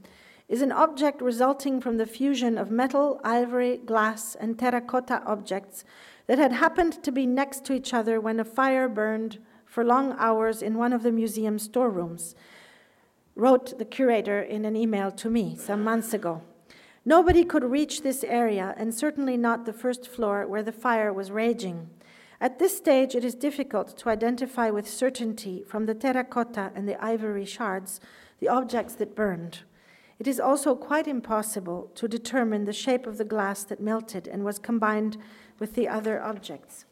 is 0.49 0.63
an 0.63 0.71
object 0.71 1.21
resulting 1.21 1.81
from 1.81 1.97
the 1.97 2.07
fusion 2.07 2.57
of 2.57 2.71
metal, 2.71 3.21
ivory, 3.25 3.79
glass, 3.79 4.37
and 4.37 4.57
terracotta 4.57 5.25
objects 5.25 5.85
that 6.29 6.39
had 6.39 6.53
happened 6.53 7.03
to 7.03 7.11
be 7.11 7.27
next 7.27 7.65
to 7.65 7.73
each 7.73 7.93
other 7.93 8.21
when 8.21 8.39
a 8.39 8.45
fire 8.45 8.89
burned 8.89 9.41
for 9.65 9.83
long 9.83 10.15
hours 10.17 10.63
in 10.63 10.79
one 10.79 10.93
of 10.93 11.03
the 11.03 11.11
museum's 11.11 11.65
storerooms, 11.65 12.37
wrote 13.35 13.77
the 13.77 13.85
curator 13.85 14.41
in 14.41 14.65
an 14.65 14.77
email 14.77 15.11
to 15.11 15.29
me 15.29 15.57
some 15.57 15.83
months 15.83 16.15
ago. 16.15 16.43
Nobody 17.05 17.45
could 17.45 17.65
reach 17.65 18.03
this 18.03 18.23
area, 18.23 18.73
and 18.77 18.95
certainly 18.95 19.37
not 19.37 19.65
the 19.65 19.73
first 19.73 20.07
floor 20.07 20.47
where 20.47 20.63
the 20.63 20.71
fire 20.71 21.13
was 21.13 21.33
raging. 21.33 21.91
At 22.41 22.59
this 22.59 22.77
stage, 22.77 23.15
it 23.15 23.25
is 23.25 23.35
difficult 23.35 23.99
to 23.99 24.09
identify 24.09 24.71
with 24.71 24.89
certainty 24.89 25.63
from 25.67 25.85
the 25.85 25.95
terracotta 25.95 26.73
and 26.75 26.89
the 26.89 27.03
ivory 27.05 27.45
shards 27.45 28.01
the 28.39 28.49
objects 28.49 28.95
that 28.95 29.15
burned. 29.15 29.61
It 30.19 30.27
is 30.27 30.41
also 30.41 30.75
quite 30.75 31.07
impossible 31.07 31.91
to 31.95 32.09
determine 32.09 32.65
the 32.65 32.73
shape 32.73 33.07
of 33.07 33.19
the 33.19 33.25
glass 33.25 33.65
that 33.65 33.81
melted 33.81 34.27
and 34.27 34.45
was 34.45 34.59
combined 34.59 35.19
with 35.59 35.75
the 35.75 35.89
other 35.89 36.23
objects. 36.23 36.87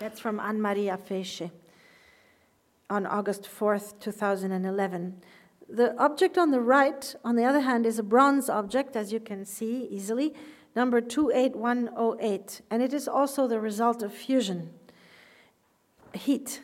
That's 0.00 0.18
from 0.18 0.40
Anne 0.40 0.60
Marie 0.60 0.86
Afeiche 0.86 1.50
on 2.90 3.06
August 3.06 3.42
4th, 3.44 3.98
2011. 4.00 5.22
The 5.68 5.96
object 5.96 6.38
on 6.38 6.50
the 6.50 6.60
right, 6.60 7.14
on 7.24 7.36
the 7.36 7.44
other 7.44 7.60
hand, 7.60 7.86
is 7.86 7.98
a 7.98 8.04
bronze 8.04 8.48
object, 8.48 8.94
as 8.96 9.12
you 9.12 9.20
can 9.20 9.44
see 9.44 9.88
easily, 9.90 10.34
number 10.76 11.00
28108, 11.00 12.60
and 12.70 12.82
it 12.82 12.92
is 12.92 13.08
also 13.08 13.48
the 13.48 13.58
result 13.58 14.02
of 14.02 14.12
fusion, 14.12 14.70
heat. 16.12 16.60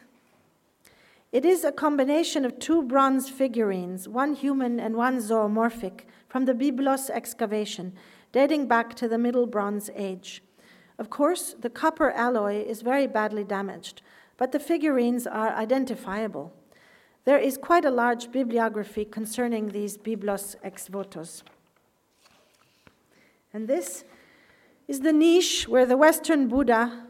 It 1.32 1.46
is 1.46 1.64
a 1.64 1.72
combination 1.72 2.44
of 2.44 2.58
two 2.58 2.82
bronze 2.82 3.30
figurines, 3.30 4.06
one 4.06 4.34
human 4.34 4.78
and 4.78 4.96
one 4.96 5.16
zoomorphic, 5.18 6.02
from 6.28 6.44
the 6.44 6.52
Byblos 6.52 7.08
excavation, 7.08 7.94
dating 8.32 8.68
back 8.68 8.94
to 8.96 9.08
the 9.08 9.18
Middle 9.18 9.46
Bronze 9.46 9.88
Age. 9.96 10.42
Of 10.98 11.08
course, 11.08 11.54
the 11.58 11.70
copper 11.70 12.10
alloy 12.10 12.62
is 12.62 12.82
very 12.82 13.06
badly 13.06 13.44
damaged, 13.44 14.02
but 14.36 14.52
the 14.52 14.60
figurines 14.60 15.26
are 15.26 15.54
identifiable. 15.54 16.52
There 17.24 17.38
is 17.38 17.56
quite 17.56 17.86
a 17.86 17.90
large 17.90 18.30
bibliography 18.30 19.06
concerning 19.06 19.68
these 19.68 19.96
Byblos 19.96 20.56
ex 20.62 20.88
votos. 20.88 21.42
And 23.54 23.68
this 23.68 24.04
is 24.88 25.00
the 25.00 25.12
niche 25.12 25.68
where 25.68 25.84
the 25.84 25.96
Western 25.96 26.48
Buddha 26.48 27.06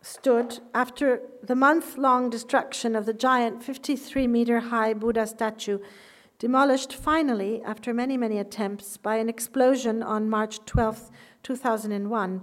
stood 0.00 0.60
after 0.74 1.20
the 1.42 1.54
month 1.54 1.98
long 1.98 2.30
destruction 2.30 2.96
of 2.96 3.04
the 3.04 3.12
giant 3.12 3.62
53 3.62 4.26
meter 4.26 4.60
high 4.60 4.94
Buddha 4.94 5.26
statue, 5.26 5.78
demolished 6.38 6.94
finally 6.94 7.62
after 7.64 7.92
many, 7.92 8.16
many 8.16 8.38
attempts 8.38 8.96
by 8.96 9.16
an 9.16 9.28
explosion 9.28 10.02
on 10.02 10.28
March 10.28 10.64
12, 10.64 11.10
2001, 11.42 12.42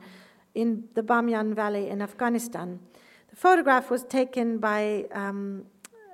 in 0.54 0.84
the 0.94 1.02
Bamyan 1.02 1.56
Valley 1.56 1.90
in 1.90 2.02
Afghanistan. 2.04 2.80
The 3.30 3.36
photograph 3.36 3.90
was 3.90 4.04
taken 4.04 4.60
by, 4.60 5.06
um, 5.12 5.66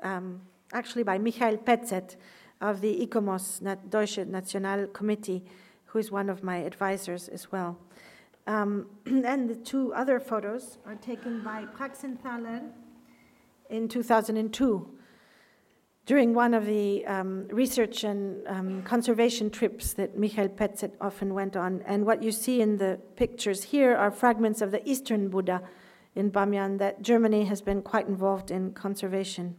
um, 0.01 0.41
actually, 0.71 1.03
by 1.03 1.17
Michael 1.17 1.57
Petzet 1.57 2.15
of 2.61 2.79
the 2.79 3.05
ICOMOS, 3.05 3.89
Deutsche 3.89 4.19
National 4.19 4.87
Committee 4.87 5.43
who 5.95 5.99
is 5.99 6.11
one 6.11 6.29
of 6.29 6.43
my 6.43 6.57
advisors 6.57 7.29
as 7.29 7.53
well. 7.53 7.77
Um, 8.47 8.87
and 9.05 9.49
the 9.49 9.55
two 9.55 9.93
other 9.93 10.19
photos 10.19 10.77
are 10.85 10.95
taken 10.95 11.41
by 11.41 11.63
Praxenthaler 11.73 12.63
in 13.69 13.87
2002. 13.87 14.89
during 16.05 16.33
one 16.33 16.53
of 16.53 16.65
the 16.65 17.05
um, 17.07 17.47
research 17.47 18.03
and 18.03 18.45
um, 18.47 18.83
conservation 18.83 19.49
trips 19.49 19.93
that 19.93 20.19
Michael 20.19 20.49
Petzet 20.49 20.91
often 20.99 21.33
went 21.33 21.55
on. 21.55 21.81
And 21.85 22.05
what 22.05 22.21
you 22.21 22.31
see 22.33 22.59
in 22.59 22.77
the 22.77 22.99
pictures 23.15 23.63
here 23.63 23.95
are 23.95 24.11
fragments 24.11 24.61
of 24.61 24.71
the 24.71 24.81
Eastern 24.87 25.29
Buddha 25.29 25.61
in 26.13 26.29
Bamyan 26.29 26.77
that 26.77 27.01
Germany 27.01 27.45
has 27.45 27.61
been 27.61 27.81
quite 27.81 28.07
involved 28.07 28.51
in 28.51 28.73
conservation. 28.73 29.55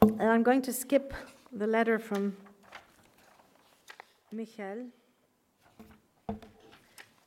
And 0.00 0.28
I'm 0.32 0.44
going 0.44 0.62
to 0.62 0.72
skip 0.72 1.12
the 1.52 1.66
letter 1.66 1.98
from 1.98 2.36
Michael 4.32 4.86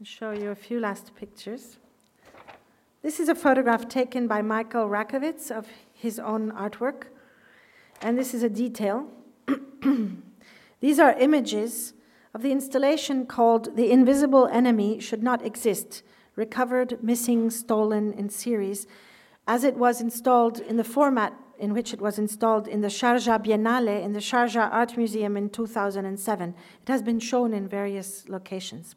show 0.03 0.31
you 0.31 0.51
a 0.51 0.55
few 0.55 0.79
last 0.79 1.13
pictures. 1.15 1.77
This 3.01 3.19
is 3.19 3.27
a 3.27 3.35
photograph 3.35 3.89
taken 3.89 4.25
by 4.25 4.41
Michael 4.41 4.87
Rakowitz 4.87 5.51
of 5.51 5.67
his 5.93 6.17
own 6.17 6.53
artwork, 6.53 7.07
and 8.01 8.17
this 8.17 8.33
is 8.33 8.41
a 8.41 8.47
detail. 8.47 9.07
These 10.79 10.97
are 10.97 11.11
images 11.19 11.93
of 12.33 12.41
the 12.41 12.53
installation 12.53 13.25
called 13.25 13.75
The 13.75 13.91
Invisible 13.91 14.47
Enemy 14.47 15.01
Should 15.01 15.23
Not 15.23 15.45
Exist, 15.45 16.03
recovered, 16.37 17.03
missing, 17.03 17.49
stolen 17.49 18.13
in 18.13 18.29
series, 18.29 18.87
as 19.45 19.65
it 19.65 19.75
was 19.75 19.99
installed 19.99 20.61
in 20.61 20.77
the 20.77 20.85
format 20.85 21.33
in 21.63 21.73
which 21.73 21.93
it 21.93 22.01
was 22.01 22.19
installed 22.19 22.67
in 22.67 22.81
the 22.81 22.89
Sharjah 22.89 23.41
Biennale 23.41 24.03
in 24.03 24.11
the 24.11 24.19
Sharjah 24.19 24.69
Art 24.69 24.97
Museum 24.97 25.37
in 25.37 25.49
2007. 25.49 26.49
It 26.81 26.87
has 26.89 27.01
been 27.01 27.21
shown 27.21 27.53
in 27.53 27.69
various 27.69 28.27
locations. 28.27 28.95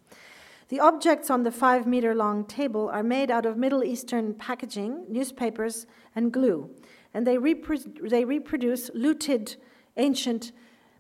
The 0.69 0.81
objects 0.81 1.31
on 1.31 1.45
the 1.45 1.53
five 1.53 1.87
meter 1.87 2.13
long 2.13 2.45
table 2.45 2.89
are 2.89 3.05
made 3.05 3.31
out 3.31 3.47
of 3.47 3.57
Middle 3.57 3.85
Eastern 3.85 4.35
packaging, 4.35 5.05
newspapers, 5.09 5.87
and 6.17 6.33
glue, 6.33 6.69
and 7.15 7.25
they, 7.25 7.37
repro- 7.37 8.11
they 8.11 8.25
reproduce 8.25 8.91
looted 8.95 9.55
ancient 9.97 10.51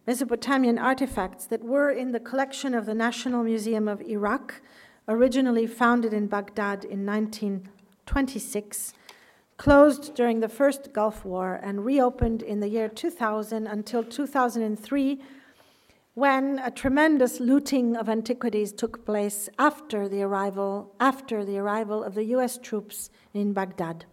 Mesopotamian 0.06 0.78
artifacts 0.78 1.46
that 1.46 1.64
were 1.64 1.90
in 1.90 2.12
the 2.12 2.20
collection 2.20 2.74
of 2.74 2.86
the 2.86 2.94
National 2.94 3.42
Museum 3.42 3.88
of 3.88 4.00
Iraq, 4.02 4.62
originally 5.08 5.66
founded 5.66 6.14
in 6.14 6.28
Baghdad 6.28 6.84
in 6.84 7.04
1926, 7.04 8.92
closed 9.56 10.14
during 10.14 10.40
the 10.40 10.48
First 10.48 10.92
Gulf 10.92 11.24
War, 11.24 11.60
and 11.62 11.84
reopened 11.84 12.42
in 12.42 12.60
the 12.60 12.68
year 12.68 12.88
2000 12.88 13.66
until 13.66 14.04
2003 14.04 15.20
when 16.16 16.58
a 16.60 16.70
tremendous 16.70 17.40
looting 17.40 17.94
of 17.94 18.08
antiquities 18.08 18.72
took 18.72 19.04
place 19.04 19.50
after 19.58 20.08
the 20.08 20.22
arrival, 20.22 20.94
after 20.98 21.44
the 21.44 21.58
arrival 21.58 22.02
of 22.02 22.14
the 22.14 22.24
US 22.36 22.56
troops 22.56 23.10
in 23.34 23.52
Baghdad. 23.52 24.06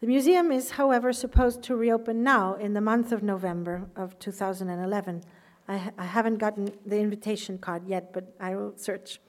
The 0.00 0.06
museum 0.06 0.50
is, 0.50 0.70
however, 0.70 1.12
supposed 1.12 1.62
to 1.64 1.76
reopen 1.76 2.22
now 2.22 2.54
in 2.54 2.72
the 2.72 2.80
month 2.80 3.12
of 3.12 3.22
November 3.22 3.90
of 3.94 4.18
2011. 4.18 5.22
I, 5.68 5.90
I 5.98 6.04
haven't 6.04 6.38
gotten 6.38 6.70
the 6.86 6.98
invitation 6.98 7.58
card 7.58 7.86
yet, 7.86 8.12
but 8.14 8.34
I 8.40 8.56
will 8.56 8.72
search. 8.76 9.20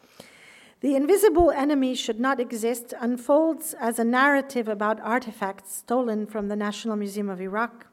The 0.82 0.96
invisible 0.96 1.52
enemy 1.52 1.94
should 1.94 2.20
not 2.20 2.40
exist 2.40 2.94
unfolds 3.00 3.76
as 3.80 4.00
a 4.00 4.04
narrative 4.04 4.68
about 4.68 5.02
artifacts 5.02 5.76
stolen 5.76 6.26
from 6.26 6.48
the 6.48 6.56
National 6.56 6.96
Museum 6.96 7.30
of 7.30 7.42
Iraq 7.42 7.88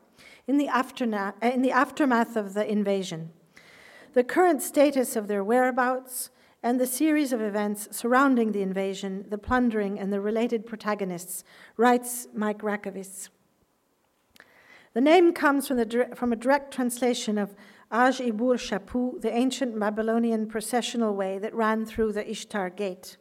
in 0.47 0.57
the, 0.57 0.69
afterna- 0.69 1.35
uh, 1.43 1.49
in 1.49 1.63
the 1.63 1.73
aftermath 1.73 2.37
of 2.37 2.55
the 2.55 2.71
invasion 2.71 3.31
the 4.17 4.25
current 4.25 4.63
status 4.63 5.15
of 5.15 5.29
their 5.29 5.45
whereabouts, 5.45 6.31
and 6.63 6.81
the 6.81 6.87
series 6.87 7.35
of 7.35 7.43
events 7.43 7.87
surrounding 7.95 8.53
the 8.53 8.63
invasion, 8.63 9.27
the 9.29 9.37
plundering, 9.37 9.99
and 9.99 10.11
the 10.11 10.23
related 10.23 10.65
protagonists, 10.65 11.45
writes 11.77 12.27
Mike 12.33 12.63
Rakowitz. 12.63 13.29
The 14.95 15.03
name 15.03 15.35
comes 15.35 15.69
from, 15.69 15.77
the, 15.77 16.09
from 16.15 16.33
a 16.33 16.37
direct 16.37 16.73
translation 16.73 17.37
of 17.37 17.55
Aj 17.93 18.21
Ibur 18.21 18.57
Shapu, 18.57 19.21
the 19.21 19.33
ancient 19.33 19.79
Babylonian 19.79 20.49
processional 20.49 21.15
way 21.15 21.39
that 21.39 21.55
ran 21.55 21.87
through 21.87 22.13
the 22.13 22.29
Ishtar 22.29 22.71
Gate. 22.71 23.17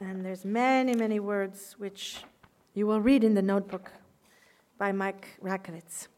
And 0.00 0.24
there's 0.24 0.46
many, 0.46 0.94
many 0.94 1.20
words 1.20 1.74
which 1.76 2.24
you 2.72 2.86
will 2.86 3.02
read 3.02 3.22
in 3.22 3.34
the 3.34 3.42
notebook 3.42 3.92
by 4.78 4.92
Mike 4.92 5.38
Rakowitz. 5.42 6.08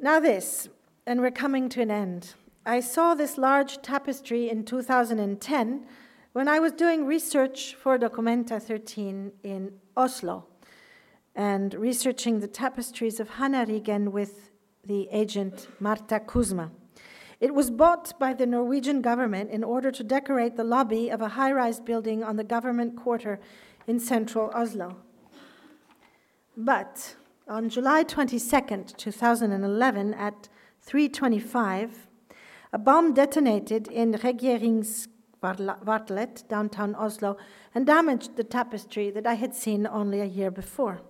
Now, 0.00 0.18
this, 0.18 0.70
and 1.06 1.20
we're 1.20 1.30
coming 1.30 1.68
to 1.70 1.82
an 1.82 1.90
end. 1.90 2.32
I 2.64 2.80
saw 2.80 3.14
this 3.14 3.36
large 3.36 3.82
tapestry 3.82 4.48
in 4.48 4.64
2010 4.64 5.86
when 6.32 6.48
I 6.48 6.58
was 6.58 6.72
doing 6.72 7.04
research 7.04 7.74
for 7.74 7.98
Documenta 7.98 8.62
13 8.62 9.32
in 9.42 9.72
Oslo 9.94 10.46
and 11.34 11.74
researching 11.74 12.40
the 12.40 12.48
tapestries 12.48 13.20
of 13.20 13.28
Hannah 13.30 13.66
Ryggen 13.66 14.12
with 14.12 14.50
the 14.84 15.08
agent 15.10 15.68
Marta 15.78 16.20
Kuzma. 16.20 16.70
It 17.40 17.54
was 17.54 17.70
bought 17.70 18.18
by 18.18 18.34
the 18.34 18.46
Norwegian 18.46 19.00
government 19.00 19.50
in 19.50 19.64
order 19.64 19.90
to 19.90 20.04
decorate 20.04 20.56
the 20.56 20.64
lobby 20.64 21.08
of 21.08 21.22
a 21.22 21.28
high 21.28 21.52
rise 21.52 21.80
building 21.80 22.22
on 22.22 22.36
the 22.36 22.44
government 22.44 22.96
quarter 22.96 23.40
in 23.86 23.98
central 23.98 24.50
Oslo. 24.54 24.98
But 26.56 27.16
on 27.48 27.70
July 27.70 28.02
22, 28.02 28.94
2011, 28.96 30.14
at 30.14 30.48
3:25, 30.86 32.06
a 32.72 32.78
bomb 32.78 33.12
detonated 33.14 33.88
in 33.88 34.12
Regjeringskvartalet, 34.12 36.46
downtown 36.48 36.94
Oslo, 36.94 37.36
and 37.74 37.86
damaged 37.86 38.36
the 38.36 38.44
tapestry 38.44 39.10
that 39.10 39.26
I 39.26 39.34
had 39.34 39.54
seen 39.54 39.86
only 39.86 40.20
a 40.20 40.26
year 40.26 40.50
before. 40.50 41.00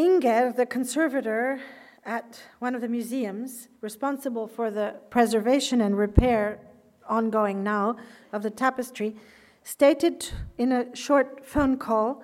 Inger, 0.00 0.50
the 0.50 0.64
conservator 0.64 1.60
at 2.06 2.40
one 2.58 2.74
of 2.74 2.80
the 2.80 2.88
museums 2.88 3.68
responsible 3.82 4.48
for 4.48 4.70
the 4.70 4.94
preservation 5.10 5.82
and 5.82 5.94
repair 5.98 6.58
ongoing 7.06 7.62
now 7.62 7.96
of 8.32 8.42
the 8.42 8.48
tapestry, 8.48 9.14
stated 9.62 10.30
in 10.56 10.72
a 10.72 10.96
short 10.96 11.44
phone 11.44 11.76
call 11.76 12.22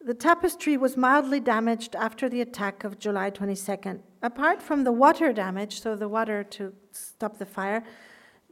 the 0.00 0.14
tapestry 0.14 0.76
was 0.76 0.96
mildly 0.96 1.40
damaged 1.40 1.96
after 1.96 2.28
the 2.28 2.40
attack 2.40 2.84
of 2.84 3.00
July 3.00 3.32
22nd. 3.32 3.98
Apart 4.22 4.62
from 4.62 4.84
the 4.84 4.92
water 4.92 5.32
damage, 5.32 5.82
so 5.82 5.96
the 5.96 6.08
water 6.08 6.44
to 6.44 6.72
stop 6.92 7.38
the 7.38 7.46
fire, 7.46 7.82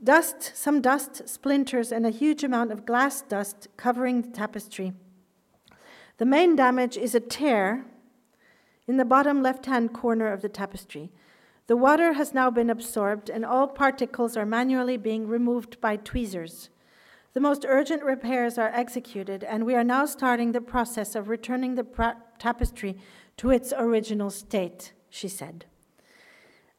dust, 0.02 0.56
some 0.56 0.80
dust, 0.80 1.28
splinters, 1.28 1.92
and 1.92 2.04
a 2.04 2.10
huge 2.10 2.42
amount 2.42 2.72
of 2.72 2.84
glass 2.84 3.22
dust 3.22 3.68
covering 3.76 4.22
the 4.22 4.28
tapestry. 4.30 4.92
The 6.16 6.26
main 6.26 6.56
damage 6.56 6.96
is 6.96 7.14
a 7.14 7.20
tear 7.20 7.86
in 8.88 8.96
the 8.96 9.04
bottom 9.04 9.42
left 9.42 9.66
hand 9.66 9.92
corner 9.92 10.32
of 10.32 10.40
the 10.40 10.48
tapestry. 10.48 11.12
The 11.66 11.76
water 11.76 12.14
has 12.14 12.32
now 12.32 12.50
been 12.50 12.70
absorbed, 12.70 13.28
and 13.28 13.44
all 13.44 13.68
particles 13.68 14.36
are 14.38 14.46
manually 14.46 14.96
being 14.96 15.28
removed 15.28 15.78
by 15.82 15.96
tweezers. 15.96 16.70
The 17.34 17.40
most 17.40 17.66
urgent 17.68 18.02
repairs 18.02 18.56
are 18.56 18.72
executed, 18.74 19.44
and 19.44 19.66
we 19.66 19.74
are 19.74 19.84
now 19.84 20.06
starting 20.06 20.52
the 20.52 20.62
process 20.62 21.14
of 21.14 21.28
returning 21.28 21.74
the 21.74 22.14
tapestry 22.38 22.96
to 23.36 23.50
its 23.50 23.74
original 23.76 24.30
state, 24.30 24.94
she 25.10 25.28
said. 25.28 25.66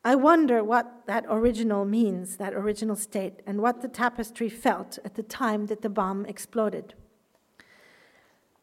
I 0.03 0.16
wonder 0.16 0.64
what 0.64 1.05
that 1.05 1.26
original 1.30 1.86
means, 1.86 2.38
that 2.38 2.55
original 2.55 2.95
state, 2.95 3.41
and 3.45 3.62
what 3.62 3.82
the 3.82 3.88
tapestry 3.88 4.49
felt 4.49 4.97
at 5.05 5.14
the 5.14 5.24
time 5.24 5.68
that 5.68 5.84
the 5.84 5.89
bomb 5.89 6.26
exploded. 6.26 6.95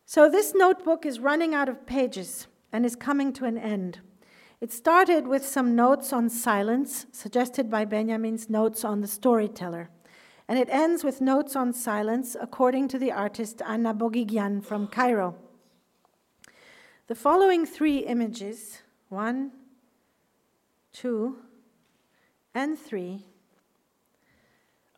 So, 0.05 0.28
this 0.28 0.55
notebook 0.55 1.07
is 1.07 1.20
running 1.20 1.55
out 1.55 1.68
of 1.68 1.86
pages 1.86 2.49
and 2.77 2.85
is 2.85 2.95
coming 2.95 3.33
to 3.33 3.47
an 3.47 3.57
end. 3.57 4.01
It 4.61 4.70
started 4.70 5.27
with 5.27 5.45
some 5.45 5.74
notes 5.74 6.12
on 6.12 6.29
silence, 6.29 7.07
suggested 7.11 7.70
by 7.70 7.87
Benjamin's 7.87 8.49
notes 8.49 8.85
on 8.85 9.01
the 9.01 9.09
storyteller 9.09 9.89
and 10.49 10.59
it 10.59 10.68
ends 10.70 11.03
with 11.03 11.20
notes 11.20 11.57
on 11.57 11.72
silence 11.72 12.37
according 12.41 12.89
to 12.89 12.99
the 12.99 13.11
artist 13.11 13.61
Anna 13.66 13.93
Boghiguian 13.93 14.64
from 14.64 14.87
Cairo. 14.87 15.35
The 17.09 17.14
following 17.14 17.66
three 17.66 17.99
images 17.99 18.83
one, 19.09 19.53
two, 20.93 21.39
and 22.55 22.79
three 22.79 23.27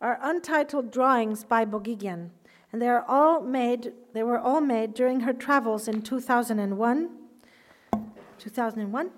are 0.01 0.19
untitled 0.21 0.91
drawings 0.91 1.43
by 1.43 1.65
Boghiguian, 1.65 2.29
and 2.71 2.81
they 2.81 2.87
are 2.87 3.05
all 3.07 3.41
made 3.41 3.93
they 4.13 4.23
were 4.23 4.39
all 4.39 4.61
made 4.61 4.93
during 4.93 5.21
her 5.21 5.33
travels 5.33 5.87
in 5.87 6.01
2001 6.01 7.09
2001 8.39 9.11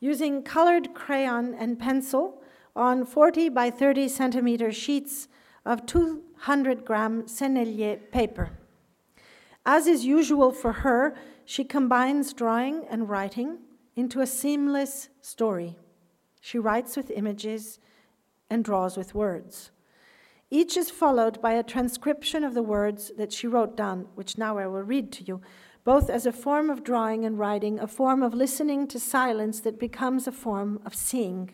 using 0.00 0.42
colored 0.42 0.94
crayon 0.94 1.54
and 1.54 1.78
pencil 1.78 2.42
on 2.74 3.04
40 3.04 3.50
by 3.50 3.70
30 3.70 4.08
centimeter 4.08 4.72
sheets 4.72 5.28
of 5.66 5.84
200 5.86 6.84
gram 6.84 7.24
Sennelier 7.24 7.98
paper. 8.10 8.50
As 9.66 9.86
is 9.86 10.06
usual 10.06 10.52
for 10.52 10.72
her, 10.72 11.14
she 11.44 11.64
combines 11.64 12.32
drawing 12.32 12.84
and 12.88 13.08
writing 13.08 13.58
into 13.94 14.20
a 14.20 14.26
seamless 14.26 15.10
story. 15.20 15.76
She 16.40 16.58
writes 16.58 16.96
with 16.96 17.10
images 17.10 17.78
and 18.48 18.64
draws 18.64 18.96
with 18.96 19.14
words. 19.14 19.70
Each 20.50 20.76
is 20.76 20.90
followed 20.90 21.40
by 21.40 21.52
a 21.52 21.62
transcription 21.62 22.42
of 22.42 22.54
the 22.54 22.62
words 22.62 23.12
that 23.16 23.32
she 23.32 23.46
wrote 23.46 23.76
down, 23.76 24.06
which 24.14 24.38
now 24.38 24.58
I 24.58 24.66
will 24.66 24.82
read 24.82 25.12
to 25.12 25.24
you, 25.24 25.40
both 25.84 26.10
as 26.10 26.26
a 26.26 26.32
form 26.32 26.70
of 26.70 26.84
drawing 26.84 27.24
and 27.24 27.38
writing, 27.38 27.78
a 27.78 27.86
form 27.86 28.22
of 28.22 28.34
listening 28.34 28.86
to 28.88 28.98
silence 28.98 29.60
that 29.60 29.78
becomes 29.78 30.26
a 30.26 30.32
form 30.32 30.80
of 30.84 30.94
seeing. 30.94 31.50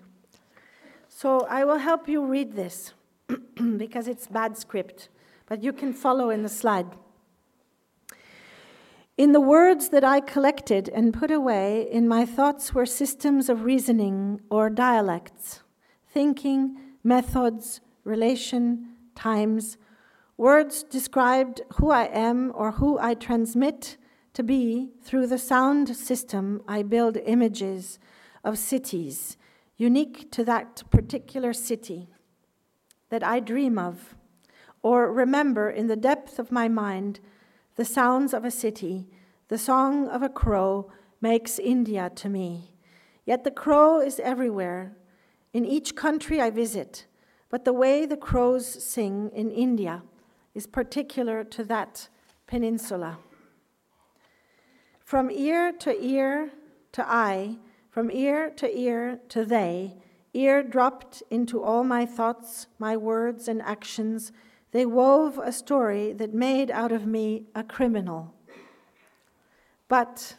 So 1.09 1.47
I 1.49 1.65
will 1.65 1.79
help 1.79 2.09
you 2.09 2.25
read 2.25 2.57
this 2.57 2.93
because 3.77 4.09
it's 4.09 4.27
bad 4.27 4.59
script, 4.59 5.09
but 5.47 5.63
you 5.63 5.73
can 5.73 5.93
follow 5.93 6.31
in 6.31 6.43
the 6.43 6.49
slide. 6.49 6.87
In 9.17 9.33
the 9.33 9.41
words 9.41 9.89
that 9.91 10.05
I 10.05 10.21
collected 10.21 10.91
and 10.91 11.15
put 11.15 11.31
away, 11.31 11.89
in 11.91 12.07
my 12.07 12.27
thoughts 12.27 12.75
were 12.75 12.85
systems 12.85 13.49
of 13.49 13.65
reasoning 13.65 14.43
or 14.51 14.69
dialects, 14.69 15.63
thinking, 16.13 16.77
methods, 17.03 17.81
relation, 18.05 18.89
times. 19.15 19.79
Words 20.37 20.83
described 20.83 21.63
who 21.77 21.91
I 21.91 22.05
am 22.13 22.53
or 22.55 22.73
who 22.73 22.99
I 22.99 23.15
transmit 23.15 23.97
to 24.37 24.43
be 24.43 24.91
through 25.01 25.27
the 25.27 25.39
sound 25.39 25.97
system. 25.97 26.61
I 26.69 26.83
build 26.83 27.17
images 27.17 27.99
of 28.45 28.59
cities 28.59 29.39
unique 29.79 30.31
to 30.33 30.45
that 30.45 30.83
particular 30.91 31.55
city 31.55 32.11
that 33.09 33.23
I 33.23 33.41
dream 33.41 33.79
of 33.79 34.15
or 34.83 35.11
remember 35.11 35.71
in 35.71 35.87
the 35.87 35.97
depth 35.97 36.39
of 36.39 36.53
my 36.53 36.69
mind 36.69 37.19
the 37.77 37.85
sounds 37.87 38.35
of 38.35 38.45
a 38.45 38.51
city, 38.51 39.07
the 39.49 39.57
song 39.57 40.07
of 40.07 40.23
a 40.23 40.29
crow 40.29 40.93
makes 41.23 41.59
India 41.59 42.11
to 42.17 42.29
me. 42.29 42.75
Yet 43.25 43.43
the 43.43 43.51
crow 43.51 44.03
is 44.03 44.21
everywhere, 44.21 44.99
in 45.55 45.65
each 45.65 45.97
country 45.97 46.43
I 46.43 46.51
visit, 46.51 47.07
but 47.49 47.65
the 47.65 47.73
way 47.73 48.05
the 48.05 48.19
crows 48.19 48.67
sing 48.67 49.31
in 49.35 49.51
India 49.51 50.03
is 50.55 50.67
particular 50.67 51.43
to 51.43 51.65
that 51.65 52.11
peninsula. 52.47 53.17
From 55.07 55.31
ear 55.31 55.71
to 55.71 56.05
ear 56.05 56.51
to 56.91 57.09
eye, 57.09 57.59
from 57.91 58.11
ear 58.11 58.51
to 58.57 58.77
ear 58.77 59.21
to 59.29 59.45
they, 59.45 59.95
ear 60.35 60.65
dropped 60.65 61.23
into 61.31 61.63
all 61.63 61.85
my 61.85 62.05
thoughts, 62.05 62.67
my 62.81 62.97
words, 62.97 63.47
and 63.47 63.63
actions, 63.63 64.33
they 64.73 64.85
wove 64.85 65.39
a 65.39 65.53
story 65.53 66.13
that 66.15 66.35
made 66.35 66.73
out 66.73 66.91
of 66.91 67.07
me 67.07 67.45
a 67.55 67.63
criminal. 67.63 68.35
But 69.87 70.39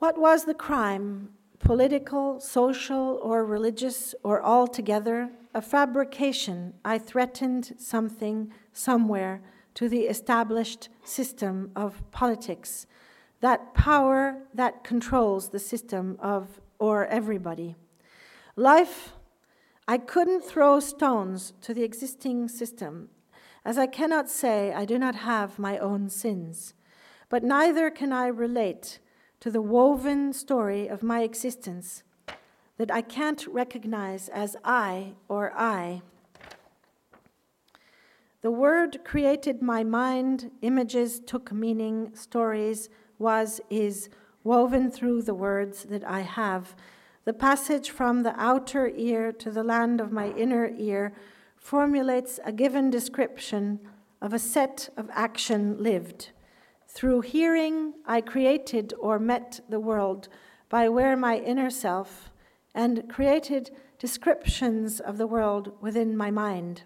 what 0.00 0.18
was 0.18 0.44
the 0.44 0.52
crime? 0.52 1.30
Political, 1.60 2.40
social, 2.40 3.18
or 3.22 3.42
religious, 3.42 4.14
or 4.22 4.44
altogether? 4.44 5.30
A 5.54 5.62
fabrication. 5.62 6.74
I 6.84 6.98
threatened 6.98 7.72
something 7.78 8.52
somewhere 8.74 9.40
to 9.78 9.88
the 9.88 10.02
established 10.02 10.88
system 11.02 11.72
of 11.74 12.02
politics, 12.12 12.86
that 13.40 13.74
power 13.74 14.42
that 14.54 14.84
controls 14.84 15.48
the 15.48 15.58
system 15.58 16.16
of 16.20 16.60
or 16.78 17.06
everybody. 17.06 17.74
Life, 18.56 19.12
I 19.86 19.98
couldn't 19.98 20.44
throw 20.44 20.80
stones 20.80 21.52
to 21.62 21.74
the 21.74 21.82
existing 21.82 22.48
system, 22.48 23.08
as 23.64 23.78
I 23.78 23.86
cannot 23.86 24.30
say 24.30 24.72
I 24.72 24.84
do 24.84 24.98
not 24.98 25.14
have 25.16 25.58
my 25.58 25.78
own 25.78 26.08
sins 26.08 26.74
but 27.28 27.44
neither 27.44 27.90
can 27.90 28.12
I 28.12 28.26
relate 28.28 28.98
to 29.40 29.50
the 29.50 29.62
woven 29.62 30.32
story 30.32 30.88
of 30.88 31.02
my 31.02 31.22
existence 31.22 32.02
that 32.78 32.90
I 32.90 33.02
can't 33.02 33.46
recognize 33.46 34.28
as 34.28 34.56
I 34.64 35.14
or 35.28 35.52
I. 35.54 36.02
The 38.40 38.50
word 38.52 39.04
created 39.04 39.62
my 39.62 39.82
mind, 39.82 40.52
images 40.62 41.18
took 41.18 41.52
meaning, 41.52 42.14
stories 42.14 42.88
was, 43.18 43.60
is 43.68 44.08
woven 44.44 44.90
through 44.90 45.22
the 45.22 45.34
words 45.34 45.84
that 45.84 46.04
I 46.04 46.20
have. 46.20 46.76
The 47.24 47.32
passage 47.32 47.90
from 47.90 48.22
the 48.22 48.38
outer 48.40 48.88
ear 48.94 49.32
to 49.32 49.50
the 49.50 49.64
land 49.64 50.00
of 50.00 50.12
my 50.12 50.30
inner 50.30 50.70
ear 50.78 51.12
formulates 51.56 52.38
a 52.44 52.52
given 52.52 52.90
description 52.90 53.80
of 54.22 54.32
a 54.32 54.38
set 54.38 54.88
of 54.96 55.10
action 55.12 55.82
lived. 55.82 56.30
Through 56.86 57.22
hearing, 57.22 57.94
I 58.06 58.20
created 58.20 58.94
or 58.98 59.18
met 59.18 59.60
the 59.68 59.80
world 59.80 60.28
by 60.68 60.88
where 60.88 61.16
my 61.16 61.38
inner 61.38 61.70
self 61.70 62.30
and 62.74 63.08
created 63.08 63.70
descriptions 63.98 65.00
of 65.00 65.18
the 65.18 65.26
world 65.26 65.72
within 65.80 66.16
my 66.16 66.30
mind. 66.30 66.84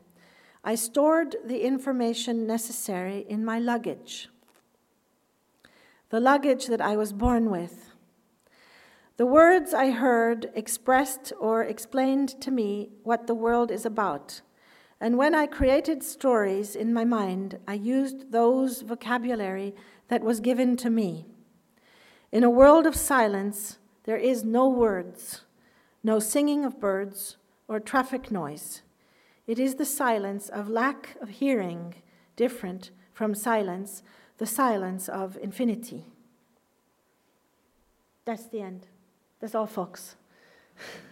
I 0.65 0.77
stored 0.77 1.37
the 1.45 1.63
information 1.63 2.47
necessary 2.47 3.27
in 3.29 3.45
my 3.45 3.59
luggage, 3.59 4.29
the 6.11 6.21
luggage 6.21 6.67
that 6.67 6.81
I 6.81 6.97
was 6.97 7.13
born 7.13 7.51
with. 7.51 7.91
The 9.17 9.27
words 9.27 9.75
I 9.75 9.91
heard 9.91 10.51
expressed 10.55 11.33
or 11.41 11.65
explained 11.65 12.41
to 12.41 12.53
me 12.53 12.91
what 13.03 13.27
the 13.27 13.35
world 13.35 13.73
is 13.73 13.85
about. 13.85 14.41
And 15.01 15.19
when 15.19 15.35
I 15.35 15.47
created 15.47 16.05
stories 16.05 16.77
in 16.77 16.95
my 16.95 17.05
mind, 17.05 17.59
I 17.67 17.75
used 17.75 18.31
those 18.31 18.83
vocabulary 18.83 19.75
that 20.07 20.23
was 20.23 20.39
given 20.39 20.77
to 20.77 20.91
me. 20.91 21.27
In 22.31 22.45
a 22.45 22.51
world 22.51 22.87
of 22.87 22.95
silence, 22.95 23.79
there 24.05 24.17
is 24.17 24.45
no 24.45 24.69
words, 24.69 25.43
no 26.05 26.21
singing 26.21 26.65
of 26.65 26.79
birds 26.79 27.37
or 27.67 27.81
traffic 27.81 28.31
noise. 28.31 28.82
It 29.47 29.59
is 29.59 29.75
the 29.75 29.85
silence 29.85 30.49
of 30.49 30.69
lack 30.69 31.17
of 31.21 31.29
hearing, 31.29 31.95
different 32.37 32.91
from 33.13 33.35
silence, 33.35 34.03
the 34.39 34.47
silence 34.47 35.09
of 35.09 35.37
infinity. 35.43 36.07
That's 38.25 38.47
the 38.47 38.61
end. 38.61 38.87
That's 39.41 39.55
all, 39.55 39.67
folks. 39.67 40.17